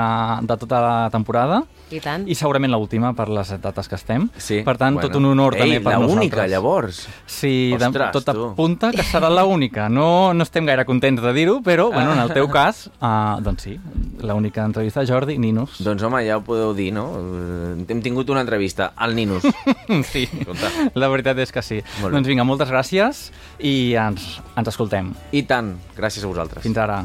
de 0.46 0.56
tota 0.60 0.80
la 0.84 0.94
temporada 1.10 1.62
I 1.90 1.98
tant. 2.04 2.28
i 2.30 2.34
segurament 2.38 2.70
l'última 2.72 3.10
per 3.18 3.26
les 3.32 3.50
dates 3.60 3.88
que 3.90 3.98
estem. 3.98 4.28
Sí, 4.38 4.60
per 4.66 4.76
tant, 4.78 4.94
bueno. 4.96 5.08
tot 5.08 5.18
un 5.18 5.26
honor 5.32 5.56
Ei, 5.58 5.64
també 5.64 5.80
per 5.80 5.92
la 5.96 5.98
nosaltres. 6.04 6.20
única, 6.22 6.46
llavors. 6.52 7.00
Sí, 7.26 7.74
de, 7.76 7.88
Ostres, 7.90 8.12
tot 8.14 8.28
tu. 8.30 8.44
apunta 8.52 8.92
que 8.94 9.02
serà 9.02 9.30
la 9.32 9.44
única. 9.44 9.88
No, 9.90 10.32
no 10.32 10.46
estem 10.46 10.66
gaire 10.70 10.86
contents 10.86 11.22
de 11.24 11.32
dir-ho, 11.36 11.58
però 11.66 11.88
bueno, 11.92 12.12
en 12.14 12.22
el 12.22 12.32
teu 12.32 12.48
cas, 12.52 12.86
uh, 13.00 13.40
doncs 13.42 13.66
sí, 13.66 13.74
l'única 14.22 14.64
entrevista 14.64 15.02
a 15.02 15.06
Jordi 15.10 15.36
Ninus. 15.42 15.80
Doncs 15.84 16.02
home, 16.06 16.22
ja 16.26 16.38
ho 16.38 16.44
podeu 16.46 16.72
dir, 16.76 16.92
no? 16.94 17.08
Eh, 17.18 17.84
Hem 17.88 18.00
tingut 18.04 18.30
una 18.30 18.40
entrevista 18.46 18.92
al 18.96 19.14
Ninus. 19.18 19.42
sí, 20.12 20.24
Escolta. 20.30 20.70
la 20.94 21.08
veritat 21.12 21.38
és 21.42 21.52
que 21.52 21.62
sí. 21.62 21.80
Molt 22.00 22.12
bé. 22.12 22.16
Doncs 22.20 22.30
vinga, 22.30 22.44
moltes 22.48 22.70
gràcies 22.70 23.26
i 23.58 23.94
ens, 24.06 24.38
ens 24.56 24.70
escoltem. 24.70 25.12
I 25.32 25.44
tant, 25.48 25.74
gràcies 25.96 26.24
a 26.24 26.30
vosaltres. 26.30 26.64
Fins 26.64 26.80
ara. 26.80 27.02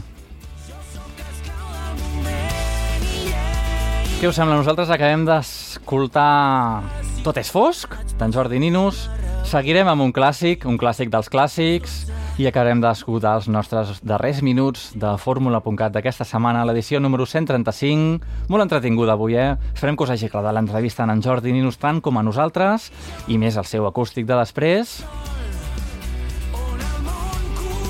Què 4.20 4.28
us 4.28 4.36
sembla? 4.36 4.58
Nosaltres 4.60 4.90
acabem 4.92 5.24
d'escoltar 5.24 6.84
Tot 7.24 7.38
és 7.40 7.48
fosc, 7.52 7.94
d'en 8.20 8.32
Jordi 8.36 8.60
Ninus. 8.60 9.06
Seguirem 9.48 9.88
amb 9.92 10.04
un 10.04 10.12
clàssic, 10.16 10.66
un 10.68 10.78
clàssic 10.80 11.12
dels 11.12 11.32
clàssics, 11.32 12.02
i 12.40 12.46
acabarem 12.48 12.80
d'escoltar 12.80 13.34
els 13.36 13.50
nostres 13.52 13.98
darrers 14.08 14.40
minuts 14.46 14.90
de 14.96 15.10
Fórmula.cat 15.20 15.92
d'aquesta 15.92 16.24
setmana, 16.28 16.62
l'edició 16.68 17.02
número 17.04 17.26
135. 17.28 18.48
Molt 18.48 18.64
entretinguda 18.64 19.18
avui, 19.18 19.36
eh? 19.36 19.58
Esperem 19.74 19.98
que 20.00 20.08
us 20.08 20.14
hagi 20.16 20.30
agradat 20.30 20.56
l'entrevista 20.56 21.04
en 21.04 21.18
en 21.18 21.24
Jordi 21.26 21.52
Ninus 21.52 21.80
tant 21.80 22.00
com 22.00 22.16
a 22.16 22.24
nosaltres, 22.24 22.92
i 23.28 23.36
més 23.38 23.60
el 23.60 23.68
seu 23.68 23.88
acústic 23.88 24.28
de 24.30 24.40
després. 24.40 25.02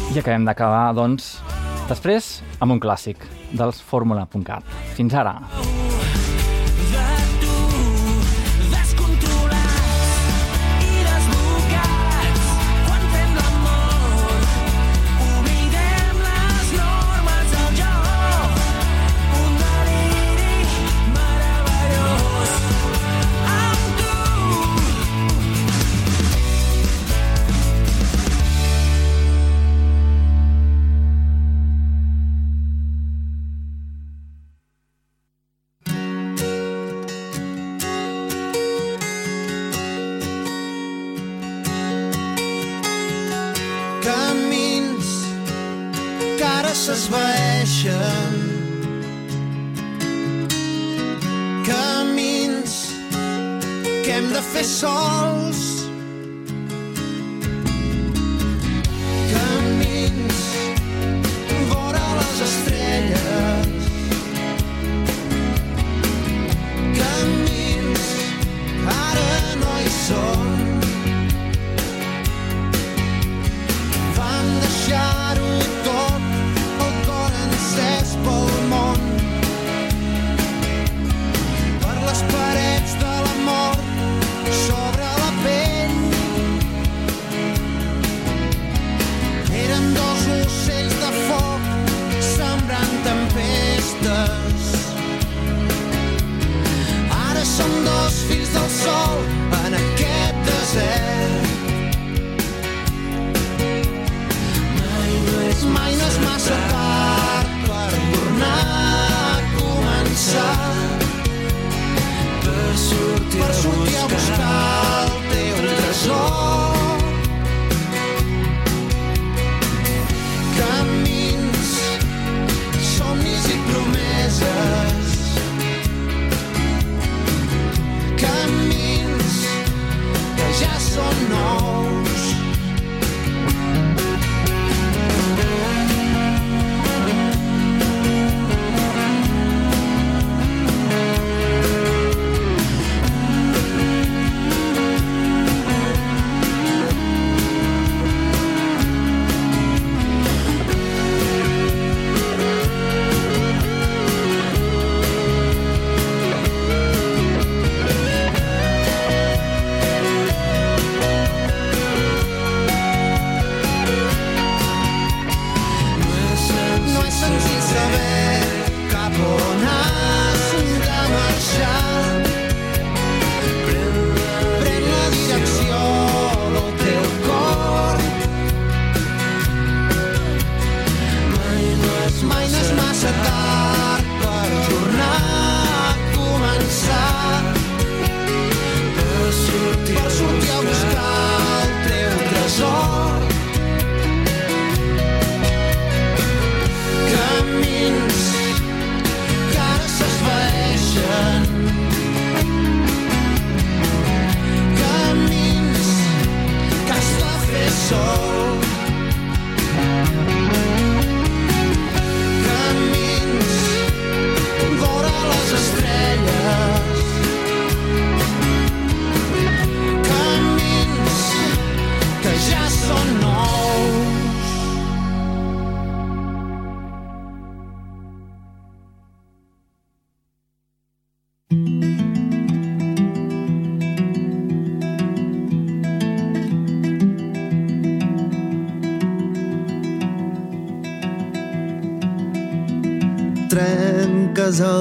I 0.10 0.18
acabem 0.18 0.46
d'acabar, 0.48 0.88
doncs, 0.98 1.36
després 1.90 2.40
amb 2.58 2.74
un 2.74 2.82
clàssic 2.82 3.22
dels 3.54 3.84
Fórmula.cat. 3.92 4.66
Fins 4.98 5.14
ara. 5.14 5.38
de 5.38 5.79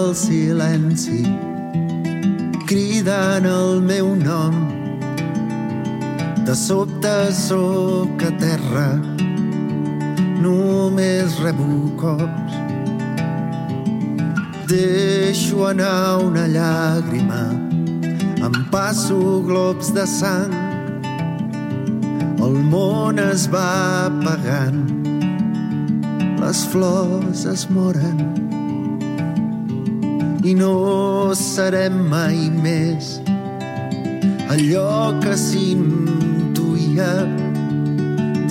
trenques 0.08 0.14
el 0.14 0.14
silenci 0.14 1.22
cridant 2.66 3.44
el 3.44 3.80
meu 3.80 4.14
nom. 4.14 4.54
De 6.44 6.54
sobte 6.54 7.32
sóc 7.32 8.22
a 8.22 8.30
terra 8.40 8.96
només 10.40 11.38
rebo 11.42 11.92
cops. 12.00 12.52
Deixo 14.68 15.66
anar 15.66 16.24
una 16.24 16.46
llàgrima 16.46 17.44
em 18.44 18.64
passo 18.70 19.42
globs 19.44 19.92
de 19.92 20.06
sang. 20.06 20.54
El 22.38 22.62
món 22.64 23.18
es 23.18 23.48
va 23.52 24.06
apagant 24.08 24.86
les 26.38 26.64
flors 26.72 27.44
es 27.44 27.68
moren 27.68 28.37
i 30.48 30.54
no 30.56 31.34
serem 31.36 31.96
mai 32.08 32.36
més 32.64 33.08
allò 34.54 35.12
que 35.20 35.34
s'intuïa 35.36 37.10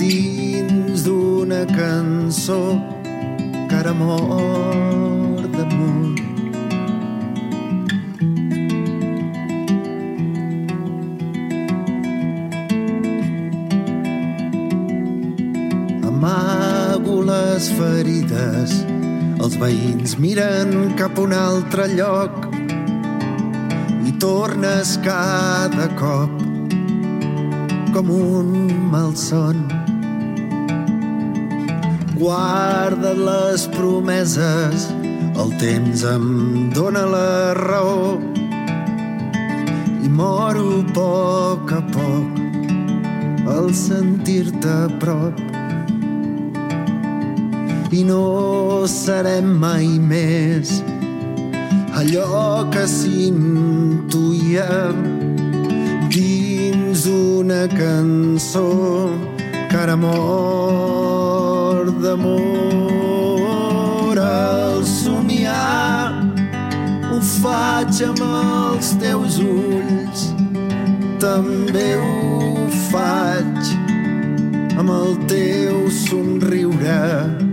dins 0.02 1.02
d'una 1.06 1.64
cançó 1.72 2.60
que 3.70 3.74
ara 3.80 3.94
mor 4.02 5.48
d'amor. 5.56 6.22
Amago 16.12 17.18
les 17.32 17.72
ferides, 17.80 18.78
els 19.48 19.56
veïns 19.56 20.12
miren 20.20 20.90
cap 20.98 21.16
a 21.16 21.22
un 21.24 21.32
altre 21.32 21.86
lloc 21.88 22.34
i 24.04 24.12
tornes 24.20 24.90
cada 25.00 25.86
cop 25.96 26.34
com 27.94 28.12
un 28.12 28.50
malson. 28.92 29.64
Guarda't 32.20 33.24
les 33.30 33.64
promeses, 33.78 34.88
el 35.40 35.56
temps 35.64 36.04
em 36.12 36.28
dóna 36.76 37.08
la 37.16 37.34
raó 37.56 38.18
i 40.04 40.12
moro 40.20 40.82
a 40.82 40.86
poc 41.00 41.76
a 41.78 41.84
poc 41.96 43.48
al 43.56 43.72
sentir-te 43.86 44.80
a 44.82 44.90
prop 45.00 45.57
i 47.90 48.04
no 48.04 48.84
serem 48.90 49.46
mai 49.60 49.86
més 49.98 50.82
allò 51.96 52.68
que 52.72 52.84
s'intuïa 52.86 54.68
dins 56.12 57.06
una 57.08 57.64
cançó 57.72 58.68
que 59.70 59.76
ara 59.76 59.96
mor 59.96 61.90
d'amor. 62.02 62.58
Al 64.18 64.84
somiar 64.84 66.12
ho 67.08 67.18
faig 67.40 68.02
amb 68.10 68.22
els 68.28 68.92
teus 69.00 69.40
ulls 69.40 70.20
també 71.22 71.96
ho 71.98 72.68
faig 72.92 73.74
amb 74.78 74.90
el 74.94 75.16
teu 75.30 75.90
somriure 76.04 77.47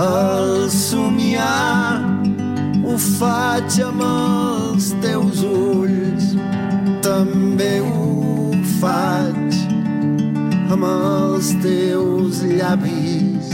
al 0.00 0.70
somiar 0.70 2.00
ho 2.84 2.96
faig 2.96 3.76
amb 3.84 4.02
els 4.06 4.86
teus 5.04 5.42
ulls. 5.44 6.26
També 7.04 7.74
ho 7.84 8.52
faig 8.80 9.58
amb 10.72 10.84
els 10.88 11.52
teus 11.64 12.40
llavis 12.46 13.48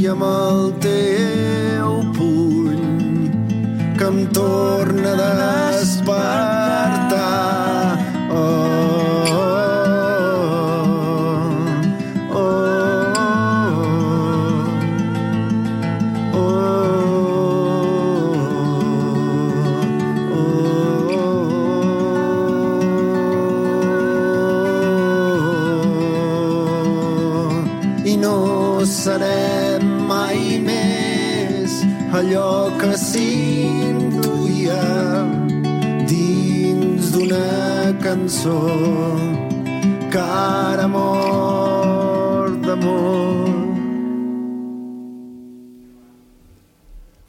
i 0.00 0.08
amb 0.14 0.24
el 0.26 0.60
teu 0.82 1.90
puny 2.16 2.82
que 3.98 4.06
em 4.10 4.18
torna 4.34 5.12
a 5.14 5.32
despertar. 5.76 7.20
Oh, 8.34 8.89
allò 32.30 32.70
que 32.78 32.94
s'intuïa 32.96 34.82
dins 36.06 37.10
d'una 37.12 37.94
cançó 38.02 38.58
que 40.10 40.18
ara 40.18 40.86
mor 40.86 42.50
d'amor. 42.62 43.48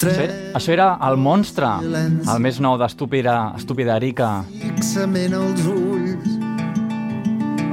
Això, 0.01 0.25
això 0.57 0.71
era 0.73 0.97
El 1.09 1.17
Monstre, 1.17 1.67
el 1.81 2.39
més 2.41 2.59
nou 2.59 2.77
d'Estúpida 2.77 3.53
Estúpida 3.57 3.97
Erika. 4.01 4.43
fixament 4.61 5.33
els 5.33 5.65
ulls 5.69 6.29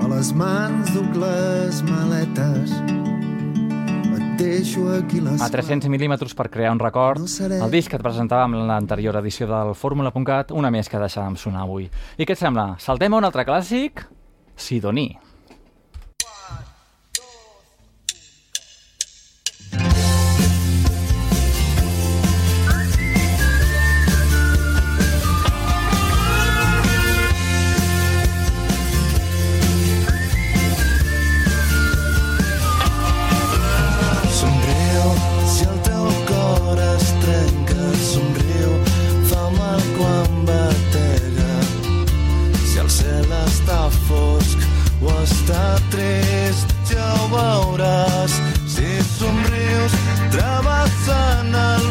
a 0.04 0.08
les 0.12 0.32
mans 0.36 0.92
duc 0.92 1.16
les 1.16 1.82
maletes 1.88 2.97
A 4.38 5.48
300 5.50 5.90
mil·límetres 5.90 6.34
per 6.38 6.46
crear 6.52 6.70
un 6.70 6.78
record, 6.78 7.24
el 7.42 7.70
disc 7.72 7.90
que 7.90 7.98
et 7.98 8.04
presentàvem 8.04 8.54
en 8.54 8.68
l'anterior 8.70 9.18
edició 9.18 9.48
del 9.50 9.74
Fórmula.cat, 9.74 10.52
una 10.54 10.70
més 10.70 10.86
que 10.88 11.00
deixàvem 11.02 11.34
sonar 11.36 11.64
avui. 11.66 11.88
I 12.18 12.26
què 12.26 12.36
et 12.36 12.42
sembla? 12.42 12.76
Saltem 12.78 13.14
a 13.14 13.18
un 13.18 13.26
altre 13.26 13.42
clàssic? 13.48 14.06
Sidoní. 14.54 15.10
O 45.48 45.52
està 45.52 45.80
trist, 45.90 46.72
ja 46.90 47.04
ho 47.16 47.28
veuràs. 47.32 48.32
Si 48.68 49.00
somrius, 49.16 49.94
travessant 50.34 51.54
el 51.54 51.88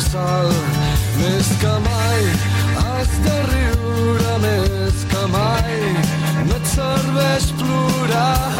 sal. 0.00 0.50
Més 1.20 1.48
que 1.60 1.74
mai 1.86 2.26
has 2.82 3.14
de 3.24 3.38
riure, 3.52 4.36
més 4.44 5.06
que 5.12 5.24
mai 5.32 5.80
no 6.48 6.60
et 6.60 6.70
serveix 6.74 7.50
plorar. 7.62 8.55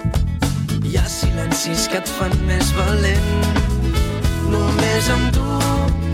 Hi 0.89 0.97
ha 0.97 1.05
silencis 1.17 1.85
que 1.93 2.01
et 2.01 2.15
fan 2.17 2.33
més 2.49 2.73
valent. 2.79 3.29
Només 4.55 5.11
amb 5.17 5.29
tu 5.37 5.45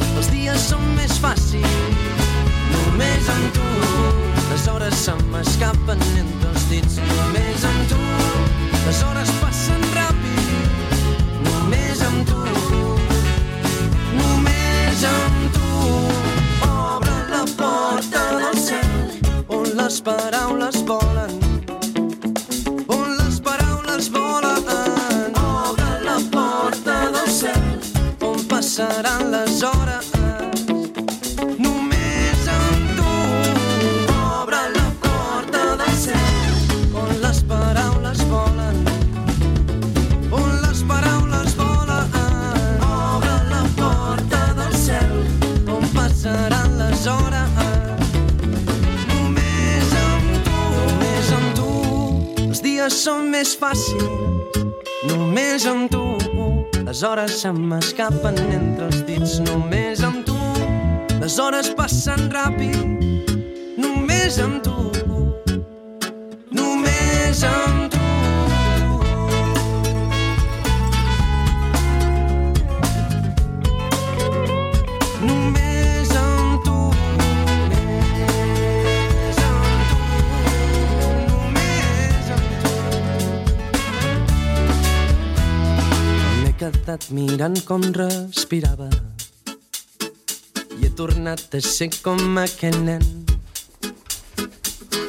els 0.08 0.32
dies 0.34 0.66
són 0.72 0.82
més 0.98 1.14
fàcils. 1.22 2.18
Només 2.74 3.30
amb 3.36 3.60
tu 3.60 3.70
les 4.50 4.66
hores 4.74 5.06
se 5.06 5.14
m'escapen 5.30 6.02
entre 6.24 6.50
els 6.50 6.66
dits. 6.74 6.98
Només 7.14 7.70
amb 7.70 7.94
tu 7.94 8.02
les 8.88 9.06
hores 9.06 9.30
passen 9.44 9.88
ràpid. 9.94 10.37
Les 19.98 20.02
paraules 20.02 20.84
volen. 20.86 21.32
On 22.88 23.04
les 23.18 23.40
paraules 23.40 24.08
volen. 24.12 24.62
Obre 25.34 25.92
la 26.04 26.18
porta 26.30 26.96
del 27.14 27.30
cel 27.40 27.80
on 28.20 28.38
passaran 28.48 29.30
les 29.32 29.47
Dies 52.88 53.02
són 53.04 53.26
més 53.28 53.50
fàcils. 53.60 54.60
Només 55.10 55.66
amb 55.68 55.90
tu. 55.92 56.04
Les 56.86 57.02
hores 57.04 57.34
se 57.42 57.50
m'escapen 57.52 58.38
entre 58.46 58.86
els 58.86 59.02
dits. 59.04 59.34
Només 59.44 60.00
amb 60.08 60.24
tu. 60.24 60.38
Les 61.20 61.36
hores 61.44 61.68
passen 61.76 62.30
ràpid. 62.32 62.78
Només 63.84 64.40
amb 64.40 64.64
tu. 64.64 64.78
Només 66.62 67.44
amb 67.50 67.77
Quedat 86.88 87.10
mirant 87.12 87.58
com 87.68 87.82
respirava 87.92 88.86
i 90.72 90.86
he 90.86 90.88
tornat 90.96 91.52
a 91.52 91.60
ser 91.60 91.90
com 92.00 92.38
aquell 92.40 92.78
nen. 92.86 93.04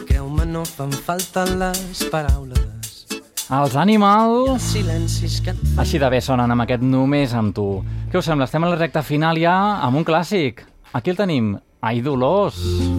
Creu-me, 0.09 0.43
no 0.51 0.65
fan 0.67 0.91
falta 0.91 1.45
les 1.47 2.03
paraules. 2.11 3.15
Els 3.47 3.79
Animals... 3.79 4.67
Silencis 4.73 5.39
que 5.39 5.55
et 5.55 5.63
fan 5.69 5.79
Així 5.85 6.03
de 6.03 6.11
bé 6.11 6.19
sonen 6.19 6.51
amb 6.51 6.67
aquest 6.67 6.83
Només 6.83 7.31
amb 7.31 7.55
tu. 7.55 7.69
Què 8.11 8.19
us 8.19 8.27
sembla? 8.27 8.51
Estem 8.51 8.67
a 8.67 8.75
la 8.75 8.83
recta 8.83 8.99
final 8.99 9.39
ja 9.39 9.55
amb 9.79 10.03
un 10.03 10.11
clàssic. 10.11 10.65
Aquí 10.91 11.15
el 11.15 11.23
tenim. 11.23 11.53
Ai, 11.79 12.03
Dolors. 12.03 12.59
Ai, 12.59 12.98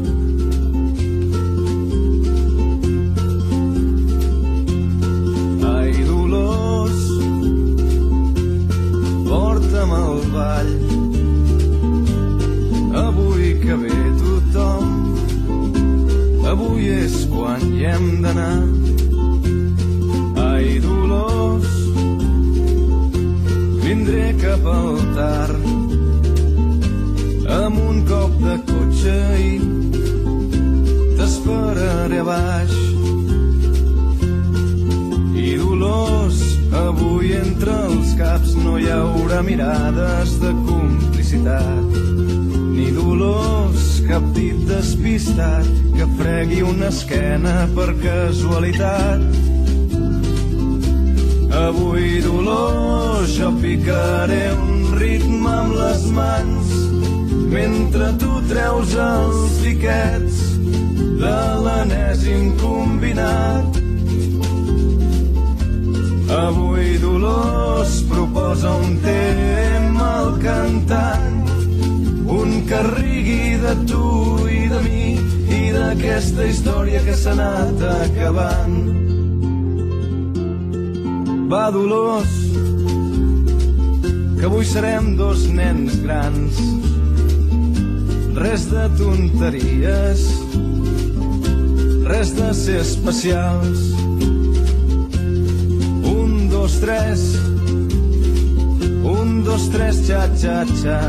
hi 17.62 17.84
hem 17.84 18.06
d'anar. 18.22 18.60
Ai, 20.44 20.78
Dolors, 20.84 21.70
vindré 23.84 24.26
cap 24.40 24.66
al 24.74 24.98
tard, 25.16 25.68
amb 27.60 27.80
un 27.88 28.02
cop 28.08 28.36
de 28.44 28.56
cotxe 28.70 29.16
i 29.44 29.52
t'esperaré 31.18 32.20
a 32.24 32.28
baix. 32.30 32.76
I 35.40 35.56
Dolors, 35.60 36.40
avui 36.84 37.34
entre 37.38 37.76
els 37.88 38.14
caps 38.20 38.54
no 38.64 38.76
hi 38.78 38.88
haurà 38.92 39.42
mirades 39.42 40.36
de 40.42 40.52
complicitat. 40.68 41.98
Ni 42.74 42.90
Dolors, 42.96 43.99
cap 44.10 44.24
dit 44.34 44.58
despistat 44.66 45.66
que 45.94 46.06
fregui 46.18 46.64
una 46.66 46.88
esquena 46.90 47.52
per 47.76 47.92
casualitat. 48.02 49.22
Avui, 51.60 52.18
Dolors, 52.24 53.30
jo 53.36 53.52
picaré 53.62 54.40
un 54.56 54.96
ritme 54.98 55.52
amb 55.60 55.76
les 55.78 56.06
mans 56.16 56.72
mentre 57.54 58.10
tu 58.22 58.40
treus 58.50 58.96
els 59.04 59.58
tiquets 59.62 60.40
de 61.22 61.38
l'enèsim 61.66 62.50
combinat. 62.64 63.78
Avui 66.40 66.96
Dolors 67.04 68.00
proposa 68.10 68.74
un 68.74 68.98
tema 69.06 70.10
al 70.24 70.34
cantant, 70.42 71.39
un 72.30 72.62
que 72.66 72.80
rigui 72.94 73.56
de 73.58 73.74
tu 73.90 74.06
i 74.46 74.62
de 74.70 74.80
mi 74.84 75.06
i 75.50 75.62
d'aquesta 75.74 76.46
història 76.46 77.00
que 77.02 77.14
s'ha 77.18 77.32
anat 77.34 77.82
acabant. 77.90 78.76
Va, 81.50 81.64
Dolors, 81.74 82.34
que 84.38 84.46
avui 84.46 84.64
serem 84.64 85.16
dos 85.18 85.48
nens 85.50 85.96
grans. 86.04 86.60
Res 88.38 88.68
de 88.70 88.84
tonteries, 89.00 90.22
res 92.06 92.30
de 92.38 92.52
ser 92.54 92.78
especials. 92.84 93.82
Un, 96.14 96.46
dos, 96.54 96.78
tres, 96.84 97.26
un, 99.02 99.42
dos, 99.44 99.66
tres, 99.74 100.06
xa, 100.06 100.22
xa, 100.38 100.62
xa. 100.78 101.02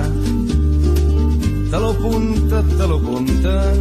Te 1.72 1.80
lo 1.80 1.94
punta, 1.94 2.62
te 2.64 2.86
lo 2.86 3.00
punta 3.00 3.72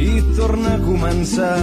i 0.00 0.12
torna 0.34 0.70
a 0.74 0.80
començar. 0.80 1.58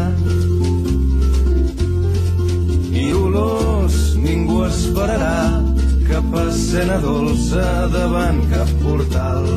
I 2.94 3.08
olors 3.18 3.98
ningú 4.22 4.60
esperarà 4.68 5.64
cap 6.06 6.38
escena 6.44 7.00
dolça 7.02 7.66
davant 7.96 8.44
cap 8.54 8.70
portal. 8.84 9.50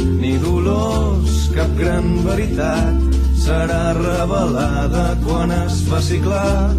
Ni 0.00 0.38
dolors, 0.40 1.36
cap 1.52 1.76
gran 1.76 2.08
veritat 2.24 3.20
serà 3.44 3.92
revelada 4.00 5.10
quan 5.28 5.52
es 5.60 5.84
faci 5.92 6.24
clar. 6.24 6.72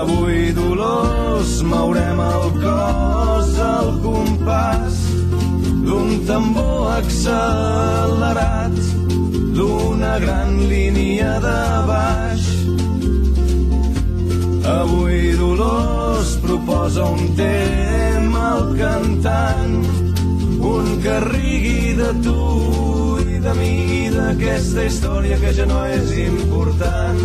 Avui, 0.00 0.48
Dolors, 0.56 1.58
mourem 1.66 2.28
el 2.32 2.52
cos 2.64 3.56
al 3.60 3.98
compàs 4.00 5.11
d'un 5.92 6.24
tambor 6.24 6.88
accelerat, 6.88 8.76
d'una 9.56 10.14
gran 10.24 10.54
línia 10.70 11.34
de 11.44 11.58
baix. 11.88 12.46
Avui 14.72 15.34
Dolors 15.36 16.30
proposa 16.46 17.04
un 17.04 17.34
tema 17.36 18.44
al 18.54 18.72
cantant, 18.78 19.76
un 20.72 20.88
que 21.04 21.18
rigui 21.28 21.92
de 22.00 22.10
tu 22.24 22.40
i 23.26 23.42
de 23.44 23.54
mi 23.60 23.76
d'aquesta 24.16 24.88
història 24.88 25.36
que 25.44 25.52
ja 25.60 25.68
no 25.68 25.84
és 25.98 26.16
important. 26.24 27.20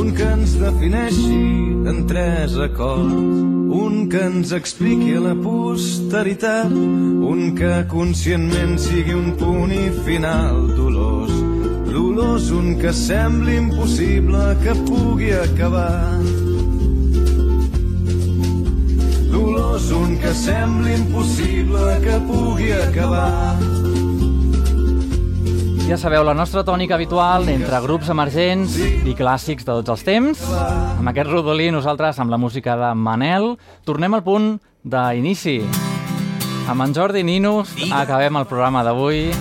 Un 0.00 0.16
que 0.16 0.32
ens 0.38 0.56
defineixi 0.64 1.44
en 1.92 2.06
tres 2.08 2.56
acords, 2.70 3.57
un 3.68 4.08
que 4.08 4.20
ens 4.24 4.52
expliqui 4.52 5.14
la 5.20 5.34
posteritat, 5.36 6.72
un 6.72 7.54
que 7.58 7.72
conscientment 7.90 8.78
sigui 8.80 9.14
un 9.14 9.34
punt 9.36 9.72
i 9.74 9.88
final 10.06 10.68
dolós, 10.76 11.32
dolós, 11.92 12.50
un 12.50 12.76
que 12.80 12.92
sembli 12.92 13.58
impossible 13.60 14.56
que 14.64 14.76
pugui 14.88 15.32
acabar. 15.36 16.16
Dolós, 19.30 19.90
un 19.92 20.16
que 20.18 20.32
sembli 20.34 20.94
impossible 20.94 22.00
que 22.04 22.16
pugui 22.30 22.72
acabar. 22.72 23.77
Ja 25.88 25.96
sabeu, 25.96 26.20
la 26.20 26.34
nostra 26.36 26.60
tònica 26.68 26.98
habitual 26.98 27.46
entre 27.48 27.78
grups 27.80 28.10
emergents 28.12 28.74
i 28.76 29.14
clàssics 29.16 29.64
de 29.64 29.72
tots 29.72 29.88
els 29.94 30.02
temps. 30.04 30.36
Amb 30.52 31.08
aquest 31.08 31.30
rodolí, 31.30 31.70
nosaltres, 31.72 32.18
amb 32.20 32.28
la 32.28 32.36
música 32.36 32.76
de 32.76 32.90
Manel, 32.92 33.56
tornem 33.88 34.12
al 34.12 34.20
punt 34.26 34.60
d'inici. 34.84 35.62
Amb 36.68 36.84
en 36.84 36.92
Jordi 36.92 37.24
Ninus 37.24 37.72
acabem 37.88 38.36
el 38.36 38.44
programa 38.50 38.82
d'avui. 38.84 39.32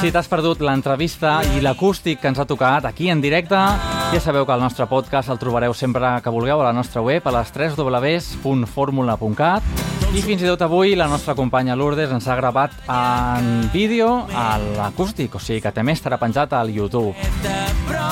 Si 0.00 0.10
t'has 0.10 0.30
perdut 0.32 0.58
l'entrevista 0.66 1.38
i 1.54 1.62
l'acústic 1.62 2.18
que 2.18 2.26
ens 2.34 2.42
ha 2.42 2.50
tocat 2.50 2.90
aquí 2.90 3.06
en 3.14 3.22
directe, 3.22 3.54
ja 3.54 4.18
sabeu 4.18 4.50
que 4.50 4.58
el 4.58 4.66
nostre 4.66 4.90
podcast 4.90 5.30
el 5.30 5.38
trobareu 5.38 5.70
sempre 5.78 6.18
que 6.24 6.34
vulgueu 6.34 6.58
a 6.58 6.66
la 6.72 6.74
nostra 6.74 7.06
web, 7.06 7.22
a 7.22 7.38
les 7.38 7.54
www.formula.cat 7.54 9.62
i 10.10 10.22
fins 10.26 10.42
i 10.42 10.48
tot 10.48 10.62
avui 10.66 10.96
la 10.98 11.06
nostra 11.06 11.36
companya 11.38 11.76
Lourdes 11.78 12.10
ens 12.10 12.26
ha 12.26 12.34
gravat 12.34 12.72
en 12.90 13.68
vídeo 13.70 14.26
a 14.34 14.58
l'acústic, 14.58 15.36
o 15.36 15.40
sigui 15.42 15.60
que 15.62 15.70
també 15.70 15.94
estarà 15.94 16.18
penjat 16.18 16.52
al 16.58 16.72
YouTube. 16.74 17.14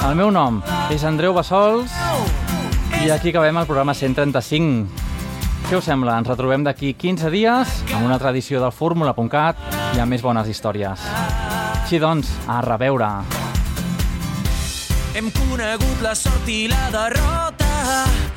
El 0.06 0.14
meu 0.14 0.30
nom 0.30 0.60
és 0.94 1.02
Andreu 1.02 1.34
Bassols 1.34 1.90
i 3.02 3.10
aquí 3.10 3.32
acabem 3.32 3.58
el 3.58 3.66
programa 3.66 3.96
135. 3.98 4.86
Què 5.68 5.74
us 5.76 5.90
sembla? 5.90 6.14
Ens 6.22 6.30
retrobem 6.30 6.62
d'aquí 6.64 6.94
15 6.94 7.34
dies 7.34 7.74
amb 7.90 8.06
una 8.06 8.20
tradició 8.22 8.62
del 8.62 8.72
fórmula.cat 8.72 9.58
i 9.96 9.98
amb 9.98 10.14
més 10.14 10.22
bones 10.22 10.46
històries. 10.46 11.02
Així 11.82 11.98
doncs, 11.98 12.30
a 12.46 12.62
reveure. 12.62 13.10
Hem 15.18 15.34
conegut 15.34 16.02
la 16.06 16.14
sort 16.14 16.46
i 16.46 16.66
la 16.70 16.88
derrota. 16.94 18.27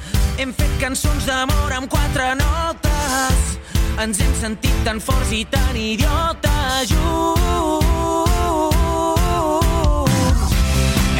Hem 0.41 0.49
fet 0.57 0.71
cançons 0.81 1.25
d'amor 1.29 1.73
amb 1.75 1.85
quatre 1.85 2.31
notes. 2.39 3.41
Ens 4.01 4.21
hem 4.23 4.31
sentit 4.39 4.79
tan 4.87 4.97
forts 4.97 5.29
i 5.37 5.43
tan 5.51 5.77
idiotes 5.77 6.89
junts. 6.89 7.85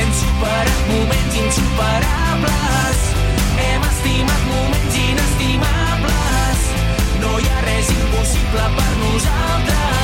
Hem 0.02 0.12
superat 0.24 0.82
moments 0.90 1.40
insuperables. 1.44 3.06
Hem 3.68 3.90
estimat 3.94 4.44
moments 4.50 5.02
inestimables. 5.06 6.60
No 7.22 7.38
hi 7.38 7.46
ha 7.54 7.66
res 7.70 7.94
impossible 8.00 8.70
per 8.80 8.94
nosaltres. 9.06 10.01